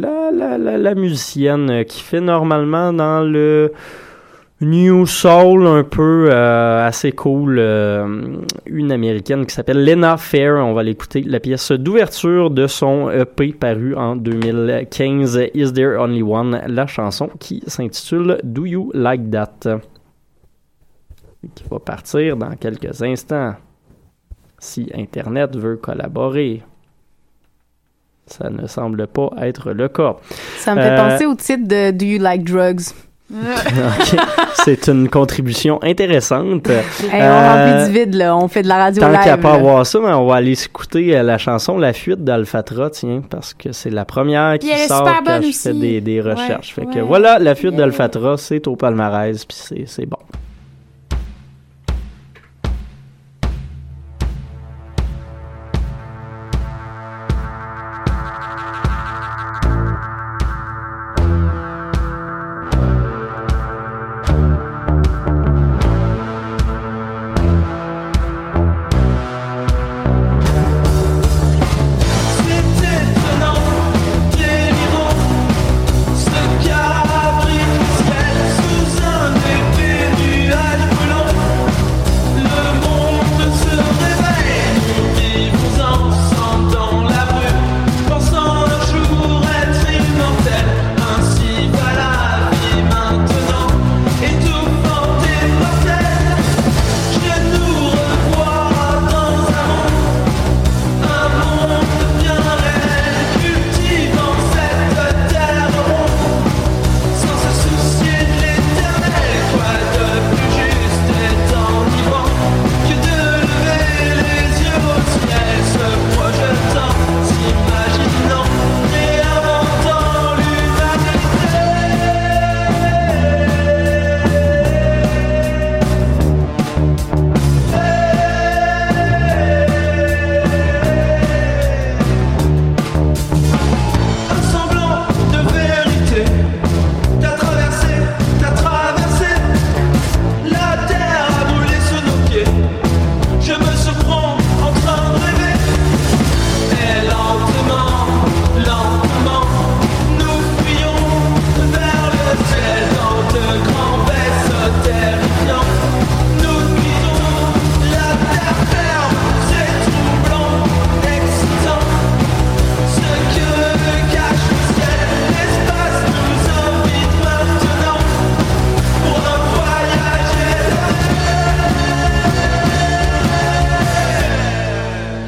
la, 0.00 0.30
la, 0.30 0.58
la, 0.58 0.78
la 0.78 0.94
musicienne 0.94 1.84
qui 1.86 2.02
fait 2.02 2.20
normalement 2.20 2.92
dans 2.92 3.20
le 3.22 3.72
New 4.64 5.06
Soul 5.06 5.66
un 5.66 5.84
peu 5.84 6.28
euh, 6.30 6.86
assez 6.86 7.12
cool. 7.12 7.58
euh, 7.58 8.36
une 8.66 8.92
américaine 8.92 9.46
qui 9.46 9.54
s'appelle 9.54 9.84
Lena 9.84 10.16
Fair. 10.16 10.54
On 10.56 10.72
va 10.74 10.82
l'écouter. 10.82 11.22
La 11.22 11.40
pièce 11.40 11.72
d'ouverture 11.72 12.50
de 12.50 12.66
son 12.66 13.10
EP 13.10 13.52
paru 13.52 13.94
en 13.94 14.16
2015, 14.16 15.40
Is 15.54 15.72
There 15.72 15.96
Only 15.98 16.22
One? 16.22 16.62
La 16.66 16.86
chanson 16.86 17.28
qui 17.38 17.62
s'intitule 17.66 18.40
Do 18.42 18.64
You 18.66 18.90
Like 18.94 19.30
That? 19.30 19.80
qui 21.54 21.64
va 21.70 21.78
partir 21.78 22.36
dans 22.38 22.54
quelques 22.56 23.02
instants. 23.02 23.54
Si 24.58 24.90
Internet 24.94 25.54
veut 25.56 25.76
collaborer. 25.76 26.62
Ça 28.26 28.48
ne 28.48 28.66
semble 28.66 29.06
pas 29.08 29.28
être 29.42 29.72
le 29.72 29.88
cas. 29.88 30.16
Ça 30.56 30.74
me 30.74 30.80
fait 30.80 30.88
Euh, 30.92 30.96
penser 31.10 31.26
au 31.26 31.34
titre 31.34 31.68
de 31.68 31.90
Do 31.90 32.06
You 32.06 32.18
Like 32.18 32.44
Drugs? 32.44 32.94
C'est 34.64 34.86
une 34.88 35.08
contribution 35.08 35.78
intéressante. 35.82 36.68
Hey, 36.68 36.82
on 37.12 37.16
Euh, 37.22 37.48
remplit 37.78 37.86
du 37.92 37.98
vide, 37.98 38.14
là. 38.14 38.36
On 38.36 38.48
fait 38.48 38.62
de 38.62 38.68
la 38.68 38.76
radio 38.76 39.00
Tant 39.00 39.08
live. 39.10 39.20
qu'à 39.24 39.36
pas 39.36 39.50
là. 39.52 39.54
avoir 39.56 39.86
ça, 39.86 39.98
mais 40.00 40.12
on 40.12 40.26
va 40.26 40.36
aller 40.36 40.52
écouter 40.52 41.16
euh, 41.16 41.22
la 41.22 41.38
chanson 41.38 41.78
La 41.78 41.92
fuite 41.92 42.22
d'Alphatra, 42.22 42.90
tiens, 42.90 43.22
parce 43.28 43.54
que 43.54 43.72
c'est 43.72 43.90
la 43.90 44.04
première 44.04 44.58
qui 44.58 44.68
sort 44.88 45.04
quand 45.24 45.40
je 45.42 45.52
fais 45.52 45.72
des, 45.72 46.00
des 46.00 46.20
recherches. 46.20 46.76
Ouais, 46.76 46.84
fait 46.86 46.98
que 46.98 47.04
voilà, 47.04 47.38
La 47.38 47.54
fuite 47.54 47.72
Yeah. 47.72 47.78
d'Alphatra, 47.80 48.36
c'est 48.36 48.66
au 48.68 48.76
palmarès, 48.76 49.44
puis 49.46 49.84
c'est 49.86 50.06
bon. 50.06 50.18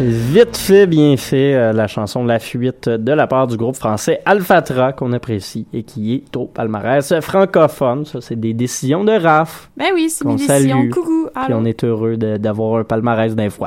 Vite 0.08 0.56
fait, 0.56 0.86
bien 0.86 1.16
fait, 1.16 1.54
euh, 1.54 1.72
la 1.72 1.88
chanson 1.88 2.24
La 2.24 2.38
Fuite 2.38 2.88
de 2.88 3.10
la 3.10 3.26
part 3.26 3.48
du 3.48 3.56
groupe 3.56 3.74
français 3.74 4.20
Alphatra 4.24 4.92
qu'on 4.92 5.12
apprécie 5.12 5.66
et 5.74 5.82
qui 5.82 6.14
est 6.14 6.36
au 6.36 6.44
palmarès 6.44 7.12
francophone. 7.20 8.04
Ça, 8.04 8.20
c'est 8.20 8.38
des 8.38 8.54
décisions 8.54 9.02
de 9.02 9.10
RAF. 9.10 9.68
Ben 9.76 9.86
oui, 9.94 10.08
c'est 10.08 10.24
mes 10.24 10.36
décisions. 10.36 10.88
Coucou, 10.92 11.26
Puis 11.46 11.54
on 11.54 11.64
est 11.64 11.82
heureux 11.82 12.16
d'avoir 12.16 12.78
un 12.78 12.84
palmarès 12.84 13.34
d'un 13.34 13.50
fois. 13.50 13.66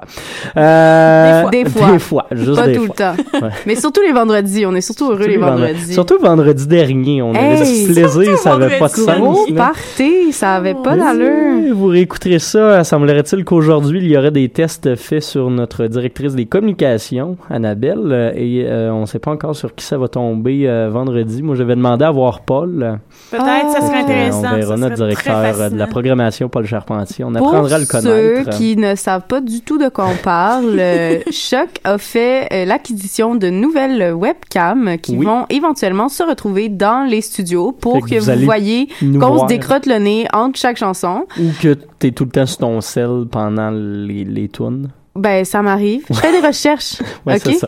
Euh, 0.56 1.50
Des 1.50 1.66
fois. 1.66 1.92
Des 1.92 2.00
fois, 2.00 2.26
juste 2.32 2.56
Pas 2.56 2.68
des 2.68 2.76
tout 2.78 2.86
fois. 2.86 2.96
le 3.18 3.24
temps. 3.40 3.42
Ouais. 3.46 3.52
Mais 3.66 3.76
surtout 3.76 4.02
les 4.02 4.14
vendredis. 4.14 4.66
On 4.66 4.76
est 4.76 4.82
surtout 4.82 5.12
heureux 5.12 5.28
les 5.28 5.36
vendredis. 5.38 5.94
Surtout 5.94 6.20
vendredi 6.20 6.68
dernier, 6.68 7.22
on 7.22 7.36
avait 7.36 7.60
Hey, 7.66 7.88
du 7.88 7.94
plaisir, 7.94 8.38
ça 8.38 8.54
avait 8.54 8.78
pas 8.80 8.88
de 8.88 8.94
sens. 8.94 9.38
party, 9.58 10.32
ça 10.32 10.56
avait 10.56 10.74
pas 10.76 10.96
d'allure. 10.96 11.76
Vous 11.76 11.88
réécouterez 11.88 12.40
ça. 12.40 12.86
Semblerait-il 12.86 13.44
qu'aujourd'hui, 13.44 14.00
il 14.02 14.08
y 14.10 14.18
aurait 14.18 14.32
des 14.32 14.48
tests 14.48 14.96
faits 14.96 15.24
sur 15.24 15.50
notre 15.50 15.86
directrice 15.88 16.29
des 16.36 16.46
communications, 16.46 17.38
Annabelle, 17.50 18.12
euh, 18.12 18.32
et 18.36 18.66
euh, 18.66 18.92
on 18.92 19.02
ne 19.02 19.06
sait 19.06 19.20
pas 19.20 19.32
encore 19.32 19.56
sur 19.56 19.74
qui 19.74 19.86
ça 19.86 19.98
va 19.98 20.08
tomber 20.08 20.68
euh, 20.68 20.90
vendredi. 20.90 21.42
Moi, 21.42 21.56
j'avais 21.56 21.76
demandé 21.76 22.06
à 22.06 22.12
voir 22.12 22.42
Paul. 22.42 23.00
Peut-être, 23.32 23.72
ça 23.72 23.82
serait 23.82 24.02
intéressant. 24.02 24.54
on 24.54 24.56
verra 24.58 24.78
notre 24.78 24.96
directeur 24.96 25.70
de 25.72 25.78
la 25.78 25.88
programmation, 25.88 26.50
Paul 26.50 26.66
Charpentier. 26.66 27.24
On 27.26 27.34
apprendra 27.36 27.76
à 27.76 27.80
le 27.80 27.86
ceux 27.86 28.02
connaître. 28.02 28.50
qui 28.58 28.76
ne 28.76 28.96
savent 28.96 29.28
pas 29.28 29.42
du 29.42 29.62
tout 29.62 29.78
de 29.78 29.90
quoi 29.90 30.08
on 30.12 30.18
parle, 30.24 30.80
Choc 31.32 31.70
a 31.84 31.98
fait 31.98 32.66
l'acquisition 32.66 33.36
de 33.36 33.50
nouvelles 33.50 34.14
webcams 34.14 34.98
qui 35.02 35.16
Oui. 35.18 35.26
vont 35.26 35.46
éventuellement 35.50 36.10
se 36.10 36.24
retrouver 36.24 36.70
dans 36.70 37.08
les 37.10 37.22
studios 37.22 37.72
pour 37.72 38.02
que 38.02 38.10
que, 38.10 38.20
vous 38.20 38.40
vous, 38.40 38.46
voyez 38.46 38.88
qu'on 39.02 39.40
se 39.40 39.46
décrotte 39.48 39.86
le 39.86 40.00
nez 40.00 40.28
entre 40.34 40.60
chaque 40.60 40.78
chanson. 40.78 41.26
Ou 41.40 41.50
que 41.62 41.76
tu 42.00 42.08
es 42.08 42.12
tout 42.12 42.26
le 42.26 42.32
temps 42.32 42.46
sur 42.46 42.58
ton 42.60 42.82
sel 42.82 43.26
pendant 43.30 43.70
les, 43.72 44.24
les 44.26 44.50
tunes. 44.50 44.90
Ben, 45.16 45.44
ça 45.44 45.62
m'arrive. 45.62 46.06
Je 46.10 46.16
fais 46.16 46.32
des 46.32 46.46
recherches. 46.46 46.98
OK? 47.26 47.36
c'est 47.40 47.54
ça. 47.56 47.68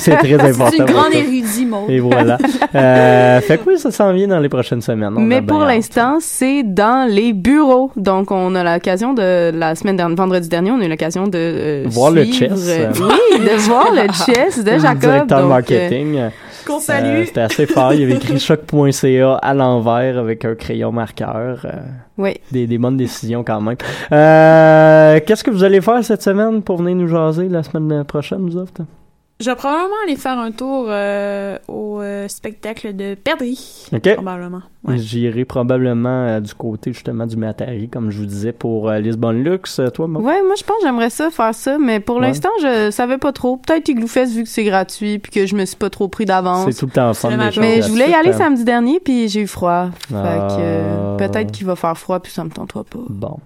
C'est 0.00 0.16
très 0.16 0.34
important. 0.34 0.66
C'est 0.70 0.78
une 0.78 0.84
grande 0.84 1.12
ça. 1.12 1.18
érudit, 1.18 1.66
Maud. 1.66 1.90
Et 1.90 2.00
voilà. 2.00 2.38
Euh, 2.74 3.40
fait 3.42 3.58
que 3.58 3.68
oui, 3.68 3.78
ça 3.78 3.90
s'en 3.90 4.12
vient 4.14 4.26
dans 4.28 4.38
les 4.40 4.48
prochaines 4.48 4.80
semaines. 4.80 5.12
On 5.14 5.20
Mais 5.20 5.42
pour 5.42 5.58
l'instant, 5.60 6.18
c'est 6.20 6.62
dans 6.62 7.06
les 7.06 7.34
bureaux. 7.34 7.90
Donc, 7.96 8.30
on 8.30 8.54
a 8.54 8.64
l'occasion 8.64 9.12
de 9.12 9.50
la 9.54 9.74
semaine 9.74 9.96
dernière, 9.98 10.16
vendredi 10.16 10.48
dernier, 10.48 10.70
on 10.70 10.80
a 10.80 10.84
eu 10.86 10.88
l'occasion 10.88 11.26
de 11.26 11.38
euh, 11.38 11.84
Voir 11.86 12.12
le 12.12 12.24
chess. 12.24 12.50
euh, 12.54 12.90
oui, 12.98 13.40
de 13.40 13.56
voir 13.58 13.88
le 13.92 14.10
chess 14.12 14.64
de 14.64 14.78
Jacob. 14.78 15.00
directeur 15.00 15.38
donc, 15.42 15.44
euh, 15.44 15.48
marketing. 15.48 16.30
Qu'on 16.66 16.78
Euh. 16.78 17.24
C'était 17.26 17.40
assez 17.40 17.66
fort. 17.66 17.92
Il 17.94 18.02
avait 18.04 18.14
écrit 18.14 18.38
choc.ca 18.40 19.34
à 19.36 19.54
l'envers 19.54 20.18
avec 20.18 20.44
un 20.44 20.54
crayon 20.54 20.92
marqueur. 20.92 21.64
Euh, 21.64 21.70
Oui. 22.18 22.34
des, 22.50 22.66
des 22.66 22.78
bonnes 22.78 22.96
décisions 22.96 23.42
quand 23.44 23.60
même. 23.60 23.76
Euh, 24.12 25.20
Qu'est-ce 25.26 25.44
que 25.44 25.50
vous 25.50 25.64
allez 25.64 25.80
faire 25.80 26.02
cette 26.04 26.22
semaine 26.22 26.62
pour 26.62 26.76
venir 26.78 26.96
nous 26.96 27.08
jaser 27.08 27.48
la 27.48 27.62
semaine 27.62 28.04
prochaine, 28.04 28.40
nous 28.40 28.56
autres? 28.56 28.82
Je 29.40 29.50
vais 29.50 29.56
probablement 29.56 29.94
aller 30.06 30.16
faire 30.16 30.38
un 30.38 30.52
tour 30.52 30.86
euh, 30.88 31.58
au 31.68 32.00
spectacle 32.28 32.94
de 32.94 33.14
Perdrix. 33.14 33.88
OK. 33.92 34.14
Probablement. 34.14 34.62
Ouais. 34.84 34.98
J'irai 34.98 35.44
probablement 35.44 36.26
euh, 36.26 36.40
du 36.40 36.54
côté 36.54 36.92
justement 36.92 37.24
du 37.26 37.36
Matari, 37.36 37.88
comme 37.88 38.10
je 38.10 38.18
vous 38.18 38.26
disais, 38.26 38.50
pour 38.52 38.88
euh, 38.90 38.98
Lisbonne 38.98 39.44
Lux. 39.44 39.78
Euh, 39.78 39.90
Toi, 39.90 40.08
Maud? 40.08 40.22
Ouais, 40.24 40.42
moi 40.42 40.54
je 40.58 40.64
pense 40.64 40.78
que 40.78 40.82
j'aimerais 40.84 41.10
ça 41.10 41.30
faire 41.30 41.54
ça, 41.54 41.78
mais 41.78 42.00
pour 42.00 42.16
Ouais. 42.16 42.22
l'instant 42.22 42.48
je 42.60 42.90
savais 42.90 43.18
pas 43.18 43.32
trop. 43.32 43.58
Peut-être 43.58 43.88
Igloo 43.88 44.08
Fest 44.08 44.34
vu 44.34 44.42
que 44.42 44.48
c'est 44.48 44.64
gratuit 44.64 45.20
puis 45.20 45.30
que 45.30 45.46
je 45.46 45.54
me 45.54 45.64
suis 45.66 45.76
pas 45.76 45.88
trop 45.90 46.08
pris 46.08 46.24
d'avance. 46.24 46.66
C'est 46.68 46.78
tout 46.80 46.86
le 46.86 46.92
temps 46.92 47.14
fun. 47.14 47.30
Les 47.30 47.52
choses 47.52 47.58
Mais 47.58 47.80
je 47.82 47.88
voulais 47.90 48.10
y 48.10 48.14
aller 48.14 48.30
hein. 48.30 48.38
samedi 48.38 48.64
dernier 48.64 48.98
puis 48.98 49.28
j'ai 49.28 49.42
eu 49.42 49.46
froid. 49.46 49.90
Fait 50.08 50.14
Ah. 50.16 50.48
que 50.50 50.56
euh, 50.58 51.16
peut-être 51.16 51.52
qu'il 51.52 51.66
va 51.66 51.76
faire 51.76 51.96
froid 51.96 52.18
puis 52.18 52.32
ça 52.32 52.42
me 52.42 52.50
tentera 52.50 52.82
pas. 52.82 52.98
Bon. 53.08 53.36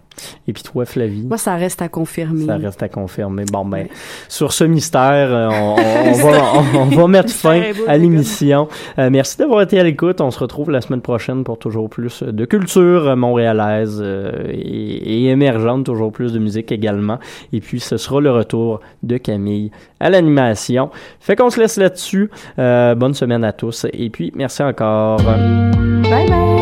Et 0.48 0.54
puis 0.54 0.62
toi, 0.62 0.86
Flavie? 0.86 1.26
Moi, 1.26 1.36
ça 1.36 1.56
reste 1.56 1.82
à 1.82 1.90
confirmer. 1.90 2.46
Ça 2.46 2.56
reste 2.56 2.82
à 2.82 2.88
confirmer. 2.88 3.44
Bon, 3.52 3.66
ben, 3.66 3.86
sur 4.30 4.54
ce 4.54 4.64
mystère, 4.64 5.28
on, 5.52 5.74
va, 6.30 6.52
on, 6.54 6.78
on 6.78 6.84
va 6.86 7.06
mettre 7.06 7.30
fin 7.30 7.60
beau, 7.60 7.84
à 7.86 7.98
l'émission. 7.98 8.66
Euh, 8.98 9.10
merci 9.10 9.36
d'avoir 9.36 9.60
été 9.60 9.78
à 9.78 9.82
l'écoute. 9.82 10.22
On 10.22 10.30
se 10.30 10.38
retrouve 10.38 10.70
la 10.70 10.80
semaine 10.80 11.02
prochaine 11.02 11.25
pour 11.34 11.58
toujours 11.58 11.88
plus 11.88 12.22
de 12.22 12.44
culture 12.44 13.16
montréalaise 13.16 14.00
euh, 14.02 14.30
et, 14.48 15.24
et 15.24 15.28
émergente, 15.28 15.86
toujours 15.86 16.12
plus 16.12 16.32
de 16.32 16.38
musique 16.38 16.72
également. 16.72 17.18
Et 17.52 17.60
puis, 17.60 17.80
ce 17.80 17.96
sera 17.96 18.20
le 18.20 18.30
retour 18.30 18.80
de 19.02 19.16
Camille 19.16 19.70
à 20.00 20.10
l'animation. 20.10 20.90
Fait 21.20 21.36
qu'on 21.36 21.50
se 21.50 21.60
laisse 21.60 21.76
là-dessus. 21.76 22.30
Euh, 22.58 22.94
bonne 22.94 23.14
semaine 23.14 23.44
à 23.44 23.52
tous. 23.52 23.86
Et 23.92 24.10
puis, 24.10 24.32
merci 24.34 24.62
encore. 24.62 25.18
Bye 25.22 26.28
bye! 26.28 26.55